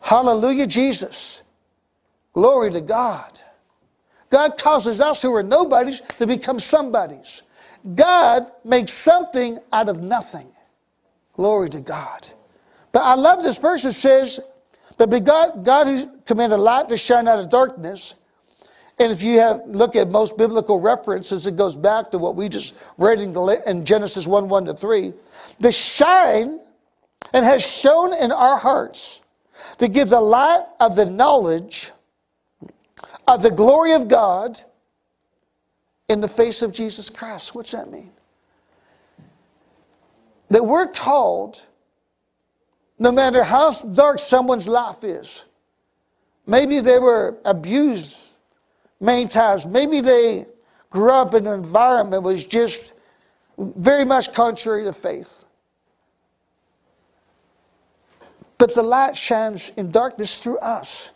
Hallelujah, 0.00 0.66
Jesus. 0.66 1.42
Glory 2.32 2.70
to 2.72 2.80
God. 2.80 3.40
God 4.28 4.58
causes 4.58 5.00
us 5.00 5.22
who 5.22 5.34
are 5.34 5.42
nobodies 5.42 6.02
to 6.18 6.26
become 6.26 6.60
somebodies. 6.60 7.42
God 7.94 8.50
makes 8.64 8.92
something 8.92 9.58
out 9.72 9.88
of 9.88 10.02
nothing. 10.02 10.48
Glory 11.34 11.70
to 11.70 11.80
God. 11.80 12.30
But 12.92 13.02
I 13.02 13.14
love 13.14 13.42
this 13.42 13.58
verse. 13.58 13.84
It 13.84 13.92
says, 13.92 14.40
but 14.96 15.08
God, 15.24 15.64
God 15.64 15.86
who 15.86 16.18
commanded 16.26 16.58
light 16.58 16.88
to 16.90 16.96
shine 16.96 17.26
out 17.26 17.38
of 17.38 17.48
darkness, 17.48 18.14
and 18.98 19.10
if 19.10 19.22
you 19.22 19.38
have 19.38 19.62
look 19.66 19.96
at 19.96 20.10
most 20.10 20.36
biblical 20.36 20.78
references, 20.78 21.46
it 21.46 21.56
goes 21.56 21.74
back 21.74 22.10
to 22.10 22.18
what 22.18 22.36
we 22.36 22.50
just 22.50 22.74
read 22.98 23.18
in, 23.18 23.34
in 23.66 23.84
Genesis 23.86 24.26
1 24.26 24.48
1 24.48 24.64
to 24.66 24.74
3. 24.74 25.14
The 25.60 25.70
shine 25.70 26.60
and 27.32 27.44
has 27.44 27.64
shone 27.64 28.12
in 28.14 28.32
our 28.32 28.56
hearts 28.56 29.20
to 29.78 29.88
give 29.88 30.08
the 30.08 30.20
light 30.20 30.64
of 30.80 30.96
the 30.96 31.06
knowledge 31.06 31.92
of 33.28 33.42
the 33.42 33.50
glory 33.50 33.92
of 33.92 34.08
God 34.08 34.60
in 36.08 36.20
the 36.20 36.28
face 36.28 36.62
of 36.62 36.72
Jesus 36.72 37.08
Christ. 37.08 37.54
What's 37.54 37.70
that 37.70 37.90
mean? 37.90 38.10
That 40.48 40.64
we're 40.64 40.88
called 40.88 41.64
no 42.98 43.12
matter 43.12 43.42
how 43.42 43.72
dark 43.72 44.18
someone's 44.18 44.66
life 44.66 45.04
is. 45.04 45.44
Maybe 46.46 46.80
they 46.80 46.98
were 46.98 47.38
abused 47.44 48.16
many 49.00 49.28
times. 49.28 49.64
Maybe 49.64 50.00
they 50.00 50.46
grew 50.90 51.12
up 51.12 51.34
in 51.34 51.46
an 51.46 51.54
environment 51.54 52.10
that 52.10 52.20
was 52.22 52.46
just 52.46 52.92
very 53.56 54.04
much 54.04 54.32
contrary 54.32 54.84
to 54.84 54.92
faith. 54.92 55.39
But 58.60 58.74
the 58.74 58.82
light 58.82 59.16
shines 59.16 59.72
in 59.78 59.90
darkness 59.90 60.36
through 60.36 60.58
us. 60.58 61.12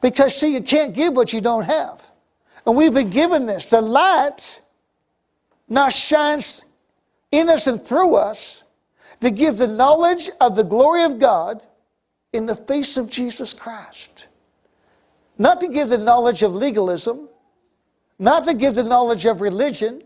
Because, 0.00 0.38
see, 0.38 0.54
you 0.54 0.60
can't 0.60 0.94
give 0.94 1.16
what 1.16 1.32
you 1.32 1.40
don't 1.40 1.64
have. 1.64 2.08
And 2.64 2.76
we've 2.76 2.94
been 2.94 3.10
given 3.10 3.46
this. 3.46 3.66
The 3.66 3.80
light 3.80 4.60
now 5.68 5.88
shines 5.88 6.62
in 7.32 7.48
us 7.48 7.66
and 7.66 7.84
through 7.84 8.14
us 8.14 8.62
to 9.22 9.32
give 9.32 9.56
the 9.56 9.66
knowledge 9.66 10.30
of 10.40 10.54
the 10.54 10.62
glory 10.62 11.02
of 11.02 11.18
God 11.18 11.64
in 12.32 12.46
the 12.46 12.54
face 12.54 12.96
of 12.96 13.08
Jesus 13.08 13.52
Christ. 13.52 14.28
Not 15.36 15.60
to 15.62 15.68
give 15.68 15.88
the 15.88 15.98
knowledge 15.98 16.44
of 16.44 16.54
legalism, 16.54 17.28
not 18.20 18.46
to 18.46 18.54
give 18.54 18.76
the 18.76 18.84
knowledge 18.84 19.26
of 19.26 19.40
religion, 19.40 20.04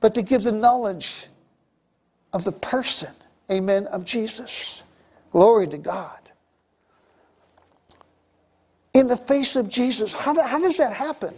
but 0.00 0.12
to 0.16 0.22
give 0.22 0.42
the 0.42 0.50
knowledge 0.50 1.28
of 2.32 2.42
the 2.42 2.52
person, 2.52 3.14
amen, 3.48 3.86
of 3.86 4.04
Jesus. 4.04 4.82
Glory 5.32 5.68
to 5.68 5.78
God. 5.78 6.18
In 8.94 9.06
the 9.06 9.16
face 9.16 9.56
of 9.56 9.68
Jesus, 9.68 10.12
how, 10.12 10.40
how 10.42 10.58
does 10.58 10.78
that 10.78 10.92
happen? 10.92 11.34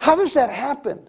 How 0.00 0.14
does 0.14 0.34
that 0.34 0.50
happen? 0.50 1.00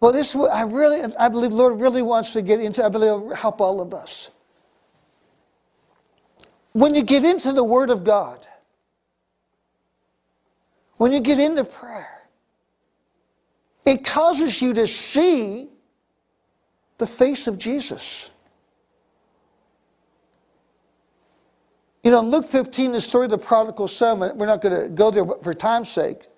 Well, 0.00 0.12
this 0.12 0.36
I 0.36 0.62
really, 0.62 1.02
I 1.18 1.28
believe 1.28 1.52
Lord 1.52 1.80
really 1.80 2.02
wants 2.02 2.30
to 2.30 2.42
get 2.42 2.60
into. 2.60 2.84
I 2.84 2.88
believe 2.88 3.20
will 3.20 3.34
help 3.34 3.60
all 3.60 3.80
of 3.80 3.94
us. 3.94 4.30
When 6.72 6.94
you 6.94 7.02
get 7.02 7.24
into 7.24 7.52
the 7.52 7.64
Word 7.64 7.88
of 7.88 8.04
God, 8.04 8.46
when 10.98 11.12
you 11.12 11.20
get 11.20 11.38
into 11.38 11.64
prayer, 11.64 12.28
it 13.86 14.04
causes 14.04 14.60
you 14.60 14.74
to 14.74 14.86
see 14.86 15.68
the 16.98 17.06
face 17.06 17.46
of 17.46 17.56
Jesus. 17.56 18.30
You 22.06 22.12
know, 22.12 22.20
Luke 22.20 22.46
15, 22.46 22.92
the 22.92 23.00
story 23.00 23.24
of 23.24 23.32
the 23.32 23.38
prodigal 23.38 23.88
son, 23.88 24.20
we're 24.20 24.46
not 24.46 24.60
going 24.60 24.80
to 24.80 24.88
go 24.88 25.10
there 25.10 25.24
but 25.24 25.42
for 25.42 25.52
time's 25.52 25.88
sake. 25.88 26.28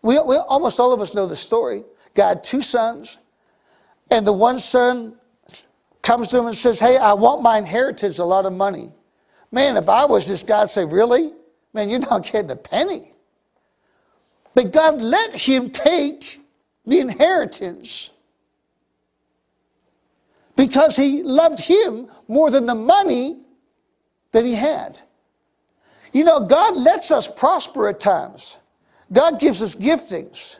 We, 0.00 0.18
we, 0.20 0.36
almost 0.36 0.80
all 0.80 0.90
of 0.94 1.02
us 1.02 1.12
know 1.12 1.26
the 1.26 1.36
story. 1.36 1.84
God 2.14 2.42
two 2.42 2.62
sons, 2.62 3.18
and 4.10 4.26
the 4.26 4.32
one 4.32 4.58
son 4.58 5.18
comes 6.00 6.28
to 6.28 6.38
him 6.38 6.46
and 6.46 6.56
says, 6.56 6.80
Hey, 6.80 6.96
I 6.96 7.12
want 7.12 7.42
my 7.42 7.58
inheritance, 7.58 8.20
a 8.20 8.24
lot 8.24 8.46
of 8.46 8.54
money. 8.54 8.90
Man, 9.50 9.76
if 9.76 9.86
I 9.86 10.06
was 10.06 10.26
this 10.26 10.42
guy, 10.42 10.62
I'd 10.62 10.70
say, 10.70 10.86
Really? 10.86 11.34
Man, 11.74 11.90
you're 11.90 11.98
not 11.98 12.24
getting 12.24 12.50
a 12.50 12.56
penny. 12.56 13.12
But 14.54 14.72
God 14.72 14.98
let 15.02 15.34
him 15.34 15.68
take 15.68 16.40
the 16.86 17.00
inheritance 17.00 18.08
because 20.56 20.96
he 20.96 21.22
loved 21.22 21.60
him 21.60 22.08
more 22.28 22.50
than 22.50 22.64
the 22.64 22.74
money 22.74 23.41
that 24.32 24.44
he 24.44 24.54
had. 24.54 24.98
You 26.12 26.24
know, 26.24 26.40
God 26.40 26.76
lets 26.76 27.10
us 27.10 27.26
prosper 27.26 27.88
at 27.88 28.00
times. 28.00 28.58
God 29.12 29.40
gives 29.40 29.62
us 29.62 29.74
giftings 29.74 30.58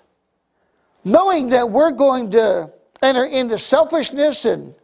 knowing 1.05 1.49
that 1.49 1.71
we're 1.71 1.91
going 1.91 2.31
to 2.31 2.71
enter 3.03 3.25
into 3.25 3.59
selfishness 3.59 4.45
and 4.45 4.75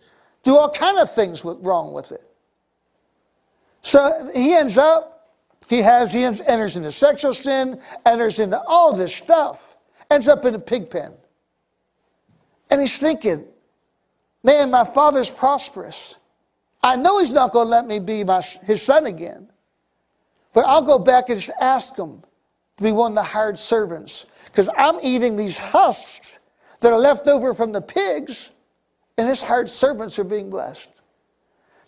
do 0.43 0.57
all 0.57 0.71
kind 0.71 0.99
of 0.99 1.11
things 1.11 1.45
with, 1.45 1.59
wrong 1.61 1.93
with 1.93 2.13
it. 2.13 2.25
So 3.83 4.31
he 4.35 4.55
ends 4.55 4.77
up, 4.77 5.37
he 5.69 5.79
has, 5.79 6.13
he 6.13 6.25
enters 6.25 6.77
into 6.77 6.91
sexual 6.91 7.35
sin, 7.35 7.81
enters 8.05 8.39
into 8.39 8.61
all 8.67 8.95
this 8.95 9.15
stuff, 9.15 9.77
ends 10.11 10.27
up 10.27 10.45
in 10.45 10.55
a 10.55 10.59
pig 10.59 10.91
pen. 10.91 11.13
And 12.71 12.81
he's 12.81 12.99
thinking, 12.99 13.45
man, 14.43 14.71
my 14.71 14.85
father's 14.85 15.31
prosperous. 15.31 16.18
I 16.83 16.97
know 16.97 17.19
he's 17.19 17.31
not 17.31 17.53
going 17.53 17.67
to 17.67 17.71
let 17.71 17.87
me 17.87 17.99
be 17.99 18.25
my, 18.25 18.41
his 18.41 18.83
son 18.83 19.07
again. 19.07 19.49
But 20.53 20.65
I'll 20.67 20.83
go 20.83 20.99
back 20.99 21.29
and 21.29 21.39
just 21.39 21.57
ask 21.61 21.97
him 21.97 22.23
to 22.77 22.83
be 22.83 22.93
one 22.93 23.13
of 23.13 23.17
the 23.17 23.23
hired 23.23 23.59
servants 23.59 24.27
because 24.47 24.69
I'm 24.77 24.99
eating 25.03 25.37
these 25.37 25.59
husks 25.59 26.39
that 26.81 26.93
are 26.93 26.99
left 26.99 27.27
over 27.27 27.55
from 27.55 27.73
the 27.73 27.81
pigs, 27.81 28.51
and 29.17 29.29
his 29.29 29.43
hired 29.43 29.69
servants 29.69 30.19
are 30.19 30.25
being 30.25 30.49
blessed. 30.49 30.91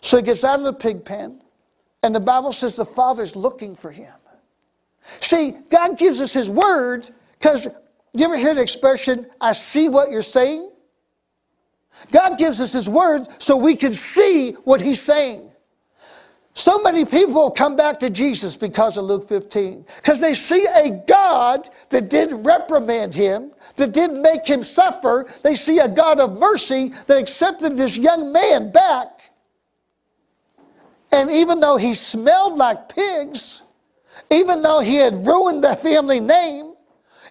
So 0.01 0.17
he 0.17 0.23
gets 0.23 0.43
out 0.43 0.59
of 0.59 0.65
the 0.65 0.73
pig 0.73 1.05
pen, 1.05 1.41
and 2.03 2.13
the 2.13 2.19
Bible 2.19 2.51
says 2.51 2.75
the 2.75 2.85
Father's 2.85 3.35
looking 3.35 3.75
for 3.75 3.91
him. 3.91 4.13
See, 5.19 5.53
God 5.69 5.97
gives 5.97 6.19
us 6.21 6.33
his 6.33 6.49
word 6.49 7.09
because 7.39 7.67
you 8.13 8.25
ever 8.25 8.37
hear 8.37 8.53
the 8.53 8.61
expression, 8.61 9.27
I 9.39 9.53
see 9.53 9.89
what 9.89 10.11
you're 10.11 10.21
saying? 10.21 10.70
God 12.11 12.37
gives 12.37 12.61
us 12.61 12.73
his 12.73 12.89
word 12.89 13.27
so 13.37 13.55
we 13.57 13.75
can 13.75 13.93
see 13.93 14.51
what 14.63 14.81
he's 14.81 15.01
saying. 15.01 15.51
So 16.53 16.79
many 16.79 17.05
people 17.05 17.49
come 17.49 17.77
back 17.77 17.99
to 17.99 18.09
Jesus 18.09 18.57
because 18.57 18.97
of 18.97 19.05
Luke 19.05 19.27
15, 19.27 19.85
because 19.97 20.19
they 20.19 20.33
see 20.33 20.65
a 20.75 20.91
God 21.07 21.69
that 21.89 22.09
didn't 22.09 22.43
reprimand 22.43 23.13
him, 23.13 23.51
that 23.77 23.93
didn't 23.93 24.21
make 24.21 24.45
him 24.45 24.61
suffer. 24.63 25.27
They 25.43 25.55
see 25.55 25.79
a 25.79 25.87
God 25.87 26.19
of 26.19 26.37
mercy 26.37 26.89
that 27.07 27.17
accepted 27.17 27.77
this 27.77 27.97
young 27.97 28.33
man 28.33 28.71
back. 28.71 29.31
And 31.13 31.31
even 31.31 31.61
though 31.61 31.77
he 31.77 31.93
smelled 31.93 32.57
like 32.57 32.89
pigs, 32.89 33.63
even 34.29 34.61
though 34.61 34.79
he 34.81 34.95
had 34.95 35.25
ruined 35.25 35.63
the 35.63 35.75
family 35.75 36.19
name, 36.19 36.70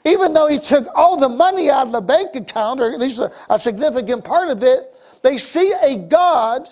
even 0.05 0.33
though 0.33 0.49
he 0.49 0.59
took 0.59 0.87
all 0.95 1.17
the 1.17 1.29
money 1.29 1.71
out 1.71 1.87
of 1.87 1.93
the 1.93 2.01
bank 2.01 2.35
account, 2.35 2.81
or 2.81 2.93
at 2.93 3.01
least 3.01 3.19
a, 3.19 3.33
a 3.51 3.59
significant 3.59 4.25
part 4.25 4.49
of 4.49 4.63
it, 4.63 4.95
they 5.23 5.37
see 5.37 5.73
a 5.83 5.97
God 5.97 6.69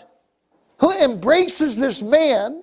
who 0.79 0.93
embraces 1.03 1.77
this 1.77 2.01
man 2.01 2.62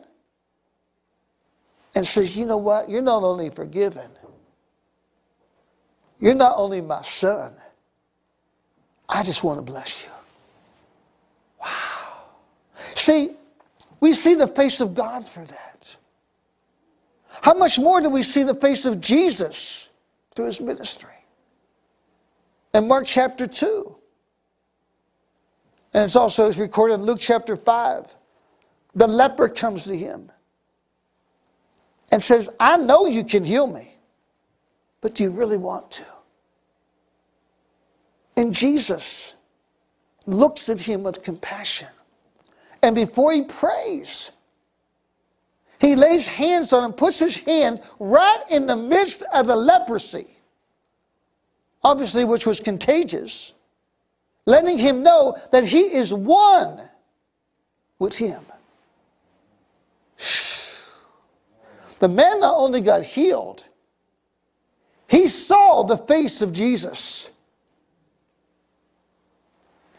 and 1.94 2.06
says, 2.06 2.38
You 2.38 2.46
know 2.46 2.58
what? 2.58 2.90
You're 2.90 3.02
not 3.02 3.24
only 3.24 3.50
forgiven, 3.50 4.10
you're 6.20 6.34
not 6.36 6.56
only 6.58 6.82
my 6.82 7.02
son. 7.04 7.54
I 9.08 9.22
just 9.22 9.44
want 9.44 9.60
to 9.60 9.62
bless 9.62 10.06
you. 10.06 10.12
Wow. 11.62 12.24
See, 12.96 13.36
we 14.00 14.14
see 14.14 14.34
the 14.34 14.48
face 14.48 14.82
of 14.82 14.96
God 14.96 15.24
for 15.24 15.44
that. 15.46 15.96
How 17.42 17.54
much 17.54 17.78
more 17.78 18.02
do 18.02 18.10
we 18.10 18.24
see 18.24 18.42
the 18.42 18.56
face 18.56 18.86
of 18.86 19.00
Jesus 19.00 19.85
through 20.36 20.46
his 20.46 20.62
ministry? 20.62 21.10
In 22.74 22.88
Mark 22.88 23.06
chapter 23.06 23.48
2, 23.48 23.96
and 25.94 26.04
it's 26.04 26.18
also 26.18 26.48
it's 26.48 26.58
recorded 26.58 26.96
in 26.96 27.04
Luke 27.04 27.20
chapter 27.22 27.56
5. 27.56 28.16
The 28.96 29.08
leper 29.08 29.48
comes 29.48 29.84
to 29.84 29.96
him 29.96 30.30
and 32.12 32.22
says, 32.22 32.50
I 32.60 32.78
know 32.78 33.08
you 33.08 33.24
can 33.24 33.46
heal 33.46 33.66
me, 33.66 33.96
but 35.00 35.16
do 35.16 35.24
you 35.24 35.32
really 35.32 35.58
want 35.58 35.90
to? 35.92 36.06
And 38.38 38.54
Jesus 38.54 39.36
looks 40.26 40.68
at 40.68 40.80
him 40.80 41.04
with 41.04 41.24
compassion. 41.24 41.88
And 42.82 42.94
before 42.94 43.32
he 43.32 43.44
prays, 43.44 44.32
he 45.80 45.96
lays 45.96 46.28
hands 46.28 46.74
on 46.74 46.84
him, 46.84 46.94
puts 46.94 47.20
his 47.20 47.38
hand 47.38 47.82
right 48.00 48.44
in 48.50 48.68
the 48.68 48.76
midst 48.76 49.24
of 49.34 49.48
the 49.48 49.56
leprosy, 49.56 50.28
obviously, 51.84 52.24
which 52.24 52.46
was 52.46 52.60
contagious 52.60 53.54
letting 54.46 54.78
him 54.78 55.04
know 55.04 55.38
that 55.52 55.66
he 55.66 55.80
is 55.80 56.14
one 56.14 56.80
with 58.00 58.16
him. 58.16 58.44
The 62.00 62.10
man 62.10 62.42
not 62.42 62.56
only 62.58 62.82
got 62.82 63.04
healed, 63.04 63.66
he 65.08 65.28
saw 65.28 65.84
the 65.84 65.98
face 65.98 66.42
of 66.42 66.52
Jesus. 66.52 67.30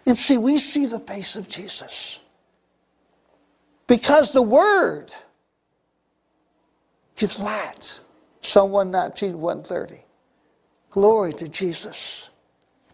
And 0.04 0.16
see, 0.16 0.36
we 0.36 0.58
see 0.58 0.84
the 0.84 1.00
face 1.00 1.36
of 1.36 1.48
Jesus 1.48 2.20
because 3.86 4.30
the 4.32 4.42
Word 4.42 5.10
gives 7.16 7.40
light. 7.40 8.00
Psalm 8.42 8.70
119, 8.70 9.40
130. 9.40 10.02
Glory 10.90 11.32
to 11.32 11.48
Jesus. 11.48 12.30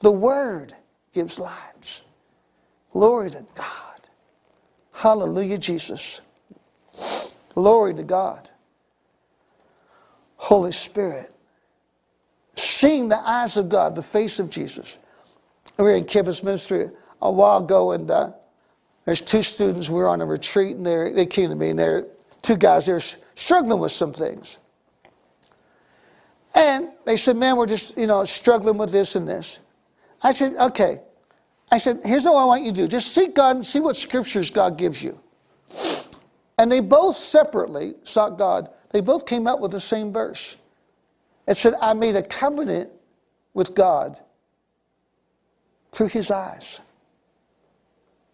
The 0.01 0.11
Word 0.11 0.75
gives 1.13 1.39
lives. 1.39 2.03
Glory 2.93 3.31
to 3.31 3.45
God. 3.55 4.09
Hallelujah, 4.93 5.59
Jesus. 5.59 6.21
Glory 7.55 7.95
to 7.95 8.03
God. 8.03 8.49
Holy 10.37 10.73
Spirit. 10.73 11.33
Seeing 12.57 13.09
the 13.09 13.19
eyes 13.19 13.57
of 13.57 13.69
God, 13.69 13.95
the 13.95 14.03
face 14.03 14.39
of 14.39 14.51
Jesus. 14.51 14.99
We 15.79 15.85
were 15.85 15.93
in 15.93 16.05
campus 16.05 16.43
ministry 16.43 16.91
a 17.21 17.31
while 17.31 17.59
ago, 17.59 17.93
and 17.93 18.11
uh, 18.11 18.33
there's 19.05 19.21
two 19.21 19.43
students. 19.43 19.89
We 19.89 19.97
were 19.97 20.09
on 20.09 20.21
a 20.21 20.27
retreat, 20.27 20.77
and 20.77 20.87
they 20.87 21.27
came 21.27 21.51
to 21.51 21.57
me, 21.57 21.71
and 21.71 21.79
they're 21.79 22.07
two 22.43 22.57
guys. 22.57 22.87
They're 22.87 23.01
struggling 23.43 23.81
with 23.81 23.93
some 23.93 24.13
things, 24.13 24.59
and 26.55 26.91
they 27.05 27.17
said, 27.17 27.37
"Man, 27.37 27.57
we're 27.57 27.67
just 27.67 27.97
you 27.99 28.07
know 28.07 28.25
struggling 28.25 28.79
with 28.79 28.93
this 28.93 29.17
and 29.17 29.29
this." 29.29 29.59
I 30.23 30.33
said, 30.33 30.55
okay. 30.55 31.01
I 31.71 31.79
said, 31.79 32.01
here's 32.05 32.25
what 32.25 32.37
I 32.37 32.45
want 32.45 32.65
you 32.65 32.71
to 32.71 32.77
do. 32.77 32.89
Just 32.89 33.15
seek 33.15 33.35
God 33.35 33.57
and 33.57 33.65
see 33.65 33.81
what 33.81 33.97
scriptures 33.97 34.51
God 34.51 34.79
gives 34.79 35.03
you. 35.03 35.19
And 36.59 36.71
they 36.71 36.81
both 36.81 37.17
separately 37.17 37.95
sought 38.05 38.39
God. 38.39 38.69
They 38.91 39.01
both 39.01 39.27
came 39.27 39.47
up 39.47 39.61
with 39.61 39.71
the 39.71 39.81
same 39.81 40.13
verse. 40.13 40.57
It 41.49 41.57
said, 41.57 41.75
I 41.81 41.95
made 41.95 42.15
a 42.15 42.23
covenant 42.23 42.91
with 43.55 43.75
God 43.75 44.21
through 45.93 46.09
his 46.09 46.31
eyes. 46.31 46.81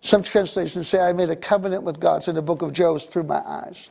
Some 0.01 0.23
translations 0.23 0.89
say, 0.89 1.01
I 1.01 1.13
made 1.13 1.31
a 1.31 1.37
covenant 1.37 1.85
with 1.85 1.99
God. 1.99 2.19
It's 2.19 2.29
in 2.29 2.35
the 2.35 2.43
book 2.43 2.63
of 2.63 2.73
Job 2.73 3.01
through 3.01 3.25
my 3.25 3.41
eyes. 3.47 3.91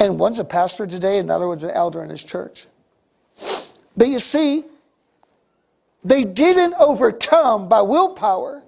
And 0.00 0.18
one's 0.18 0.38
a 0.38 0.44
pastor 0.44 0.86
today, 0.86 1.18
another 1.18 1.48
one's 1.48 1.64
an 1.64 1.70
elder 1.70 2.02
in 2.02 2.10
his 2.10 2.22
church. 2.22 2.66
But 3.96 4.08
you 4.08 4.20
see, 4.20 4.64
they 6.04 6.24
didn't 6.24 6.74
overcome 6.78 7.68
by 7.68 7.82
willpower. 7.82 8.62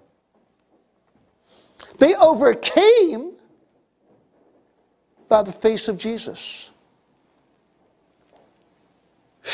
They 1.99 2.15
overcame 2.17 3.33
by 5.29 5.43
the 5.43 5.53
face 5.53 5.87
of 5.89 5.99
Jesus. 5.99 6.71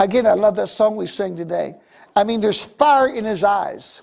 Again, 0.00 0.26
I 0.26 0.32
love 0.32 0.56
that 0.56 0.68
song 0.68 0.96
we 0.96 1.06
sang 1.06 1.36
today. 1.36 1.76
I 2.16 2.24
mean, 2.24 2.40
there's 2.40 2.64
fire 2.64 3.14
in 3.14 3.24
his 3.24 3.44
eyes. 3.44 4.02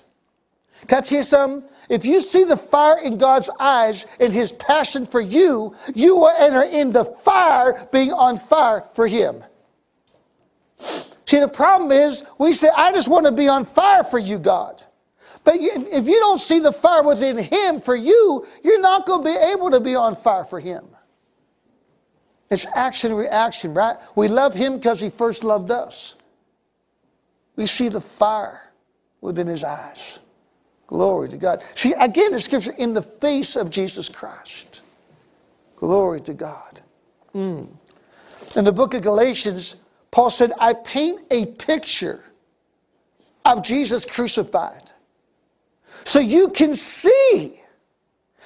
Can 0.86 0.98
I 0.98 1.00
tell 1.02 1.18
you 1.18 1.24
something? 1.24 1.68
If 1.90 2.04
you 2.04 2.20
see 2.20 2.44
the 2.44 2.56
fire 2.56 3.02
in 3.02 3.18
God's 3.18 3.50
eyes 3.58 4.06
and 4.20 4.32
his 4.32 4.52
passion 4.52 5.04
for 5.06 5.20
you, 5.20 5.74
you 5.92 6.16
will 6.16 6.32
enter 6.38 6.62
in 6.62 6.92
the 6.92 7.04
fire 7.04 7.88
being 7.90 8.12
on 8.12 8.38
fire 8.38 8.84
for 8.94 9.08
him. 9.08 9.42
See, 11.26 11.40
the 11.40 11.48
problem 11.48 11.90
is 11.90 12.24
we 12.38 12.52
say, 12.52 12.68
I 12.74 12.92
just 12.92 13.08
want 13.08 13.26
to 13.26 13.32
be 13.32 13.48
on 13.48 13.64
fire 13.64 14.04
for 14.04 14.18
you, 14.18 14.38
God. 14.38 14.82
But 15.42 15.56
if 15.58 16.06
you 16.06 16.18
don't 16.20 16.40
see 16.40 16.60
the 16.60 16.72
fire 16.72 17.02
within 17.02 17.38
Him 17.38 17.80
for 17.80 17.96
you, 17.96 18.46
you're 18.62 18.80
not 18.80 19.06
going 19.06 19.24
to 19.24 19.30
be 19.30 19.52
able 19.52 19.70
to 19.70 19.80
be 19.80 19.94
on 19.94 20.14
fire 20.14 20.44
for 20.44 20.60
Him. 20.60 20.84
It's 22.50 22.66
action 22.76 23.14
reaction, 23.14 23.74
right? 23.74 23.96
We 24.16 24.28
love 24.28 24.54
Him 24.54 24.76
because 24.76 25.00
He 25.00 25.08
first 25.08 25.44
loved 25.44 25.70
us. 25.70 26.16
We 27.56 27.66
see 27.66 27.88
the 27.88 28.00
fire 28.00 28.72
within 29.20 29.46
His 29.46 29.64
eyes. 29.64 30.18
Glory 30.90 31.28
to 31.28 31.36
God. 31.36 31.64
See, 31.76 31.94
again, 32.00 32.32
the 32.32 32.40
scripture, 32.40 32.74
in 32.76 32.94
the 32.94 33.02
face 33.02 33.54
of 33.54 33.70
Jesus 33.70 34.08
Christ. 34.08 34.80
Glory 35.76 36.20
to 36.22 36.34
God. 36.34 36.80
Mm. 37.32 37.68
In 38.56 38.64
the 38.64 38.72
book 38.72 38.94
of 38.94 39.02
Galatians, 39.02 39.76
Paul 40.10 40.30
said, 40.30 40.52
I 40.58 40.74
paint 40.74 41.22
a 41.30 41.46
picture 41.46 42.24
of 43.44 43.62
Jesus 43.62 44.04
crucified 44.04 44.90
so 46.04 46.18
you 46.18 46.48
can 46.48 46.74
see 46.74 47.62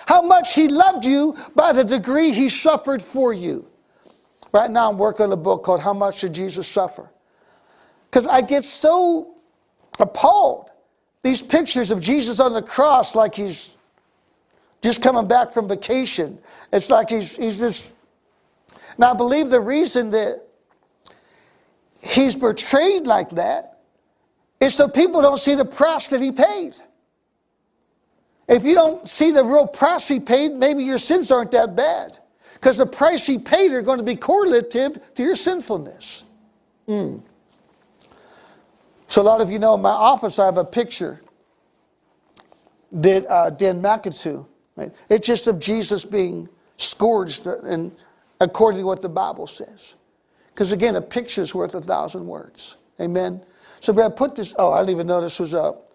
how 0.06 0.20
much 0.20 0.54
he 0.54 0.68
loved 0.68 1.06
you 1.06 1.34
by 1.54 1.72
the 1.72 1.82
degree 1.82 2.30
he 2.30 2.50
suffered 2.50 3.00
for 3.02 3.32
you. 3.32 3.66
Right 4.52 4.70
now, 4.70 4.90
I'm 4.90 4.98
working 4.98 5.24
on 5.24 5.32
a 5.32 5.36
book 5.36 5.64
called 5.64 5.80
How 5.80 5.94
Much 5.94 6.20
Did 6.20 6.34
Jesus 6.34 6.68
Suffer? 6.68 7.10
Because 8.10 8.26
I 8.26 8.42
get 8.42 8.64
so 8.64 9.34
appalled. 9.98 10.70
These 11.24 11.40
pictures 11.40 11.90
of 11.90 12.02
Jesus 12.02 12.38
on 12.38 12.52
the 12.52 12.62
cross, 12.62 13.14
like 13.14 13.34
he's 13.34 13.72
just 14.82 15.02
coming 15.02 15.26
back 15.26 15.50
from 15.50 15.66
vacation. 15.66 16.38
It's 16.70 16.90
like 16.90 17.08
he's, 17.08 17.34
he's 17.34 17.58
this. 17.58 17.90
Now, 18.98 19.12
I 19.12 19.14
believe 19.14 19.48
the 19.48 19.60
reason 19.60 20.10
that 20.10 20.42
he's 22.02 22.36
portrayed 22.36 23.06
like 23.06 23.30
that 23.30 23.80
is 24.60 24.74
so 24.74 24.86
people 24.86 25.22
don't 25.22 25.38
see 25.38 25.54
the 25.54 25.64
price 25.64 26.08
that 26.08 26.20
he 26.20 26.30
paid. 26.30 26.74
If 28.46 28.62
you 28.62 28.74
don't 28.74 29.08
see 29.08 29.30
the 29.30 29.46
real 29.46 29.66
price 29.66 30.06
he 30.06 30.20
paid, 30.20 30.52
maybe 30.52 30.84
your 30.84 30.98
sins 30.98 31.30
aren't 31.30 31.52
that 31.52 31.74
bad. 31.74 32.18
Because 32.52 32.76
the 32.76 32.86
price 32.86 33.26
he 33.26 33.38
paid 33.38 33.72
are 33.72 33.80
going 33.80 33.98
to 33.98 34.04
be 34.04 34.16
correlative 34.16 34.98
to 35.14 35.22
your 35.22 35.36
sinfulness. 35.36 36.24
Mm. 36.86 37.22
So, 39.14 39.22
a 39.22 39.28
lot 39.30 39.40
of 39.40 39.48
you 39.48 39.60
know 39.60 39.74
in 39.74 39.80
my 39.80 39.90
office, 39.90 40.40
I 40.40 40.44
have 40.44 40.56
a 40.56 40.64
picture 40.64 41.20
that 42.90 43.24
uh, 43.30 43.50
Dan 43.50 43.80
McAtoo. 43.80 44.44
Right? 44.74 44.90
It's 45.08 45.24
just 45.24 45.46
of 45.46 45.60
Jesus 45.60 46.04
being 46.04 46.48
scourged, 46.78 47.46
and 47.46 47.92
according 48.40 48.80
to 48.80 48.86
what 48.86 49.02
the 49.02 49.08
Bible 49.08 49.46
says. 49.46 49.94
Because 50.48 50.72
again, 50.72 50.96
a 50.96 51.00
picture 51.00 51.42
is 51.42 51.54
worth 51.54 51.76
a 51.76 51.80
thousand 51.80 52.26
words. 52.26 52.76
Amen. 53.00 53.40
So, 53.78 53.92
Brad, 53.92 54.16
put 54.16 54.34
this. 54.34 54.52
Oh, 54.58 54.72
I 54.72 54.80
didn't 54.80 54.96
even 54.96 55.06
know 55.06 55.20
this 55.20 55.38
was 55.38 55.54
up. 55.54 55.92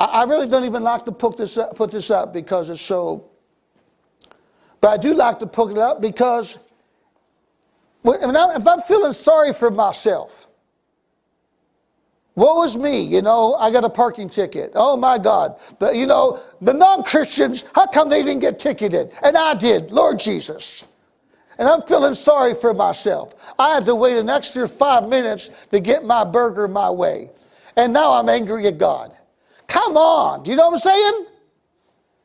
I, 0.00 0.24
really 0.24 0.48
don't 0.48 0.64
even 0.64 0.82
like 0.82 1.04
to 1.04 1.12
put 1.12 1.36
this 1.36 1.58
up, 1.58 1.76
put 1.76 1.90
this 1.90 2.10
up 2.10 2.32
because 2.32 2.70
it's 2.70 2.80
so. 2.80 3.28
But 4.80 4.88
I 4.88 4.96
do 4.96 5.12
like 5.12 5.38
to 5.40 5.46
put 5.46 5.72
it 5.72 5.76
up 5.76 6.00
because 6.00 6.56
if 8.06 8.66
I'm 8.66 8.80
feeling 8.80 9.12
sorry 9.12 9.52
for 9.52 9.70
myself, 9.70 10.46
what 12.34 12.56
was 12.56 12.76
me? 12.76 13.02
You 13.02 13.20
know, 13.20 13.54
I 13.54 13.70
got 13.70 13.84
a 13.84 13.90
parking 13.90 14.30
ticket. 14.30 14.72
Oh 14.74 14.96
my 14.96 15.18
God. 15.18 15.56
The, 15.78 15.94
you 15.94 16.06
know, 16.06 16.40
the 16.62 16.72
non 16.72 17.02
Christians, 17.02 17.64
how 17.74 17.86
come 17.86 18.08
they 18.08 18.22
didn't 18.22 18.40
get 18.40 18.58
ticketed? 18.58 19.12
And 19.22 19.36
I 19.36 19.54
did, 19.54 19.90
Lord 19.90 20.18
Jesus. 20.18 20.84
And 21.58 21.68
I'm 21.68 21.82
feeling 21.82 22.14
sorry 22.14 22.54
for 22.54 22.72
myself. 22.72 23.34
I 23.58 23.74
had 23.74 23.84
to 23.84 23.94
wait 23.94 24.16
an 24.16 24.30
extra 24.30 24.66
five 24.66 25.08
minutes 25.08 25.50
to 25.70 25.80
get 25.80 26.04
my 26.04 26.24
burger 26.24 26.66
my 26.68 26.90
way. 26.90 27.30
And 27.76 27.92
now 27.92 28.12
I'm 28.12 28.28
angry 28.28 28.66
at 28.66 28.78
God. 28.78 29.12
Come 29.66 29.96
on. 29.96 30.42
Do 30.42 30.50
you 30.50 30.56
know 30.56 30.68
what 30.68 30.74
I'm 30.74 30.80
saying? 30.80 31.26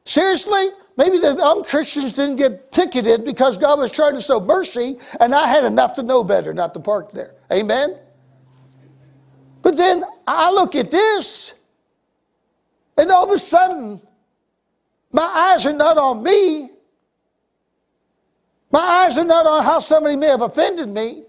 Seriously? 0.05 0.69
Maybe 0.95 1.19
the 1.19 1.37
um, 1.37 1.63
Christians 1.63 2.13
didn't 2.13 2.37
get 2.37 2.71
ticketed 2.71 3.25
because 3.25 3.57
God 3.57 3.77
was 3.77 3.91
trying 3.91 4.15
to 4.15 4.21
show 4.21 4.39
mercy 4.39 4.97
and 5.19 5.35
I 5.35 5.47
had 5.47 5.65
enough 5.65 5.95
to 5.95 6.03
know 6.03 6.23
better 6.23 6.53
not 6.53 6.73
to 6.73 6.79
park 6.79 7.11
there. 7.11 7.35
Amen? 7.51 7.97
But 9.67 9.75
then 9.75 10.05
I 10.25 10.49
look 10.49 10.75
at 10.75 10.91
this, 10.91 11.53
and 12.97 13.11
all 13.11 13.25
of 13.25 13.31
a 13.31 13.37
sudden, 13.37 14.01
my 15.11 15.23
eyes 15.23 15.65
are 15.65 15.73
not 15.73 15.97
on 15.97 16.23
me. 16.23 16.69
My 18.71 18.79
eyes 18.79 19.17
are 19.17 19.25
not 19.25 19.45
on 19.45 19.65
how 19.65 19.79
somebody 19.79 20.15
may 20.15 20.27
have 20.27 20.41
offended 20.41 20.87
me. 20.87 21.25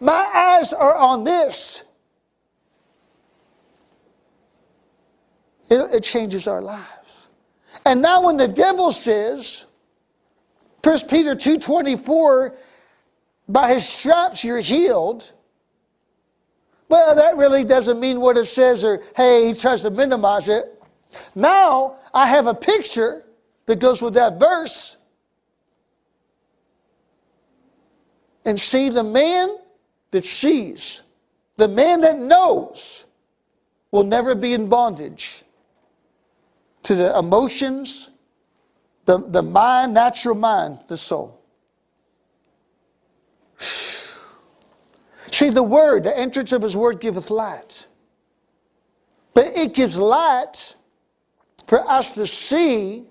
My 0.00 0.12
eyes 0.12 0.74
are 0.74 0.94
on 0.94 1.24
this. 1.24 1.82
It, 5.70 5.94
it 5.94 6.02
changes 6.02 6.46
our 6.46 6.60
lives. 6.60 7.28
And 7.86 8.02
now 8.02 8.22
when 8.26 8.36
the 8.36 8.48
devil 8.48 8.92
says, 8.92 9.64
1 10.84 11.08
Peter 11.08 11.34
2.24, 11.34 12.54
by 13.48 13.72
his 13.72 13.88
straps 13.88 14.44
you're 14.44 14.60
healed, 14.60 15.32
well, 16.92 17.14
that 17.14 17.38
really 17.38 17.64
doesn't 17.64 17.98
mean 17.98 18.20
what 18.20 18.36
it 18.36 18.44
says, 18.44 18.84
or 18.84 19.02
hey, 19.16 19.48
he 19.48 19.54
tries 19.54 19.80
to 19.80 19.90
minimize 19.90 20.46
it. 20.46 20.78
Now 21.34 21.96
I 22.12 22.26
have 22.26 22.46
a 22.46 22.52
picture 22.52 23.24
that 23.64 23.78
goes 23.78 24.02
with 24.02 24.12
that 24.12 24.38
verse. 24.38 24.98
And 28.44 28.60
see 28.60 28.90
the 28.90 29.02
man 29.02 29.56
that 30.10 30.22
sees, 30.22 31.00
the 31.56 31.66
man 31.66 32.02
that 32.02 32.18
knows, 32.18 33.04
will 33.90 34.04
never 34.04 34.34
be 34.34 34.52
in 34.52 34.68
bondage 34.68 35.44
to 36.82 36.94
the 36.94 37.18
emotions, 37.18 38.10
the, 39.06 39.16
the 39.16 39.42
mind, 39.42 39.94
natural 39.94 40.34
mind, 40.34 40.80
the 40.88 40.98
soul. 40.98 41.40
See, 45.42 45.50
the 45.50 45.60
word, 45.60 46.04
the 46.04 46.16
entrance 46.16 46.52
of 46.52 46.62
his 46.62 46.76
word 46.76 47.00
giveth 47.00 47.28
light. 47.28 47.88
But 49.34 49.46
it 49.56 49.74
gives 49.74 49.96
light 49.96 50.76
for 51.66 51.80
us 51.90 52.12
to 52.12 52.28
see 52.28 53.08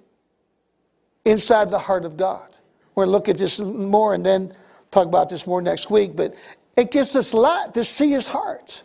inside 1.26 1.70
the 1.70 1.78
heart 1.78 2.06
of 2.06 2.16
God. 2.16 2.56
We're 2.96 3.04
going 3.04 3.08
to 3.08 3.12
look 3.12 3.28
at 3.28 3.38
this 3.38 3.60
more 3.60 4.14
and 4.14 4.26
then 4.26 4.56
talk 4.92 5.08
about 5.08 5.28
this 5.28 5.46
more 5.46 5.62
next 5.62 5.92
week. 5.92 6.16
But 6.16 6.34
it 6.78 6.90
gives 6.90 7.18
us 7.18 7.34
light 7.34 7.74
to 7.74 7.84
see 7.84 8.12
his 8.12 8.28
heart. 8.28 8.84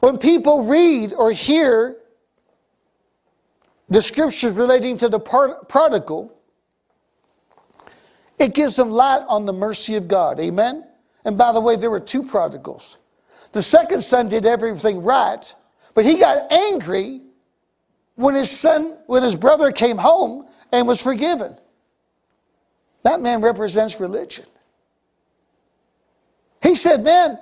When 0.00 0.18
people 0.18 0.64
read 0.64 1.14
or 1.14 1.32
hear 1.32 1.96
the 3.88 4.02
scriptures 4.02 4.52
relating 4.52 4.98
to 4.98 5.08
the 5.08 5.18
prodigal, 5.18 6.38
it 8.38 8.52
gives 8.52 8.76
them 8.76 8.90
light 8.90 9.24
on 9.30 9.46
the 9.46 9.54
mercy 9.54 9.94
of 9.94 10.08
God. 10.08 10.38
Amen? 10.40 10.84
And 11.26 11.36
by 11.36 11.52
the 11.52 11.60
way, 11.60 11.74
there 11.74 11.90
were 11.90 12.00
two 12.00 12.22
prodigals. 12.22 12.98
The 13.50 13.62
second 13.62 14.02
son 14.02 14.28
did 14.28 14.46
everything 14.46 15.02
right, 15.02 15.54
but 15.92 16.04
he 16.04 16.18
got 16.18 16.52
angry 16.52 17.20
when 18.14 18.36
his 18.36 18.48
son, 18.48 18.96
when 19.06 19.24
his 19.24 19.34
brother 19.34 19.72
came 19.72 19.98
home 19.98 20.46
and 20.72 20.86
was 20.86 21.02
forgiven. 21.02 21.58
That 23.02 23.20
man 23.20 23.40
represents 23.40 23.98
religion. 23.98 24.46
He 26.62 26.76
said, 26.76 27.02
Man, 27.02 27.38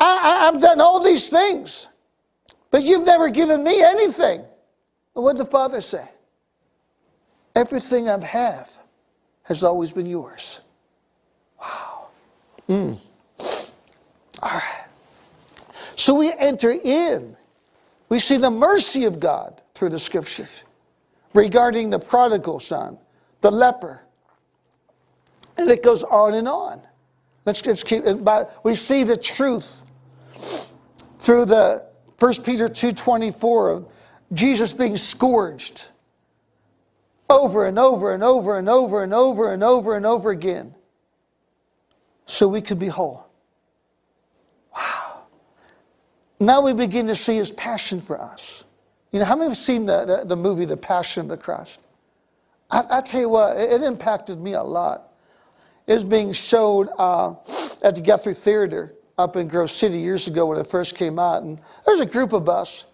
I, 0.00 0.50
have 0.50 0.60
done 0.60 0.80
all 0.80 1.02
these 1.02 1.28
things, 1.28 1.86
but 2.72 2.82
you've 2.82 3.06
never 3.06 3.30
given 3.30 3.62
me 3.62 3.80
anything. 3.80 4.44
what 5.12 5.36
did 5.36 5.46
the 5.46 5.50
father 5.50 5.80
say? 5.80 6.04
Everything 7.54 8.08
I 8.08 8.24
have 8.24 8.70
has 9.44 9.62
always 9.62 9.92
been 9.92 10.06
yours. 10.06 10.62
Mm. 12.68 12.98
All 13.38 14.50
right. 14.50 14.86
So 15.96 16.14
we 16.14 16.32
enter 16.38 16.70
in. 16.70 17.36
We 18.08 18.18
see 18.18 18.36
the 18.36 18.50
mercy 18.50 19.04
of 19.04 19.20
God 19.20 19.60
through 19.74 19.90
the 19.90 19.98
scriptures 19.98 20.64
regarding 21.34 21.90
the 21.90 21.98
prodigal 21.98 22.60
son, 22.60 22.98
the 23.40 23.50
leper. 23.50 24.02
And 25.56 25.68
it 25.70 25.82
goes 25.82 26.02
on 26.04 26.34
and 26.34 26.48
on. 26.48 26.80
Let's, 27.44 27.64
let's 27.66 27.82
keep 27.82 28.04
but 28.20 28.60
we 28.64 28.74
see 28.74 29.04
the 29.04 29.16
truth 29.16 29.82
through 31.18 31.46
the 31.46 31.84
1 32.18 32.42
Peter 32.42 32.68
2.24 32.68 33.76
of 33.76 33.88
Jesus 34.32 34.72
being 34.72 34.96
scourged 34.96 35.88
over 37.30 37.66
and 37.66 37.78
over 37.78 38.14
and 38.14 38.22
over 38.22 38.58
and 38.58 38.68
over 38.68 39.02
and 39.02 39.14
over 39.14 39.52
and 39.52 39.64
over 39.64 39.96
and 39.96 40.06
over 40.06 40.30
again 40.30 40.74
so 42.28 42.46
we 42.46 42.60
could 42.60 42.78
be 42.78 42.86
whole. 42.88 43.26
Wow. 44.76 45.22
Now 46.38 46.60
we 46.60 46.74
begin 46.74 47.06
to 47.08 47.16
see 47.16 47.36
his 47.36 47.50
passion 47.50 48.00
for 48.00 48.20
us. 48.20 48.64
You 49.10 49.18
know, 49.18 49.24
how 49.24 49.34
many 49.34 49.48
have 49.48 49.56
seen 49.56 49.86
the, 49.86 50.04
the, 50.04 50.24
the 50.26 50.36
movie 50.36 50.66
The 50.66 50.76
Passion 50.76 51.22
of 51.22 51.28
the 51.28 51.38
Christ? 51.38 51.80
I, 52.70 52.84
I, 52.90 53.00
tell 53.00 53.22
you 53.22 53.30
what, 53.30 53.56
it, 53.56 53.72
it, 53.72 53.82
impacted 53.82 54.38
me 54.38 54.52
a 54.52 54.62
lot. 54.62 55.08
It 55.86 55.94
was 55.94 56.04
being 56.04 56.34
showed 56.34 56.90
uh, 56.98 57.34
at 57.82 57.94
the 57.94 58.02
Guthrie 58.02 58.34
Theater 58.34 58.92
up 59.16 59.36
in 59.36 59.48
Grove 59.48 59.70
City 59.70 59.98
years 59.98 60.28
ago 60.28 60.44
when 60.44 60.58
it 60.58 60.66
first 60.66 60.94
came 60.94 61.18
out. 61.18 61.42
And 61.42 61.58
there's 61.86 62.00
a 62.00 62.06
group 62.06 62.34
of 62.34 62.46
us. 62.50 62.84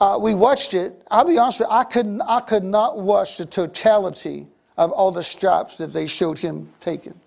Uh, 0.00 0.18
we 0.20 0.34
watched 0.34 0.72
it. 0.72 1.02
I'll 1.10 1.26
be 1.26 1.36
honest 1.36 1.60
with 1.60 1.68
you, 1.68 1.74
I 1.74 1.84
could, 1.84 2.20
I 2.26 2.40
could 2.40 2.64
not 2.64 2.98
watch 2.98 3.36
the 3.36 3.44
totality 3.44 4.46
of 4.78 4.90
all 4.92 5.10
the 5.10 5.22
straps 5.22 5.76
that 5.76 5.92
they 5.92 6.06
showed 6.06 6.38
him 6.38 6.72
taking. 6.80 7.20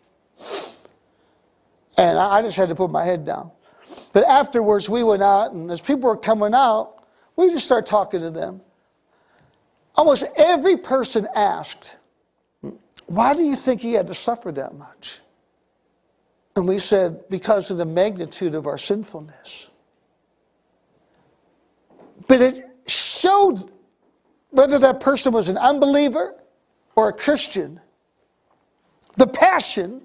And 2.00 2.18
I 2.18 2.42
just 2.42 2.56
had 2.56 2.70
to 2.70 2.76
put 2.76 2.92
my 2.92 3.04
head 3.04 3.26
down. 3.26 3.52
But 4.14 4.24
afterwards, 4.24 4.88
we 4.88 5.04
went 5.04 5.22
out, 5.22 5.52
and 5.52 5.70
as 5.70 5.82
people 5.82 6.10
were 6.10 6.16
coming 6.16 6.54
out, 6.54 7.04
we 7.36 7.50
just 7.50 7.66
started 7.66 7.88
talking 7.88 8.22
to 8.22 8.30
them. 8.30 8.62
Almost 9.96 10.30
every 10.38 10.78
person 10.78 11.28
asked, 11.36 11.98
Why 13.08 13.34
do 13.34 13.44
you 13.44 13.58
think 13.58 13.82
he 13.82 13.94
had 13.94 14.08
to 14.08 14.14
suffer 14.14 14.50
that 14.54 14.76
much? 14.76 15.20
And 16.56 16.70
we 16.70 16.80
said, 16.80 17.28
Because 17.30 17.70
of 17.70 17.78
the 17.78 17.86
magnitude 17.86 18.56
of 18.56 18.66
our 18.66 18.78
sinfulness. 18.78 19.70
But 22.28 22.42
it 22.42 22.66
showed 22.88 23.70
whether 24.52 24.80
that 24.80 25.02
person 25.02 25.34
was 25.34 25.50
an 25.50 25.58
unbeliever 25.58 26.34
or 26.96 27.10
a 27.10 27.14
Christian, 27.14 27.82
the 29.18 29.28
passion 29.28 30.04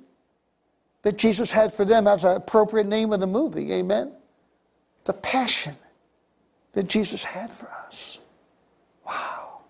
that 1.05 1.19
Jesus 1.19 1.53
had 1.53 1.73
for 1.73 1.85
them. 1.85 2.05
That's 2.05 2.25
an 2.25 2.37
appropriate 2.37 2.87
name 2.87 3.13
of 3.13 3.21
the 3.21 3.27
movie. 3.27 3.73
Amen. 3.73 4.13
The 5.05 5.13
passion 5.13 5.77
that 6.73 6.89
Jesus 6.89 7.23
had 7.23 7.53
for 7.53 7.69
us. 7.87 8.19
Wow. 9.07 9.61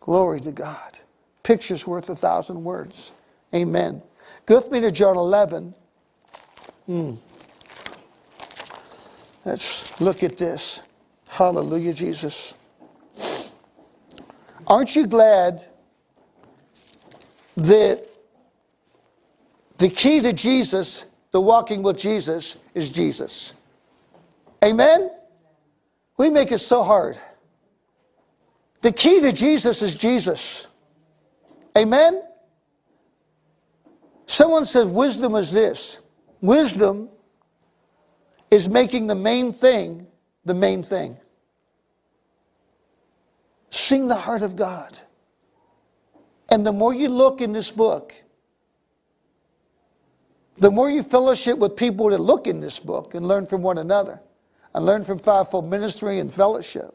Glory 0.00 0.40
to 0.42 0.52
God. 0.52 0.98
Picture's 1.42 1.86
worth 1.86 2.10
a 2.10 2.16
thousand 2.16 2.62
words. 2.62 3.10
Amen. 3.54 4.02
Go 4.46 4.56
with 4.56 4.70
me 4.70 4.80
to 4.80 4.90
John 4.92 5.16
11. 5.16 5.74
Hmm. 6.86 7.14
Let's 9.46 9.98
look 10.00 10.22
at 10.22 10.36
this. 10.36 10.82
Hallelujah, 11.28 11.94
Jesus. 11.94 12.52
Aren't 14.66 14.94
you 14.94 15.06
glad 15.06 15.66
that 17.56 18.06
the 19.84 19.90
key 19.90 20.18
to 20.20 20.32
Jesus, 20.32 21.04
the 21.30 21.40
walking 21.42 21.82
with 21.82 21.98
Jesus, 21.98 22.56
is 22.74 22.88
Jesus. 22.88 23.52
Amen? 24.64 25.10
We 26.16 26.30
make 26.30 26.52
it 26.52 26.60
so 26.60 26.82
hard. 26.82 27.18
The 28.80 28.92
key 28.92 29.20
to 29.20 29.30
Jesus 29.30 29.82
is 29.82 29.94
Jesus. 29.94 30.68
Amen? 31.76 32.22
Someone 34.24 34.64
said 34.64 34.88
wisdom 34.88 35.34
is 35.34 35.52
this 35.52 35.98
wisdom 36.40 37.10
is 38.50 38.70
making 38.70 39.06
the 39.06 39.14
main 39.14 39.52
thing 39.52 40.06
the 40.46 40.54
main 40.54 40.82
thing. 40.82 41.18
seeing 43.70 44.08
the 44.08 44.16
heart 44.16 44.40
of 44.40 44.56
God. 44.56 44.98
And 46.50 46.66
the 46.66 46.72
more 46.72 46.94
you 46.94 47.10
look 47.10 47.42
in 47.42 47.52
this 47.52 47.70
book, 47.70 48.14
the 50.58 50.70
more 50.70 50.88
you 50.88 51.02
fellowship 51.02 51.58
with 51.58 51.76
people 51.76 52.10
that 52.10 52.18
look 52.18 52.46
in 52.46 52.60
this 52.60 52.78
book 52.78 53.14
and 53.14 53.26
learn 53.26 53.46
from 53.46 53.62
one 53.62 53.78
another 53.78 54.20
and 54.74 54.86
learn 54.86 55.04
from 55.04 55.18
fivefold 55.18 55.68
ministry 55.68 56.18
and 56.18 56.32
fellowship, 56.32 56.94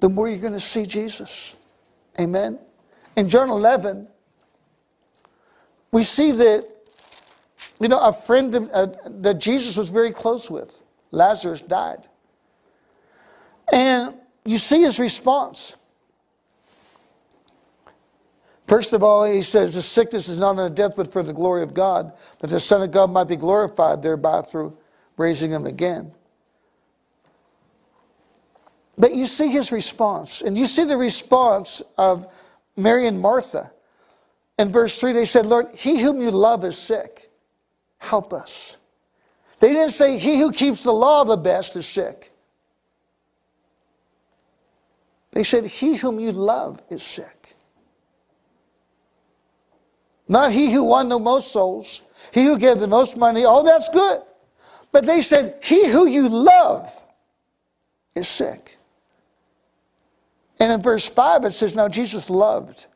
the 0.00 0.08
more 0.08 0.28
you're 0.28 0.38
going 0.38 0.52
to 0.52 0.60
see 0.60 0.86
Jesus. 0.86 1.56
Amen. 2.20 2.58
In 3.16 3.28
John 3.28 3.50
11, 3.50 4.08
we 5.90 6.02
see 6.02 6.32
that, 6.32 6.68
you 7.80 7.88
know, 7.88 8.00
a 8.00 8.12
friend 8.12 8.54
uh, 8.54 8.86
that 9.06 9.38
Jesus 9.38 9.76
was 9.76 9.88
very 9.88 10.10
close 10.10 10.50
with, 10.50 10.82
Lazarus, 11.10 11.62
died. 11.62 12.06
And 13.72 14.14
you 14.44 14.58
see 14.58 14.82
his 14.82 14.98
response. 14.98 15.76
First 18.66 18.92
of 18.92 19.02
all, 19.02 19.24
he 19.24 19.42
says, 19.42 19.74
The 19.74 19.82
sickness 19.82 20.28
is 20.28 20.36
not 20.36 20.58
unto 20.58 20.74
death, 20.74 20.94
but 20.96 21.12
for 21.12 21.22
the 21.22 21.32
glory 21.32 21.62
of 21.62 21.74
God, 21.74 22.12
that 22.40 22.48
the 22.48 22.60
Son 22.60 22.82
of 22.82 22.90
God 22.90 23.10
might 23.10 23.28
be 23.28 23.36
glorified 23.36 24.02
thereby 24.02 24.42
through 24.42 24.76
raising 25.16 25.50
him 25.50 25.66
again. 25.66 26.12
But 28.98 29.14
you 29.14 29.26
see 29.26 29.48
his 29.48 29.72
response, 29.72 30.40
and 30.40 30.56
you 30.56 30.66
see 30.66 30.84
the 30.84 30.96
response 30.96 31.82
of 31.98 32.26
Mary 32.76 33.06
and 33.06 33.20
Martha. 33.20 33.70
In 34.58 34.72
verse 34.72 34.98
3, 34.98 35.12
they 35.12 35.26
said, 35.26 35.46
Lord, 35.46 35.66
he 35.74 36.00
whom 36.00 36.20
you 36.20 36.30
love 36.30 36.64
is 36.64 36.78
sick. 36.78 37.30
Help 37.98 38.32
us. 38.32 38.76
They 39.60 39.72
didn't 39.72 39.90
say, 39.90 40.18
He 40.18 40.38
who 40.38 40.52
keeps 40.52 40.82
the 40.82 40.92
law 40.92 41.24
the 41.24 41.36
best 41.36 41.76
is 41.76 41.86
sick. 41.86 42.32
They 45.32 45.42
said, 45.42 45.66
He 45.66 45.96
whom 45.96 46.20
you 46.20 46.32
love 46.32 46.80
is 46.90 47.02
sick. 47.02 47.35
Not 50.28 50.52
he 50.52 50.72
who 50.72 50.84
won 50.84 51.08
the 51.08 51.18
most 51.18 51.52
souls, 51.52 52.02
he 52.32 52.44
who 52.44 52.58
gave 52.58 52.78
the 52.78 52.88
most 52.88 53.16
money. 53.16 53.44
All 53.44 53.62
that's 53.62 53.88
good. 53.88 54.22
But 54.92 55.06
they 55.06 55.20
said, 55.20 55.58
He 55.62 55.88
who 55.88 56.06
you 56.06 56.28
love 56.28 56.88
is 58.14 58.26
sick. 58.26 58.78
And 60.58 60.72
in 60.72 60.82
verse 60.82 61.06
5, 61.06 61.44
it 61.44 61.50
says, 61.52 61.74
Now 61.74 61.88
Jesus 61.88 62.30
loved 62.30 62.86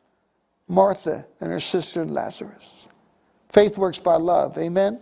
Martha 0.67 1.25
and 1.39 1.51
her 1.51 1.59
sister 1.59 2.05
Lazarus. 2.05 2.87
Faith 3.49 3.77
works 3.77 3.99
by 3.99 4.15
love. 4.15 4.57
Amen? 4.57 4.99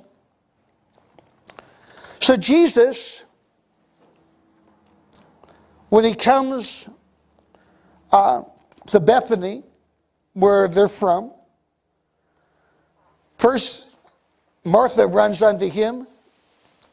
So 2.19 2.35
Jesus, 2.35 3.23
when 5.87 6.03
he 6.03 6.13
comes 6.13 6.89
uh, 8.11 8.43
to 8.87 8.99
Bethany, 8.99 9.63
where 10.33 10.67
they're 10.67 10.89
from, 10.89 11.31
first 13.39 13.87
Martha 14.63 15.07
runs 15.07 15.41
unto 15.41 15.67
him, 15.67 16.05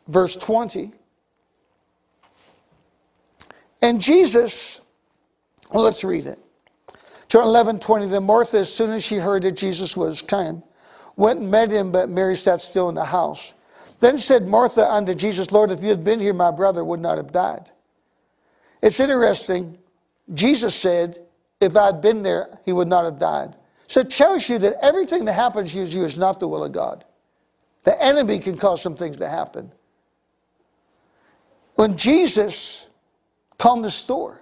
verse 0.08 0.34
20. 0.34 0.92
And 3.82 4.00
Jesus 4.00 4.80
well, 5.70 5.84
let's 5.84 6.04
read 6.04 6.26
it. 6.26 6.38
John 7.28 7.44
11, 7.44 7.80
20. 7.80 8.06
Then 8.06 8.24
Martha, 8.24 8.58
as 8.58 8.72
soon 8.72 8.90
as 8.90 9.04
she 9.04 9.16
heard 9.16 9.42
that 9.42 9.56
Jesus 9.56 9.96
was 9.96 10.22
come, 10.22 10.62
went 11.16 11.40
and 11.40 11.50
met 11.50 11.70
him, 11.70 11.90
but 11.90 12.08
Mary 12.08 12.36
sat 12.36 12.60
still 12.60 12.88
in 12.88 12.94
the 12.94 13.04
house. 13.04 13.52
Then 14.00 14.18
said 14.18 14.46
Martha 14.46 14.88
unto 14.88 15.14
Jesus, 15.14 15.50
Lord, 15.50 15.70
if 15.70 15.82
you 15.82 15.88
had 15.88 16.04
been 16.04 16.20
here, 16.20 16.34
my 16.34 16.50
brother 16.50 16.84
would 16.84 17.00
not 17.00 17.16
have 17.16 17.32
died. 17.32 17.70
It's 18.82 19.00
interesting. 19.00 19.78
Jesus 20.34 20.74
said, 20.74 21.18
if 21.60 21.76
I 21.76 21.86
had 21.86 22.02
been 22.02 22.22
there, 22.22 22.58
he 22.64 22.72
would 22.72 22.88
not 22.88 23.04
have 23.04 23.18
died. 23.18 23.56
So 23.88 24.00
it 24.00 24.10
tells 24.10 24.48
you 24.48 24.58
that 24.58 24.74
everything 24.82 25.24
that 25.26 25.34
happens 25.34 25.72
to 25.72 25.84
you 25.84 26.04
is 26.04 26.16
not 26.16 26.40
the 26.40 26.48
will 26.48 26.64
of 26.64 26.72
God. 26.72 27.04
The 27.84 28.00
enemy 28.02 28.40
can 28.40 28.56
cause 28.56 28.82
some 28.82 28.96
things 28.96 29.16
to 29.18 29.28
happen. 29.28 29.70
When 31.76 31.96
Jesus 31.96 32.88
calmed 33.58 33.84
the 33.84 33.90
storm, 33.90 34.38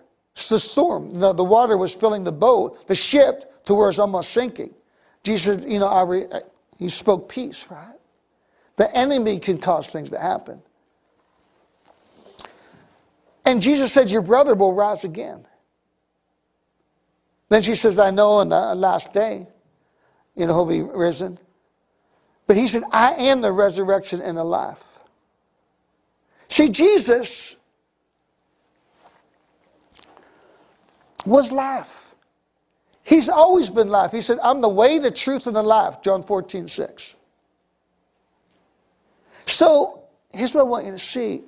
the 0.48 0.60
storm. 0.60 1.20
The, 1.20 1.32
the 1.32 1.44
water 1.44 1.76
was 1.76 1.94
filling 1.94 2.24
the 2.24 2.32
boat, 2.32 2.86
the 2.88 2.94
ship, 2.94 3.64
to 3.66 3.74
where 3.74 3.88
it's 3.88 3.98
almost 3.98 4.30
sinking. 4.30 4.74
Jesus, 5.22 5.64
you 5.64 5.78
know, 5.78 5.88
I 5.88 6.02
re, 6.02 6.24
he 6.78 6.88
spoke 6.88 7.28
peace, 7.28 7.66
right? 7.70 7.96
The 8.76 8.94
enemy 8.96 9.38
can 9.38 9.58
cause 9.58 9.88
things 9.88 10.10
to 10.10 10.18
happen. 10.18 10.60
And 13.46 13.62
Jesus 13.62 13.92
said, 13.92 14.10
Your 14.10 14.22
brother 14.22 14.54
will 14.54 14.74
rise 14.74 15.04
again. 15.04 15.46
Then 17.48 17.62
she 17.62 17.74
says, 17.74 17.98
I 17.98 18.10
know 18.10 18.32
on 18.32 18.48
the 18.48 18.74
last 18.74 19.12
day, 19.12 19.46
you 20.34 20.46
know, 20.46 20.54
he'll 20.54 20.66
be 20.66 20.82
risen. 20.82 21.38
But 22.46 22.56
he 22.56 22.68
said, 22.68 22.82
I 22.90 23.12
am 23.14 23.40
the 23.40 23.52
resurrection 23.52 24.20
and 24.20 24.36
the 24.36 24.44
life. 24.44 24.98
See, 26.48 26.68
Jesus 26.68 27.56
was 31.24 31.52
life. 31.52 32.10
He's 33.02 33.28
always 33.28 33.70
been 33.70 33.88
life. 33.88 34.12
He 34.12 34.22
said, 34.22 34.38
I'm 34.42 34.60
the 34.60 34.68
way, 34.68 34.98
the 34.98 35.10
truth, 35.10 35.46
and 35.46 35.54
the 35.54 35.62
life, 35.62 36.00
John 36.00 36.22
14, 36.22 36.68
6. 36.68 37.16
So 39.46 40.04
here's 40.32 40.54
what 40.54 40.62
I 40.62 40.64
want 40.64 40.86
you 40.86 40.92
to 40.92 40.98
see. 40.98 41.42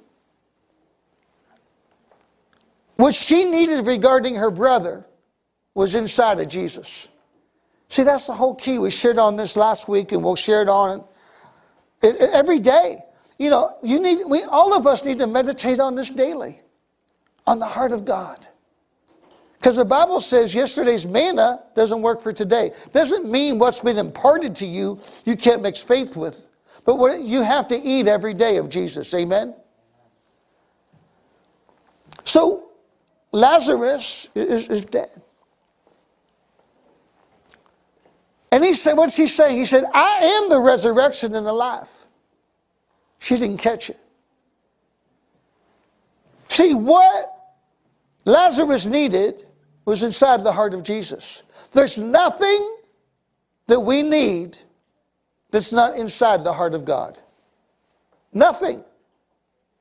What 2.97 3.15
she 3.15 3.45
needed 3.45 3.87
regarding 3.87 4.35
her 4.35 4.51
brother 4.51 5.06
was 5.77 5.95
inside 5.95 6.41
of 6.41 6.49
Jesus. 6.49 7.09
See, 7.91 8.03
that's 8.03 8.27
the 8.27 8.33
whole 8.33 8.55
key. 8.55 8.79
We 8.79 8.91
shared 8.91 9.19
on 9.19 9.37
this 9.37 9.57
last 9.57 9.89
week, 9.89 10.11
and 10.11 10.25
we'll 10.25 10.35
share 10.35 10.63
it 10.63 10.71
on 10.71 11.05
it, 12.03 12.17
it, 12.17 12.31
every 12.33 12.59
day. 12.59 13.05
You 13.39 13.51
know, 13.51 13.77
you 13.83 14.01
need 14.01 14.21
we 14.27 14.43
all 14.45 14.75
of 14.75 14.87
us 14.87 15.05
need 15.05 15.19
to 15.19 15.27
meditate 15.27 15.79
on 15.79 15.95
this 15.95 16.09
daily, 16.09 16.63
on 17.47 17.59
the 17.59 17.67
heart 17.67 17.93
of 17.93 18.07
God. 18.07 18.45
Because 19.59 19.77
the 19.77 19.85
Bible 19.85 20.23
says 20.23 20.55
yesterday's 20.55 21.05
manna 21.05 21.63
doesn't 21.75 22.01
work 22.01 22.23
for 22.23 22.33
today. 22.33 22.73
Doesn't 22.93 23.31
mean 23.31 23.59
what's 23.59 23.81
been 23.81 23.99
imparted 23.99 24.57
to 24.57 24.67
you, 24.67 24.99
you 25.27 25.37
can't 25.37 25.61
mix 25.61 25.83
faith 25.83 26.17
with. 26.17 26.47
But 26.87 26.97
what 26.97 27.23
you 27.23 27.43
have 27.43 27.69
to 27.69 27.77
eat 27.77 28.09
every 28.09 28.33
day 28.33 28.57
of 28.57 28.71
Jesus. 28.71 29.13
Amen? 29.13 29.55
So 32.25 32.71
Lazarus 33.33 34.31
is, 34.35 34.69
is 34.69 34.85
dead. 34.85 35.11
And 38.57 38.65
he 38.65 38.73
said, 38.73 38.95
what's 38.95 39.19
he 39.19 39.27
saying? 39.27 39.59
He 39.59 39.67
said, 39.67 39.85
I 39.93 40.41
am 40.41 40.49
the 40.49 40.59
resurrection 40.59 41.35
and 41.35 41.47
the 41.47 41.53
life. 41.53 42.07
She 43.19 43.37
didn't 43.37 43.59
catch 43.59 43.91
it. 43.91 43.99
See, 46.49 46.73
what 46.73 47.55
Lazarus 48.25 48.87
needed 48.87 49.47
was 49.85 50.03
inside 50.03 50.43
the 50.43 50.53
heart 50.53 50.73
of 50.73 50.85
Jesus. 50.85 51.43
There's 51.73 51.99
nothing 51.99 52.77
that 53.67 53.81
we 53.81 54.03
need 54.03 54.57
that's 55.51 55.71
not 55.71 55.99
inside 55.99 56.43
the 56.43 56.55
heart 56.55 56.73
of 56.73 56.87
God. 56.87 57.19
Nothing. 58.33 58.83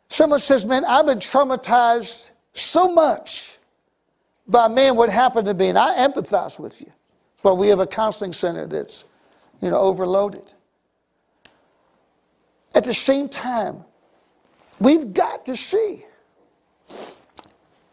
Someone 0.09 0.41
says, 0.41 0.65
Man, 0.65 0.83
I've 0.83 1.05
been 1.05 1.19
traumatized 1.19 2.29
so 2.51 2.91
much 2.91 3.57
by 4.45 4.67
man 4.67 4.97
what 4.97 5.09
happened 5.09 5.47
to 5.47 5.53
me, 5.53 5.69
and 5.69 5.77
I 5.77 6.05
empathize 6.05 6.59
with 6.59 6.81
you. 6.81 6.91
Why 7.45 7.51
we 7.51 7.67
have 7.67 7.79
a 7.79 7.85
counseling 7.85 8.33
center 8.33 8.65
that's, 8.65 9.05
you 9.61 9.69
know, 9.69 9.77
overloaded. 9.77 10.51
At 12.73 12.83
the 12.83 12.93
same 12.93 13.29
time, 13.29 13.85
we've 14.79 15.13
got 15.13 15.45
to 15.45 15.55
see. 15.55 16.05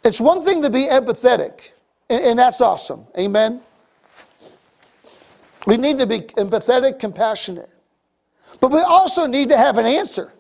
It's 0.03 0.19
one 0.19 0.43
thing 0.43 0.63
to 0.63 0.71
be 0.71 0.87
empathetic. 0.87 1.73
And, 2.09 2.25
and 2.25 2.39
that's 2.39 2.63
awesome. 2.63 3.05
Amen. 3.19 3.61
We 5.67 5.77
need 5.77 5.99
to 5.99 6.07
be 6.07 6.21
empathetic, 6.21 6.99
compassionate. 6.99 7.69
But 8.59 8.73
we 8.73 8.81
also 8.81 9.27
need 9.27 9.51
to 9.51 9.59
have 9.59 9.77
an 9.77 9.85
answer. 9.85 10.33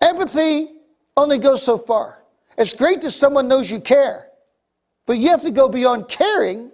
Empathy 0.00 0.72
only 1.16 1.38
goes 1.38 1.62
so 1.62 1.78
far. 1.78 2.24
It's 2.58 2.74
great 2.74 3.00
that 3.02 3.12
someone 3.12 3.46
knows 3.46 3.70
you 3.70 3.78
care, 3.78 4.26
but 5.06 5.18
you 5.18 5.28
have 5.28 5.42
to 5.42 5.52
go 5.52 5.68
beyond 5.68 6.08
caring 6.08 6.72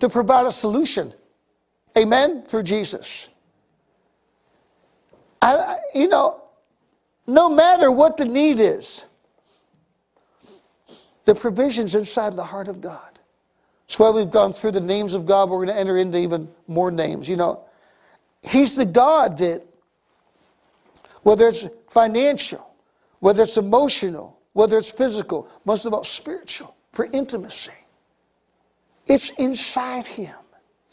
to 0.00 0.08
provide 0.08 0.46
a 0.46 0.52
solution. 0.52 1.12
Amen? 1.96 2.42
Through 2.42 2.64
Jesus. 2.64 3.28
I, 5.40 5.76
you 5.94 6.08
know, 6.08 6.42
no 7.26 7.48
matter 7.48 7.90
what 7.90 8.16
the 8.16 8.24
need 8.24 8.60
is, 8.60 9.06
the 11.24 11.34
provisions 11.34 11.94
inside 11.94 12.34
the 12.34 12.44
heart 12.44 12.68
of 12.68 12.80
God. 12.80 13.18
That's 13.86 13.98
why 13.98 14.10
we've 14.10 14.30
gone 14.30 14.52
through 14.52 14.72
the 14.72 14.80
names 14.80 15.14
of 15.14 15.26
God. 15.26 15.50
We're 15.50 15.64
going 15.64 15.68
to 15.68 15.78
enter 15.78 15.96
into 15.96 16.18
even 16.18 16.48
more 16.66 16.90
names. 16.90 17.28
You 17.28 17.36
know, 17.36 17.64
He's 18.42 18.74
the 18.74 18.86
God 18.86 19.38
that, 19.38 19.62
whether 21.22 21.48
it's 21.48 21.66
financial, 21.88 22.74
whether 23.20 23.42
it's 23.42 23.56
emotional, 23.56 24.38
whether 24.52 24.78
it's 24.78 24.90
physical, 24.90 25.48
most 25.64 25.84
of 25.84 25.92
all 25.92 26.04
spiritual, 26.04 26.76
for 26.92 27.08
intimacy. 27.12 27.72
It's 29.06 29.30
inside 29.30 30.06
him. 30.06 30.34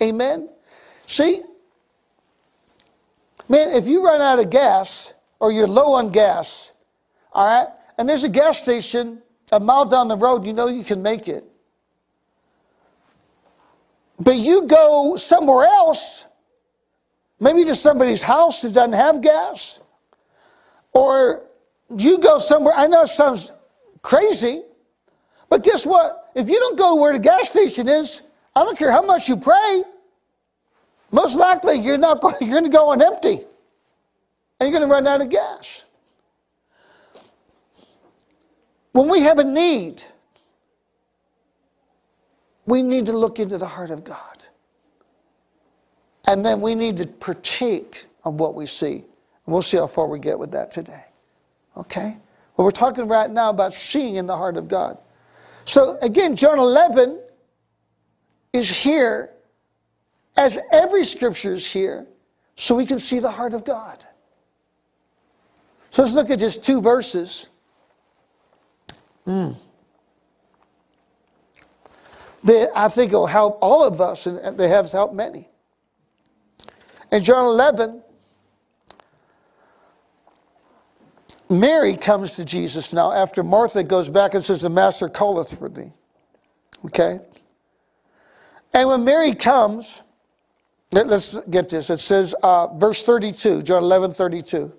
Amen? 0.02 0.50
See, 1.08 1.42
man, 3.50 3.76
if 3.76 3.88
you 3.88 4.06
run 4.06 4.22
out 4.22 4.40
of 4.40 4.50
gas 4.50 5.14
or 5.40 5.52
you're 5.52 5.68
low 5.68 5.94
on 5.94 6.12
gas, 6.12 6.72
all 7.34 7.46
right, 7.46 7.68
and 7.98 8.08
there's 8.08 8.24
a 8.24 8.30
gas 8.30 8.58
station 8.60 9.22
a 9.54 9.60
mile 9.60 9.86
down 9.86 10.08
the 10.08 10.18
road, 10.18 10.48
you 10.48 10.54
know 10.54 10.68
you 10.68 10.84
can 10.84 11.02
make 11.02 11.28
it. 11.28 11.46
But 14.20 14.38
you 14.38 14.64
go 14.64 15.16
somewhere 15.18 15.66
else, 15.66 16.26
maybe 17.40 17.64
to 17.66 17.76
somebody's 17.76 18.22
house 18.22 18.62
that 18.62 18.74
doesn't 18.74 18.94
have 18.94 19.22
gas, 19.22 19.80
or 20.92 21.46
you 21.90 22.20
go 22.20 22.40
somewhere, 22.40 22.74
I 22.76 22.88
know 22.88 23.04
it 23.04 23.10
sounds 23.10 23.52
crazy, 24.02 24.64
but 25.50 25.64
guess 25.64 25.86
what? 25.86 26.23
If 26.36 26.50
you 26.50 26.60
don't 26.60 26.78
go 26.78 26.96
where 26.96 27.14
the 27.14 27.20
gas 27.20 27.48
station 27.48 27.88
is, 27.88 28.22
I 28.56 28.64
don't 28.64 28.78
care 28.78 28.92
how 28.92 29.02
much 29.02 29.30
you 29.30 29.38
pray, 29.38 29.84
most 31.12 31.36
likely 31.36 31.80
you're 31.80 31.98
not 31.98 32.22
going, 32.22 32.36
you're 32.42 32.50
going 32.50 32.64
to 32.64 32.70
go 32.70 32.90
on 32.90 33.02
empty. 33.02 33.42
And 34.60 34.72
you're 34.72 34.80
going 34.80 34.90
to 34.90 34.94
run 34.94 35.08
out 35.08 35.22
of 35.22 35.30
gas. 35.30 35.84
When 38.94 39.10
we 39.10 39.22
have 39.22 39.40
a 39.40 39.44
need, 39.44 40.04
we 42.66 42.82
need 42.82 43.08
to 43.08 43.14
look 43.14 43.40
into 43.40 43.58
the 43.58 43.66
heart 43.66 43.90
of 43.90 44.04
God. 44.04 44.44
And 46.28 46.46
then 46.46 46.62
we 46.62 46.76
need 46.76 46.98
to 46.98 47.08
partake 47.08 48.06
of 48.24 48.36
what 48.36 48.56
we 48.56 48.66
see. 48.66 48.94
And 48.96 49.54
we'll 49.54 49.62
see 49.62 49.78
how 49.78 49.88
far 49.88 50.08
we 50.08 50.20
get 50.20 50.40
with 50.40 50.52
that 50.52 50.72
today. 50.72 51.06
Okay? 51.76 52.18
Well, 52.56 52.66
we're 52.66 52.72
talking 52.72 53.08
right 53.08 53.30
now 53.30 53.50
about 53.50 53.74
seeing 53.74 54.16
in 54.16 54.28
the 54.28 54.38
heart 54.38 54.58
of 54.58 54.68
God. 54.68 54.98
So 55.66 55.98
again, 56.02 56.36
John 56.36 56.60
11 56.60 57.20
is 58.52 58.70
here 58.70 59.32
as 60.38 60.60
every 60.72 61.04
scripture 61.04 61.54
is 61.54 61.66
here 61.66 62.06
so 62.56 62.76
we 62.76 62.86
can 62.86 63.00
see 63.00 63.20
the 63.20 63.32
heart 63.32 63.54
of 63.54 63.64
God. 63.64 64.04
So 65.92 66.02
let's 66.02 66.14
look 66.14 66.30
at 66.30 66.40
just 66.40 66.64
two 66.64 66.82
verses. 66.82 67.48
Mm. 69.28 69.56
That 72.44 72.72
I 72.76 72.90
think 72.90 73.12
will 73.12 73.26
help 73.26 73.58
all 73.62 73.84
of 73.84 74.02
us, 74.02 74.26
and 74.28 74.58
they 74.58 74.68
have 74.68 74.92
helped 74.92 75.14
many. 75.14 75.48
In 77.12 77.24
John 77.24 77.46
11, 77.46 78.03
Mary 81.50 81.96
comes 81.96 82.32
to 82.34 82.46
Jesus 82.46 82.94
now 82.94 83.12
after 83.12 83.44
Martha 83.44 83.84
goes 83.84 84.10
back 84.10 84.34
and 84.34 84.44
says, 84.44 84.62
The 84.62 84.70
Master 84.70 85.10
calleth 85.10 85.58
for 85.58 85.70
thee. 85.70 85.92
Okay? 86.86 87.20
And 88.74 88.90
when 88.90 89.04
Mary 89.04 89.34
comes, 89.34 90.02
let's 90.92 91.38
get 91.50 91.70
this. 91.70 91.90
It 91.90 92.00
says, 92.00 92.34
uh, 92.44 92.68
verse 92.76 93.04
32, 93.04 93.62
John 93.62 93.84
11, 93.84 94.14
32. 94.14 94.72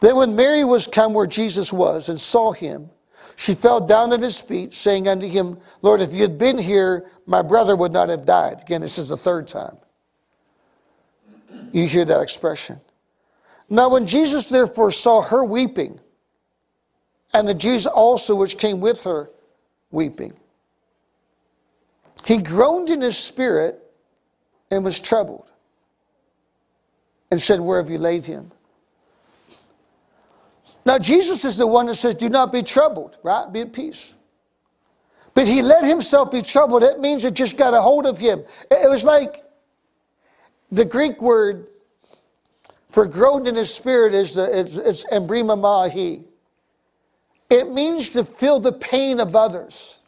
Then 0.00 0.16
when 0.16 0.36
Mary 0.36 0.64
was 0.64 0.86
come 0.86 1.12
where 1.12 1.26
Jesus 1.26 1.72
was 1.72 2.08
and 2.08 2.20
saw 2.20 2.52
him, 2.52 2.90
she 3.36 3.54
fell 3.54 3.80
down 3.80 4.12
at 4.12 4.20
his 4.20 4.40
feet, 4.40 4.72
saying 4.72 5.06
unto 5.06 5.28
him, 5.28 5.58
Lord, 5.82 6.00
if 6.00 6.12
you 6.12 6.22
had 6.22 6.38
been 6.38 6.58
here, 6.58 7.10
my 7.26 7.42
brother 7.42 7.76
would 7.76 7.92
not 7.92 8.08
have 8.08 8.24
died. 8.24 8.62
Again, 8.62 8.80
this 8.80 8.98
is 8.98 9.08
the 9.08 9.16
third 9.16 9.46
time. 9.46 9.76
You 11.72 11.86
hear 11.86 12.04
that 12.04 12.20
expression. 12.20 12.80
Now, 13.68 13.90
when 13.90 14.06
Jesus 14.06 14.46
therefore 14.46 14.90
saw 14.90 15.20
her 15.22 15.44
weeping, 15.44 16.00
and 17.34 17.46
the 17.46 17.54
Jews 17.54 17.86
also 17.86 18.34
which 18.34 18.56
came 18.56 18.80
with 18.80 19.04
her 19.04 19.30
weeping, 19.90 20.34
he 22.24 22.38
groaned 22.38 22.88
in 22.88 23.00
his 23.00 23.16
spirit 23.16 23.80
and 24.70 24.84
was 24.84 25.00
troubled, 25.00 25.46
and 27.30 27.40
said, 27.40 27.60
Where 27.60 27.80
have 27.80 27.90
you 27.90 27.98
laid 27.98 28.24
him? 28.24 28.50
Now, 30.86 30.98
Jesus 30.98 31.44
is 31.44 31.58
the 31.58 31.66
one 31.66 31.86
that 31.86 31.96
says, 31.96 32.14
Do 32.14 32.30
not 32.30 32.50
be 32.50 32.62
troubled, 32.62 33.18
right? 33.22 33.50
Be 33.52 33.60
at 33.60 33.72
peace. 33.72 34.14
But 35.34 35.46
he 35.46 35.62
let 35.62 35.84
himself 35.84 36.30
be 36.30 36.42
troubled. 36.42 36.82
That 36.82 36.98
means 36.98 37.24
it 37.24 37.34
just 37.34 37.56
got 37.56 37.74
a 37.74 37.80
hold 37.80 38.06
of 38.06 38.18
him. 38.18 38.42
It 38.70 38.88
was 38.88 39.04
like 39.04 39.44
the 40.72 40.84
Greek 40.84 41.20
word 41.20 41.68
for 43.06 43.46
in 43.46 43.54
his 43.54 43.72
spirit 43.72 44.12
is 44.12 44.32
the 44.32 44.58
it's, 44.58 44.76
it's 44.76 45.04
embrimaomai. 45.04 46.24
It 47.48 47.70
means 47.70 48.10
to 48.10 48.24
feel 48.24 48.58
the 48.58 48.72
pain 48.72 49.20
of 49.20 49.36
others. 49.36 49.98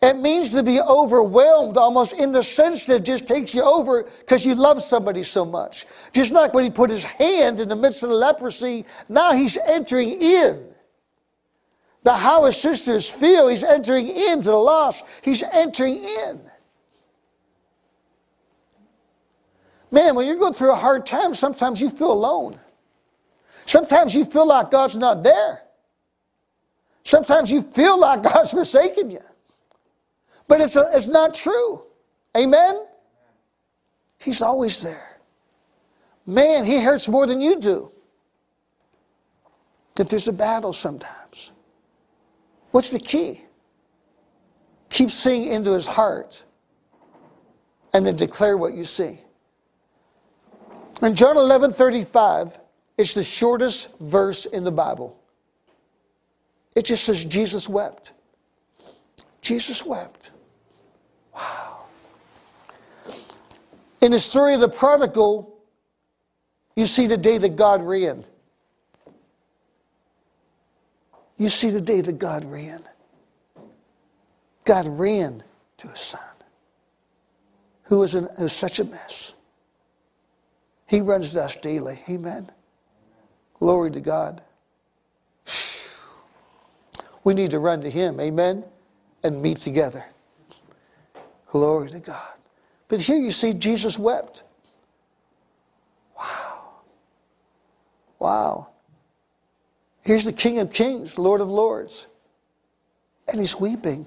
It 0.00 0.16
means 0.16 0.50
to 0.52 0.62
be 0.62 0.80
overwhelmed 0.80 1.76
almost 1.76 2.14
in 2.14 2.32
the 2.32 2.42
sense 2.42 2.86
that 2.86 2.96
it 2.96 3.04
just 3.04 3.26
takes 3.26 3.54
you 3.54 3.62
over 3.62 4.04
because 4.20 4.46
you 4.46 4.54
love 4.54 4.82
somebody 4.82 5.22
so 5.22 5.44
much. 5.44 5.86
Just 6.12 6.32
like 6.32 6.54
when 6.54 6.64
he 6.64 6.70
put 6.70 6.90
his 6.90 7.04
hand 7.04 7.60
in 7.60 7.68
the 7.68 7.76
midst 7.76 8.02
of 8.02 8.08
the 8.08 8.14
leprosy, 8.14 8.84
now 9.08 9.32
he's 9.32 9.58
entering 9.66 10.10
in. 10.20 10.64
The 12.04 12.14
how 12.14 12.44
his 12.44 12.56
sisters 12.56 13.08
feel, 13.08 13.48
he's 13.48 13.64
entering 13.64 14.08
into 14.08 14.50
the 14.50 14.56
loss. 14.56 15.02
He's 15.22 15.42
entering 15.42 15.96
in. 15.96 16.40
Man, 19.90 20.14
when 20.14 20.26
you're 20.26 20.36
going 20.36 20.52
through 20.52 20.72
a 20.72 20.76
hard 20.76 21.06
time, 21.06 21.34
sometimes 21.34 21.80
you 21.80 21.90
feel 21.90 22.12
alone. 22.12 22.58
Sometimes 23.66 24.14
you 24.14 24.24
feel 24.24 24.46
like 24.46 24.70
God's 24.70 24.96
not 24.96 25.22
there. 25.22 25.62
Sometimes 27.04 27.50
you 27.50 27.62
feel 27.62 27.98
like 27.98 28.22
God's 28.34 28.50
forsaken 28.50 29.10
you. 29.10 29.20
But 30.48 30.60
it's, 30.60 30.76
a, 30.76 30.84
it's 30.94 31.08
not 31.08 31.34
true. 31.34 31.82
Amen? 32.36 32.84
He's 34.18 34.42
always 34.42 34.80
there. 34.80 35.18
Man, 36.26 36.64
he 36.64 36.80
hurts 36.82 37.08
more 37.08 37.26
than 37.26 37.40
you 37.40 37.60
do. 37.60 37.90
If 39.98 40.08
there's 40.08 40.28
a 40.28 40.32
battle 40.32 40.72
sometimes. 40.72 41.52
What's 42.70 42.90
the 42.90 42.98
key? 42.98 43.42
Keep 44.90 45.10
seeing 45.10 45.46
into 45.46 45.72
his 45.72 45.86
heart 45.86 46.44
and 47.94 48.06
then 48.06 48.16
declare 48.16 48.56
what 48.56 48.74
you 48.74 48.84
see. 48.84 49.20
In 51.02 51.14
John 51.14 51.36
11 51.36 51.72
35, 51.72 52.58
it's 52.96 53.14
the 53.14 53.24
shortest 53.24 53.96
verse 54.00 54.46
in 54.46 54.64
the 54.64 54.72
Bible. 54.72 55.18
It 56.74 56.84
just 56.84 57.04
says, 57.04 57.24
Jesus 57.24 57.68
wept. 57.68 58.12
Jesus 59.40 59.84
wept. 59.84 60.30
Wow. 61.34 61.86
In 64.00 64.12
the 64.12 64.18
story 64.18 64.54
of 64.54 64.60
the 64.60 64.68
prodigal, 64.68 65.58
you 66.74 66.86
see 66.86 67.06
the 67.06 67.16
day 67.16 67.38
that 67.38 67.56
God 67.56 67.82
ran. 67.82 68.24
You 71.38 71.48
see 71.48 71.70
the 71.70 71.80
day 71.80 72.00
that 72.00 72.18
God 72.18 72.44
ran. 72.44 72.82
God 74.64 74.86
ran 74.86 75.42
to 75.78 75.88
his 75.88 76.00
son, 76.00 76.20
who 77.84 78.00
was, 78.00 78.14
in, 78.14 78.28
who 78.36 78.44
was 78.44 78.52
such 78.52 78.80
a 78.80 78.84
mess. 78.84 79.34
He 80.86 81.00
runs 81.00 81.30
to 81.30 81.42
us 81.42 81.56
daily. 81.56 82.00
Amen. 82.08 82.50
Glory 83.54 83.90
to 83.90 84.00
God. 84.00 84.42
We 87.24 87.34
need 87.34 87.50
to 87.50 87.58
run 87.58 87.80
to 87.82 87.90
Him. 87.90 88.20
Amen. 88.20 88.64
And 89.24 89.42
meet 89.42 89.60
together. 89.60 90.04
Glory 91.48 91.90
to 91.90 92.00
God. 92.00 92.32
But 92.88 93.00
here 93.00 93.16
you 93.16 93.30
see 93.30 93.52
Jesus 93.52 93.98
wept. 93.98 94.44
Wow. 96.16 96.70
Wow. 98.18 98.68
Here's 100.02 100.24
the 100.24 100.32
King 100.32 100.60
of 100.60 100.72
Kings, 100.72 101.18
Lord 101.18 101.40
of 101.40 101.48
Lords. 101.48 102.06
And 103.28 103.40
he's 103.40 103.58
weeping. 103.58 104.06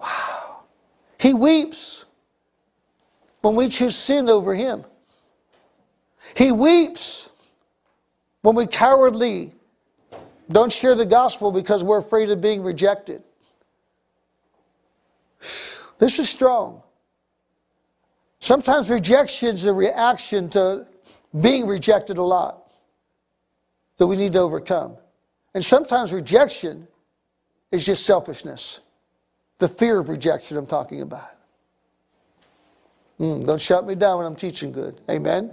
Wow. 0.00 0.60
He 1.18 1.34
weeps 1.34 2.05
when 3.46 3.54
we 3.54 3.68
choose 3.68 3.94
sin 3.94 4.28
over 4.28 4.56
him. 4.56 4.84
He 6.36 6.50
weeps 6.50 7.30
when 8.42 8.56
we 8.56 8.66
cowardly 8.66 9.52
don't 10.50 10.72
share 10.72 10.96
the 10.96 11.06
gospel 11.06 11.52
because 11.52 11.84
we're 11.84 12.00
afraid 12.00 12.28
of 12.30 12.40
being 12.40 12.64
rejected. 12.64 13.22
This 16.00 16.18
is 16.18 16.28
strong. 16.28 16.82
Sometimes 18.40 18.90
rejection 18.90 19.54
is 19.54 19.64
a 19.64 19.72
reaction 19.72 20.50
to 20.50 20.84
being 21.40 21.68
rejected 21.68 22.16
a 22.16 22.22
lot 22.22 22.64
that 23.98 24.08
we 24.08 24.16
need 24.16 24.32
to 24.32 24.40
overcome. 24.40 24.96
And 25.54 25.64
sometimes 25.64 26.12
rejection 26.12 26.88
is 27.70 27.86
just 27.86 28.04
selfishness. 28.04 28.80
The 29.58 29.68
fear 29.68 30.00
of 30.00 30.08
rejection 30.08 30.56
I'm 30.56 30.66
talking 30.66 31.00
about. 31.00 31.35
Mm, 33.18 33.46
don't 33.46 33.60
shut 33.60 33.86
me 33.86 33.94
down 33.94 34.18
when 34.18 34.26
I'm 34.26 34.36
teaching 34.36 34.72
good. 34.72 35.00
Amen? 35.10 35.50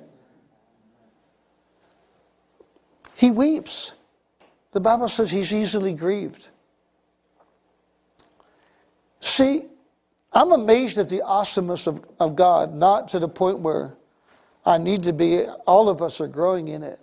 He 3.15 3.31
weeps. 3.31 3.93
The 4.71 4.79
Bible 4.79 5.07
says 5.07 5.31
he's 5.31 5.53
easily 5.53 5.93
grieved. 5.93 6.49
See, 9.21 9.65
I'm 10.33 10.51
amazed 10.51 10.97
at 10.97 11.09
the 11.09 11.21
awesomeness 11.21 11.87
of, 11.87 12.03
of 12.19 12.35
God, 12.35 12.73
not 12.73 13.09
to 13.09 13.19
the 13.19 13.29
point 13.29 13.59
where 13.59 13.93
I 14.65 14.77
need 14.77 15.03
to 15.03 15.13
be, 15.13 15.45
all 15.67 15.89
of 15.89 16.01
us 16.01 16.19
are 16.19 16.27
growing 16.27 16.69
in 16.69 16.83
it. 16.83 17.01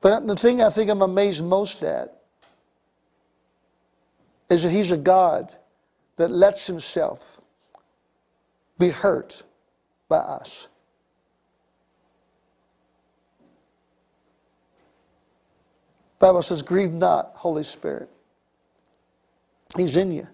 But 0.00 0.26
the 0.26 0.36
thing 0.36 0.62
I 0.62 0.70
think 0.70 0.90
I'm 0.90 1.02
amazed 1.02 1.44
most 1.44 1.82
at 1.82 2.22
is 4.48 4.62
that 4.62 4.70
He's 4.70 4.92
a 4.92 4.96
God 4.96 5.54
that 6.16 6.30
lets 6.30 6.66
Himself 6.66 7.39
be 8.80 8.88
hurt 8.88 9.44
by 10.08 10.16
us. 10.16 10.66
Bible 16.18 16.42
says, 16.42 16.62
grieve 16.62 16.92
not, 16.92 17.32
Holy 17.34 17.62
Spirit. 17.62 18.10
He's 19.76 19.96
in 19.96 20.12
you. 20.12 20.26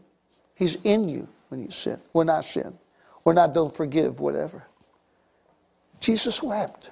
He's 0.54 0.76
in 0.84 1.08
you 1.08 1.28
when 1.48 1.62
you 1.62 1.70
sin. 1.70 2.00
When 2.12 2.30
I 2.30 2.40
sin. 2.40 2.78
When 3.22 3.36
I 3.36 3.46
don't 3.46 3.74
forgive, 3.74 4.18
whatever. 4.18 4.64
Jesus 6.00 6.42
wept. 6.42 6.90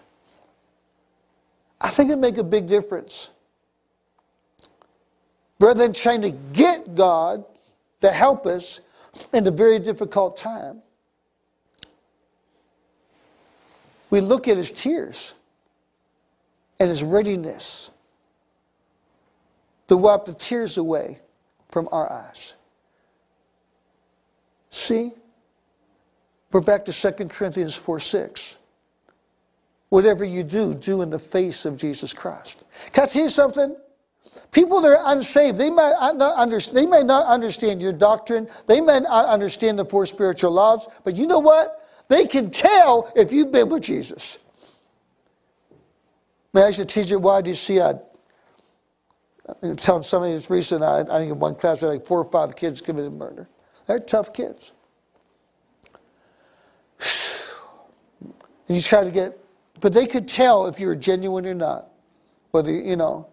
I 1.80 1.90
think 1.90 2.10
it 2.10 2.16
make 2.16 2.36
a 2.36 2.44
big 2.44 2.66
difference. 2.66 3.30
Rather 5.58 5.82
than 5.82 5.92
trying 5.92 6.22
to 6.22 6.30
get 6.30 6.94
God 6.94 7.44
to 8.00 8.10
help 8.10 8.46
us 8.46 8.80
in 9.32 9.46
a 9.46 9.50
very 9.50 9.78
difficult 9.78 10.36
time, 10.36 10.82
we 14.14 14.20
look 14.20 14.46
at 14.46 14.56
his 14.56 14.70
tears 14.70 15.34
and 16.78 16.88
his 16.88 17.02
readiness 17.02 17.90
to 19.88 19.96
wipe 19.96 20.24
the 20.24 20.34
tears 20.34 20.78
away 20.78 21.18
from 21.68 21.88
our 21.90 22.08
eyes. 22.12 22.54
See? 24.70 25.10
We're 26.52 26.60
back 26.60 26.84
to 26.84 26.92
2 26.92 27.24
Corinthians 27.24 27.74
4 27.74 27.98
6. 27.98 28.56
Whatever 29.88 30.24
you 30.24 30.44
do, 30.44 30.74
do 30.74 31.02
in 31.02 31.10
the 31.10 31.18
face 31.18 31.64
of 31.64 31.76
Jesus 31.76 32.12
Christ. 32.12 32.62
Can 32.92 33.02
I 33.02 33.06
tell 33.08 33.22
you 33.24 33.28
something? 33.28 33.74
People 34.52 34.80
that 34.82 34.96
are 34.96 35.12
unsaved, 35.12 35.58
they 35.58 35.70
may 35.70 35.92
not, 36.14 36.38
understand, 36.38 36.78
they 36.78 36.86
may 36.86 37.02
not 37.02 37.26
understand 37.26 37.82
your 37.82 37.92
doctrine. 37.92 38.46
They 38.68 38.80
may 38.80 39.00
not 39.00 39.24
understand 39.24 39.80
the 39.80 39.84
four 39.84 40.06
spiritual 40.06 40.52
laws. 40.52 40.86
But 41.02 41.16
you 41.16 41.26
know 41.26 41.40
what? 41.40 41.83
They 42.08 42.26
can 42.26 42.50
tell 42.50 43.12
if 43.16 43.32
you've 43.32 43.52
been 43.52 43.68
with 43.68 43.82
Jesus. 43.82 44.38
May 46.52 46.66
I 46.66 46.70
teach 46.70 47.10
you 47.10 47.18
why 47.18 47.42
do 47.42 47.50
you 47.50 47.56
see 47.56 47.80
I 47.80 47.94
I'm 49.62 49.76
telling 49.76 50.02
somebody 50.02 50.32
this 50.34 50.48
recent, 50.48 50.82
I, 50.82 51.00
I 51.00 51.18
think 51.18 51.32
in 51.32 51.38
one 51.38 51.54
class, 51.54 51.82
I 51.82 51.86
had 51.86 51.92
like 51.92 52.06
four 52.06 52.20
or 52.20 52.30
five 52.30 52.56
kids 52.56 52.80
committed 52.80 53.12
murder. 53.12 53.48
They're 53.86 53.98
tough 53.98 54.32
kids. 54.32 54.72
And 58.66 58.78
you 58.78 58.82
try 58.82 59.04
to 59.04 59.10
get, 59.10 59.38
but 59.80 59.92
they 59.92 60.06
could 60.06 60.26
tell 60.26 60.68
if 60.68 60.80
you 60.80 60.86
were 60.86 60.96
genuine 60.96 61.44
or 61.46 61.52
not. 61.52 61.90
Whether, 62.50 62.72
you 62.72 62.96
know. 62.96 63.28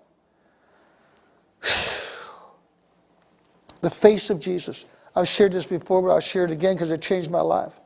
The 3.80 3.90
face 3.90 4.30
of 4.30 4.42
Jesus. 4.42 4.86
I've 5.16 5.28
shared 5.28 5.54
this 5.54 5.66
before, 5.66 6.02
but 6.02 6.10
I'll 6.10 6.20
share 6.20 6.44
it 6.46 6.52
again 6.52 6.76
because 6.76 6.92
it 6.92 7.02
changed 7.02 7.32
my 7.32 7.42
life. 7.42 7.81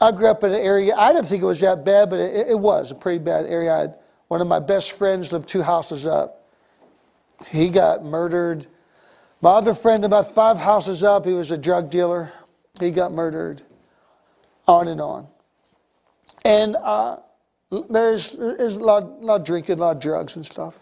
I 0.00 0.12
grew 0.12 0.28
up 0.28 0.42
in 0.44 0.52
an 0.52 0.60
area, 0.60 0.94
I 0.96 1.12
didn't 1.12 1.26
think 1.26 1.42
it 1.42 1.46
was 1.46 1.60
that 1.60 1.84
bad, 1.84 2.08
but 2.08 2.20
it, 2.20 2.48
it 2.48 2.58
was 2.58 2.90
a 2.90 2.94
pretty 2.94 3.18
bad 3.18 3.46
area. 3.46 3.94
One 4.28 4.40
of 4.40 4.46
my 4.46 4.60
best 4.60 4.96
friends 4.96 5.32
lived 5.32 5.48
two 5.48 5.62
houses 5.62 6.06
up. 6.06 6.48
He 7.48 7.68
got 7.68 8.04
murdered. 8.04 8.66
My 9.42 9.50
other 9.50 9.74
friend, 9.74 10.04
about 10.04 10.32
five 10.32 10.58
houses 10.58 11.02
up, 11.02 11.26
he 11.26 11.32
was 11.32 11.50
a 11.50 11.58
drug 11.58 11.90
dealer. 11.90 12.32
He 12.78 12.90
got 12.90 13.12
murdered. 13.12 13.62
On 14.66 14.88
and 14.88 15.00
on. 15.00 15.26
And 16.44 16.76
uh, 16.76 17.16
there's, 17.90 18.30
there's 18.32 18.76
a, 18.76 18.78
lot, 18.78 19.02
a 19.02 19.06
lot 19.06 19.40
of 19.40 19.46
drinking, 19.46 19.78
a 19.78 19.80
lot 19.80 19.96
of 19.96 20.02
drugs 20.02 20.36
and 20.36 20.46
stuff. 20.46 20.78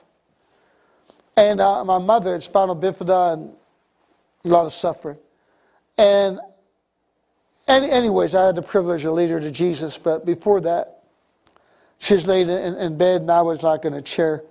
And 1.37 1.61
uh, 1.61 1.85
my 1.85 1.99
mother 1.99 2.33
had 2.33 2.43
spinal 2.43 2.77
bifida 2.77 3.35
and 3.35 3.53
a 4.45 4.49
lot 4.49 4.67
of 4.67 4.73
suffering. 4.73 5.19
And, 5.97 6.39
and 7.69 7.85
anyways, 7.85 8.35
I 8.35 8.47
had 8.47 8.57
the 8.57 8.63
privilege 8.63 9.05
of 9.05 9.13
leading 9.13 9.35
her 9.35 9.41
to 9.41 9.51
Jesus, 9.51 9.99
but 9.99 10.25
before 10.25 10.61
that, 10.63 11.05
she's 11.99 12.27
laid 12.27 12.49
in, 12.49 12.77
in 12.77 12.97
bed 12.97 13.21
and 13.21 13.31
I 13.31 13.43
was 13.43 13.63
like 13.63 13.85
in 13.85 13.95
a 13.95 14.03
chair. 14.03 14.43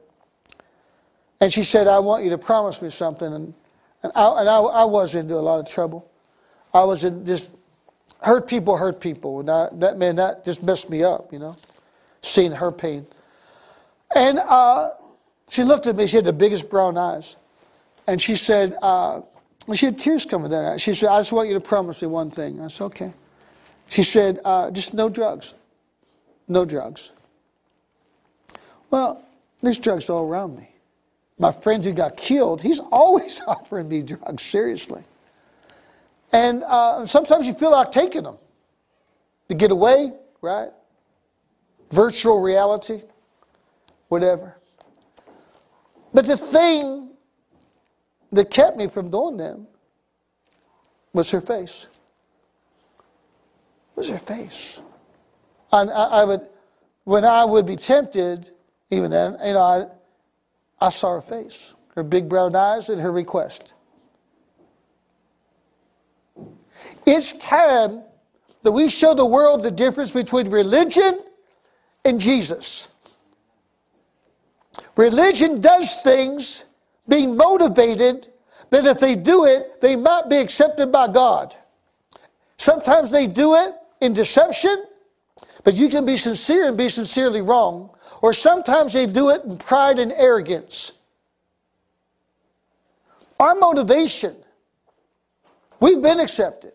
And 1.40 1.52
she 1.52 1.64
said, 1.64 1.88
I 1.88 2.00
want 2.00 2.24
you 2.24 2.30
to 2.32 2.38
promise 2.38 2.82
me 2.82 2.90
something. 2.90 3.32
And, 3.32 3.54
and, 4.04 4.12
I, 4.16 4.40
and 4.40 4.50
I, 4.50 4.58
I 4.60 4.86
was 4.86 5.16
into 5.16 5.36
a 5.36 5.42
lot 5.42 5.60
of 5.60 5.68
trouble. 5.68 6.10
I 6.74 6.84
was 6.84 7.04
in 7.04 7.26
just 7.26 7.48
hurt 8.22 8.48
people 8.48 8.78
hurt 8.78 9.00
people. 9.00 9.40
And 9.40 9.50
I, 9.50 9.70
that 9.74 9.98
man, 9.98 10.16
that 10.18 10.46
just 10.46 10.64
messed 10.64 10.90
me 10.90 11.04
up, 11.04 11.32
you 11.32 11.40
know, 11.40 11.56
seeing 12.22 12.52
her 12.52 12.72
pain. 12.72 13.06
And 14.16 14.40
uh, 14.40 14.92
she 15.50 15.64
looked 15.64 15.88
at 15.88 15.96
me. 15.96 16.08
She 16.08 16.18
had 16.18 16.26
the 16.26 16.34
biggest 16.34 16.70
brown 16.70 16.98
eyes. 16.98 17.36
And 18.08 18.22
she 18.22 18.36
said, 18.36 18.76
uh, 18.82 19.22
she 19.76 19.88
had 19.88 19.98
tears 19.98 20.26
coming 20.26 20.52
down. 20.52 20.78
She 20.78 20.94
said, 20.94 21.10
I 21.10 21.20
just 21.20 21.32
want 21.32 21.48
you 21.48 21.54
to 21.56 21.60
promise 21.60 22.02
me 22.02 22.08
one 22.08 22.32
thing. 22.32 22.62
I 22.62 22.70
said, 22.70 22.86
okay. 22.86 23.14
She 23.88 24.04
said, 24.04 24.40
uh, 24.46 24.72
just 24.72 24.94
no 24.94 25.10
drugs. 25.10 25.54
No 26.48 26.64
drugs. 26.64 27.12
Well, 28.90 29.24
there's 29.62 29.80
drugs 29.80 30.10
all 30.10 30.28
around 30.28 30.58
me 30.58 30.70
my 31.40 31.52
friend 31.52 31.84
who 31.84 31.94
got 31.94 32.18
killed, 32.18 32.62
he's 32.62 32.80
always 32.92 33.42
offering 33.48 33.88
me 33.90 34.02
drugs, 34.02 34.44
seriously. 34.44 35.04
And 36.32 36.64
uh, 36.64 37.06
sometimes 37.06 37.48
you 37.48 37.54
feel 37.54 37.72
like 37.72 37.92
taking 37.92 38.24
them 38.24 38.38
to 39.50 39.56
get 39.56 39.72
away, 39.72 40.12
right? 40.42 40.70
Virtual 41.92 42.42
reality, 42.42 43.02
whatever. 44.10 44.58
But 46.14 46.26
the 46.26 46.36
thing 46.36 47.07
that 48.32 48.50
kept 48.50 48.78
me 48.78 48.88
from 48.88 49.10
doing 49.10 49.38
them 49.38 49.68
was 51.14 51.32
her 51.32 51.42
face. 51.42 51.88
Was 53.96 54.10
her 54.10 54.18
face. 54.18 54.82
And 55.72 55.90
I, 55.90 56.04
I 56.22 56.24
would, 56.24 56.48
when 57.04 57.26
I 57.26 57.46
would 57.46 57.66
be 57.66 57.76
tempted, 57.76 58.52
even 58.90 59.12
then, 59.12 59.38
you 59.44 59.54
know, 59.54 59.62
I, 59.62 59.86
I 60.86 60.90
saw 60.90 61.16
her 61.16 61.22
face, 61.22 61.74
her 61.96 62.04
big 62.04 62.30
brown 62.30 62.56
eyes, 62.56 62.90
and 62.90 63.02
her 63.02 63.12
request. 63.12 63.74
It's 67.06 67.34
time 67.34 68.04
that 68.64 68.72
we 68.72 68.90
show 68.90 69.14
the 69.14 69.26
world 69.26 69.64
the 69.64 69.72
difference 69.72 70.12
between 70.12 70.50
religion 70.50 71.22
and 72.06 72.20
Jesus. 72.20 72.88
Religion 74.96 75.62
does 75.62 75.96
things 75.98 76.66
being 77.08 77.36
motivated 77.38 78.28
that 78.70 78.86
if 78.86 79.00
they 79.00 79.16
do 79.16 79.46
it, 79.46 79.82
they 79.82 79.96
might 79.96 80.30
be 80.30 80.38
accepted 80.38 80.92
by 80.92 81.08
God. 81.08 81.56
Sometimes 82.58 83.12
they 83.12 83.28
do 83.28 83.56
it 83.56 83.74
in 84.02 84.14
deception, 84.14 84.86
but 85.64 85.76
you 85.76 85.90
can 85.90 86.06
be 86.06 86.18
sincere 86.18 86.68
and 86.68 86.78
be 86.78 86.90
sincerely 86.90 87.42
wrong. 87.42 87.92
Or 88.22 88.34
sometimes 88.34 88.94
they 88.94 89.06
do 89.06 89.30
it 89.30 89.44
in 89.44 89.58
pride 89.58 90.00
and 90.00 90.12
arrogance. 90.12 90.92
Our 93.40 93.56
motivation, 93.56 94.36
we've 95.80 96.02
been 96.02 96.20
accepted, 96.20 96.74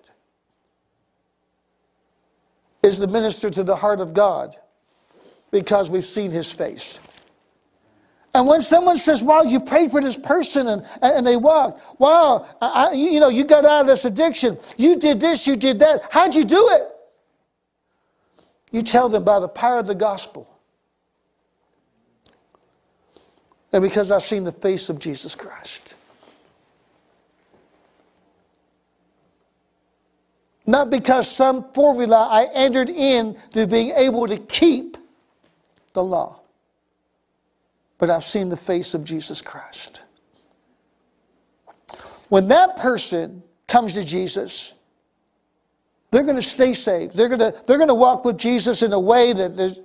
is 2.82 2.98
to 2.98 3.06
minister 3.06 3.50
to 3.50 3.62
the 3.62 3.76
heart 3.76 4.00
of 4.00 4.14
God 4.14 4.56
because 5.50 5.90
we've 5.90 6.06
seen 6.06 6.30
his 6.30 6.52
face. 6.52 7.00
And 8.34 8.46
when 8.46 8.62
someone 8.62 8.96
says, 8.96 9.22
wow, 9.22 9.42
you 9.42 9.60
prayed 9.60 9.90
for 9.90 10.00
this 10.00 10.16
person 10.16 10.66
and, 10.68 10.86
and 11.02 11.26
they 11.26 11.36
walked, 11.36 12.00
wow, 12.00 12.46
I, 12.62 12.92
you 12.92 13.20
know, 13.20 13.28
you 13.28 13.44
got 13.44 13.66
out 13.66 13.82
of 13.82 13.86
this 13.86 14.04
addiction. 14.06 14.58
You 14.78 14.98
did 14.98 15.20
this, 15.20 15.46
you 15.46 15.56
did 15.56 15.80
that. 15.80 16.08
How'd 16.10 16.34
you 16.34 16.44
do 16.44 16.68
it? 16.72 16.88
You 18.70 18.82
tell 18.82 19.10
them 19.10 19.24
by 19.24 19.38
the 19.38 19.48
power 19.48 19.80
of 19.80 19.86
the 19.86 19.94
gospel. 19.94 20.48
and 23.72 23.82
because 23.82 24.10
I've 24.10 24.22
seen 24.22 24.44
the 24.44 24.52
face 24.52 24.88
of 24.88 24.98
Jesus 24.98 25.34
Christ. 25.34 25.94
Not 30.66 30.90
because 30.90 31.30
some 31.30 31.72
formula 31.72 32.28
I 32.30 32.46
entered 32.54 32.88
in 32.88 33.36
to 33.52 33.66
being 33.66 33.90
able 33.96 34.28
to 34.28 34.38
keep 34.38 34.96
the 35.92 36.04
law, 36.04 36.40
but 38.02 38.10
I've 38.10 38.24
seen 38.24 38.48
the 38.48 38.56
face 38.56 38.94
of 38.94 39.04
Jesus 39.04 39.40
Christ. 39.40 40.02
When 42.30 42.48
that 42.48 42.76
person 42.76 43.44
comes 43.68 43.94
to 43.94 44.02
Jesus, 44.02 44.72
they're 46.10 46.24
going 46.24 46.34
to 46.34 46.42
stay 46.42 46.72
saved. 46.72 47.14
They're 47.14 47.28
going 47.28 47.38
to, 47.38 47.54
they're 47.64 47.76
going 47.76 47.86
to 47.86 47.94
walk 47.94 48.24
with 48.24 48.38
Jesus 48.38 48.82
in 48.82 48.92
a 48.92 48.98
way 48.98 49.32
that 49.32 49.56
is 49.56 49.80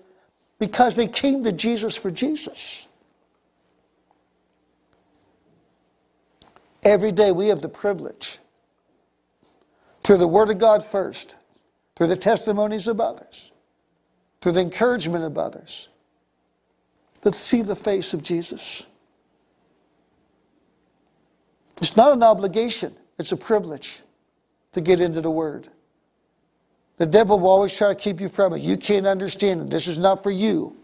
because 0.57 0.95
they 0.95 1.05
came 1.05 1.43
to 1.43 1.51
Jesus 1.51 1.95
for 1.95 2.09
Jesus. 2.09 2.87
Every 6.81 7.11
day 7.11 7.31
we 7.31 7.49
have 7.49 7.61
the 7.61 7.69
privilege, 7.69 8.39
through 10.01 10.17
the 10.17 10.27
Word 10.27 10.49
of 10.49 10.57
God 10.57 10.83
first, 10.83 11.35
through 11.95 12.07
the 12.07 12.17
testimonies 12.17 12.87
of 12.87 12.99
others, 12.99 13.51
through 14.41 14.53
the 14.53 14.61
encouragement 14.61 15.23
of 15.23 15.37
others, 15.37 15.89
to 17.21 17.33
see 17.33 17.61
the 17.61 17.75
face 17.75 18.13
of 18.13 18.21
Jesus. 18.21 18.85
It's 21.81 21.95
not 21.95 22.11
an 22.11 22.23
obligation, 22.23 22.95
it's 23.19 23.31
a 23.31 23.37
privilege 23.37 24.01
to 24.73 24.81
get 24.81 24.99
into 24.99 25.21
the 25.21 25.31
Word. 25.31 25.67
The 26.97 27.05
devil 27.05 27.39
will 27.39 27.49
always 27.49 27.77
try 27.77 27.89
to 27.89 27.95
keep 27.95 28.19
you 28.19 28.29
from 28.29 28.53
it. 28.53 28.61
You 28.61 28.75
can't 28.75 29.05
understand 29.05 29.61
it. 29.61 29.69
This 29.69 29.87
is 29.87 29.97
not 29.99 30.23
for 30.23 30.31
you. 30.31 30.75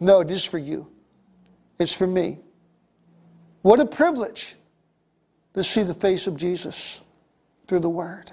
No, 0.00 0.20
it 0.20 0.30
is 0.30 0.44
for 0.44 0.58
you. 0.58 0.88
It's 1.78 1.92
for 1.92 2.06
me. 2.06 2.38
What 3.60 3.78
a 3.78 3.86
privilege 3.86 4.56
to 5.54 5.62
see 5.62 5.82
the 5.82 5.94
face 5.94 6.26
of 6.26 6.36
Jesus 6.36 7.00
through 7.68 7.80
the 7.80 7.90
Word. 7.90 8.32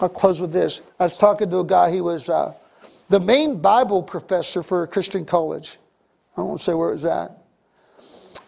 I'll 0.00 0.08
close 0.08 0.40
with 0.40 0.52
this. 0.52 0.82
I 0.98 1.04
was 1.04 1.16
talking 1.16 1.48
to 1.50 1.60
a 1.60 1.64
guy, 1.64 1.90
he 1.90 2.00
was 2.00 2.28
uh, 2.28 2.54
the 3.12 3.20
main 3.20 3.60
Bible 3.60 4.02
professor 4.02 4.62
for 4.62 4.82
a 4.82 4.88
Christian 4.88 5.26
college. 5.26 5.76
I 6.34 6.40
won't 6.40 6.62
say 6.62 6.72
where 6.72 6.88
it 6.88 6.94
was 6.94 7.04
at. 7.04 7.30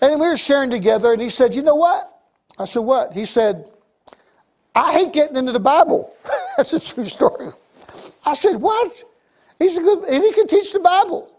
And 0.00 0.18
we 0.18 0.26
were 0.26 0.38
sharing 0.38 0.70
together, 0.70 1.12
and 1.12 1.20
he 1.20 1.28
said, 1.28 1.54
You 1.54 1.60
know 1.60 1.74
what? 1.74 2.10
I 2.58 2.64
said, 2.64 2.80
What? 2.80 3.12
He 3.12 3.26
said, 3.26 3.68
I 4.74 4.94
hate 4.94 5.12
getting 5.12 5.36
into 5.36 5.52
the 5.52 5.60
Bible. 5.60 6.16
That's 6.56 6.72
a 6.72 6.80
true 6.80 7.04
story. 7.04 7.50
I 8.24 8.32
said, 8.32 8.56
What? 8.56 9.04
He's 9.58 9.76
a 9.76 9.82
good, 9.82 10.02
and 10.04 10.24
he 10.24 10.32
can 10.32 10.46
teach 10.46 10.72
the 10.72 10.80
Bible. 10.80 11.30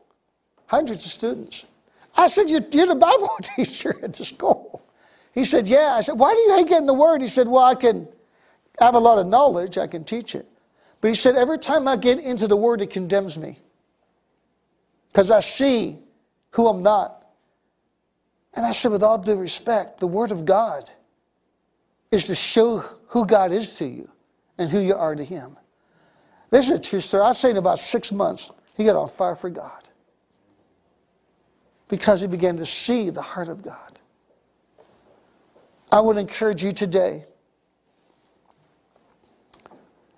Hundreds 0.68 1.04
of 1.06 1.12
students. 1.12 1.66
I 2.16 2.28
said, 2.28 2.48
You're, 2.48 2.62
you're 2.72 2.86
the 2.86 2.96
Bible 2.96 3.36
teacher 3.56 3.96
at 4.04 4.14
the 4.14 4.24
school. 4.24 4.84
He 5.34 5.46
said, 5.46 5.68
Yeah. 5.68 5.96
I 5.98 6.02
said, 6.02 6.20
Why 6.20 6.32
do 6.32 6.40
you 6.42 6.58
hate 6.58 6.70
getting 6.70 6.86
the 6.86 6.94
word? 6.94 7.24
He 7.24 7.28
said, 7.28 7.48
Well, 7.48 7.64
I 7.64 7.74
can 7.74 8.08
I 8.80 8.86
have 8.86 8.94
a 8.94 9.00
lot 9.00 9.18
of 9.18 9.26
knowledge, 9.26 9.80
I 9.80 9.88
can 9.88 10.04
teach 10.04 10.36
it. 10.36 10.46
But 11.02 11.10
he 11.10 11.16
said, 11.16 11.36
Every 11.36 11.60
time 11.60 11.88
I 11.88 11.96
get 11.96 12.20
into 12.20 12.48
the 12.48 12.58
word, 12.58 12.82
it 12.82 12.90
condemns 12.90 13.38
me. 13.38 13.60
Because 15.08 15.32
I 15.32 15.40
see 15.40 16.00
who 16.52 16.68
I'm 16.68 16.84
not. 16.84 17.26
And 18.54 18.66
I 18.66 18.72
said, 18.72 18.92
with 18.92 19.04
all 19.04 19.18
due 19.18 19.36
respect, 19.36 20.00
the 20.00 20.08
Word 20.08 20.32
of 20.32 20.46
God 20.46 20.90
is 22.12 22.26
to 22.26 22.36
show 22.36 22.80
who 23.08 23.26
God 23.26 23.52
is 23.52 23.78
to 23.78 23.86
you 23.86 24.10
and 24.58 24.70
who 24.70 24.80
you 24.80 24.96
are 24.96 25.16
to 25.16 25.24
Him. 25.24 25.58
This 26.50 26.70
is 26.70 26.76
a 26.76 26.80
true 26.80 27.02
story. 27.02 27.24
I'd 27.24 27.36
say 27.36 27.52
in 27.52 27.58
about 27.58 27.80
six 27.80 28.12
months, 28.12 28.50
he 28.76 28.86
got 28.86 28.96
on 28.96 29.10
fire 29.10 29.36
for 29.36 29.50
God 29.50 29.84
because 31.90 32.22
he 32.22 32.28
began 32.28 32.58
to 32.58 32.66
see 32.66 33.10
the 33.10 33.22
heart 33.22 33.50
of 33.50 33.62
God. 33.62 34.00
I 35.92 36.00
would 36.00 36.18
encourage 36.18 36.64
you 36.64 36.72
today 36.72 37.26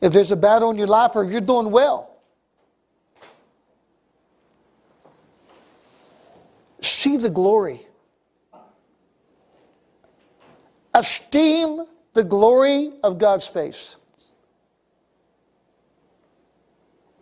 if 0.01 0.13
there's 0.13 0.31
a 0.31 0.35
battle 0.35 0.69
in 0.69 0.77
your 0.77 0.87
life 0.87 1.15
or 1.15 1.23
you're 1.23 1.41
doing 1.41 1.71
well, 1.71 2.17
see 6.81 7.17
the 7.17 7.29
glory 7.29 7.87
Esteem 10.97 11.85
the 12.13 12.23
glory 12.23 12.91
of 13.03 13.19
God's 13.19 13.47
face. 13.47 13.97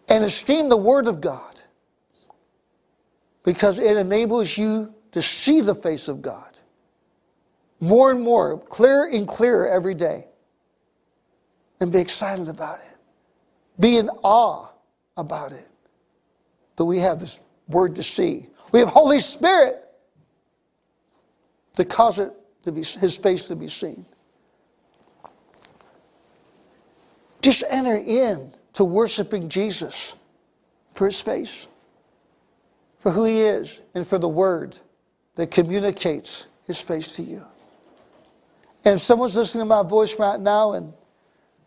And 0.08 0.24
esteem 0.24 0.70
the 0.70 0.78
Word 0.78 1.10
of 1.10 1.20
God 1.20 1.60
because 3.44 3.78
it 3.80 3.98
enables 3.98 4.58
you 4.58 4.94
to 5.12 5.22
see 5.22 5.60
the 5.60 5.76
face 5.76 6.08
of 6.08 6.22
God 6.22 6.58
more 7.82 8.12
and 8.12 8.22
more, 8.22 8.58
clearer 8.58 9.10
and 9.12 9.28
clearer 9.28 9.68
every 9.68 9.94
day. 9.94 10.28
And 11.80 11.92
be 11.92 12.00
excited 12.00 12.48
about 12.48 12.80
it. 12.80 12.98
Be 13.80 13.98
in 13.98 14.10
awe 14.24 14.70
about 15.18 15.52
it. 15.52 15.68
That 16.78 16.86
we 16.86 17.00
have 17.00 17.20
this 17.20 17.40
Word 17.68 17.96
to 17.96 18.04
see. 18.04 18.48
We 18.72 18.80
have 18.80 18.90
Holy 18.90 19.20
Spirit 19.20 19.82
to 21.74 21.86
cause 21.86 22.20
it 22.20 22.32
to 22.64 22.72
be, 22.72 22.84
his 22.84 23.18
face 23.18 23.44
to 23.44 23.56
be 23.56 23.68
seen. 23.68 24.06
Just 27.42 27.64
enter 27.70 27.96
in 27.96 28.52
to 28.74 28.84
worshiping 28.84 29.50
Jesus 29.50 30.16
for 30.94 31.06
his 31.06 31.22
face, 31.22 31.68
for 33.00 33.12
who 33.12 33.24
he 33.26 33.42
is, 33.42 33.82
and 33.94 34.08
for 34.08 34.18
the 34.18 34.28
word 34.28 34.78
that 35.36 35.52
communicates 35.52 36.48
his 36.66 36.82
face 36.82 37.10
to 37.16 37.24
you. 37.24 37.46
And 38.84 38.96
if 38.96 39.04
someone's 39.04 39.36
listening 39.36 39.62
to 39.62 39.66
my 39.66 39.84
voice 39.84 40.18
right 40.18 40.40
now 40.40 40.74
and 40.74 40.94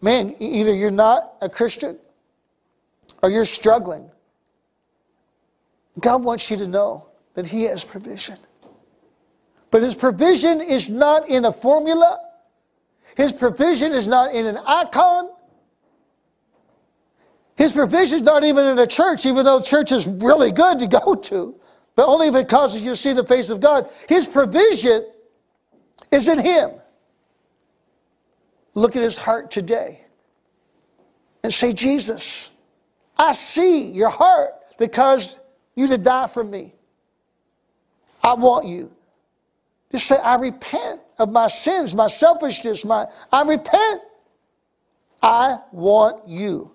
man, 0.00 0.34
either 0.38 0.74
you're 0.74 0.90
not 0.90 1.34
a 1.40 1.48
Christian 1.48 1.98
or 3.22 3.30
you're 3.30 3.44
struggling, 3.44 4.10
God 6.00 6.22
wants 6.22 6.50
you 6.50 6.56
to 6.58 6.68
know 6.68 7.08
that 7.34 7.46
he 7.46 7.64
has 7.64 7.84
provision. 7.84 8.36
But 9.70 9.82
his 9.82 9.94
provision 9.94 10.60
is 10.60 10.88
not 10.88 11.28
in 11.28 11.44
a 11.44 11.52
formula. 11.52 12.20
His 13.16 13.32
provision 13.32 13.92
is 13.92 14.08
not 14.08 14.32
in 14.32 14.46
an 14.46 14.58
icon. 14.66 15.30
His 17.56 17.72
provision 17.72 18.18
is 18.18 18.22
not 18.22 18.44
even 18.44 18.64
in 18.66 18.78
a 18.78 18.86
church, 18.86 19.26
even 19.26 19.44
though 19.44 19.60
church 19.60 19.90
is 19.90 20.06
really 20.06 20.52
good 20.52 20.78
to 20.78 20.86
go 20.86 21.16
to, 21.16 21.56
but 21.96 22.06
only 22.06 22.28
if 22.28 22.36
it 22.36 22.48
causes 22.48 22.82
you 22.82 22.90
to 22.90 22.96
see 22.96 23.12
the 23.12 23.26
face 23.26 23.50
of 23.50 23.60
God. 23.60 23.90
His 24.08 24.26
provision 24.26 25.04
is 26.12 26.28
in 26.28 26.38
him. 26.38 26.70
Look 28.74 28.96
at 28.96 29.02
his 29.02 29.18
heart 29.18 29.50
today 29.50 30.04
and 31.42 31.52
say, 31.52 31.72
Jesus, 31.72 32.50
I 33.16 33.32
see 33.32 33.90
your 33.90 34.10
heart 34.10 34.50
that 34.78 34.92
caused 34.92 35.38
you 35.74 35.88
to 35.88 35.98
die 35.98 36.26
for 36.26 36.44
me. 36.44 36.74
I 38.22 38.34
want 38.34 38.66
you. 38.66 38.92
Just 39.90 40.06
say, 40.06 40.16
I 40.16 40.36
repent 40.36 41.00
of 41.18 41.30
my 41.30 41.48
sins, 41.48 41.94
my 41.94 42.08
selfishness, 42.08 42.84
my 42.84 43.06
I 43.32 43.42
repent. 43.42 44.02
I 45.22 45.58
want 45.72 46.28
you. 46.28 46.72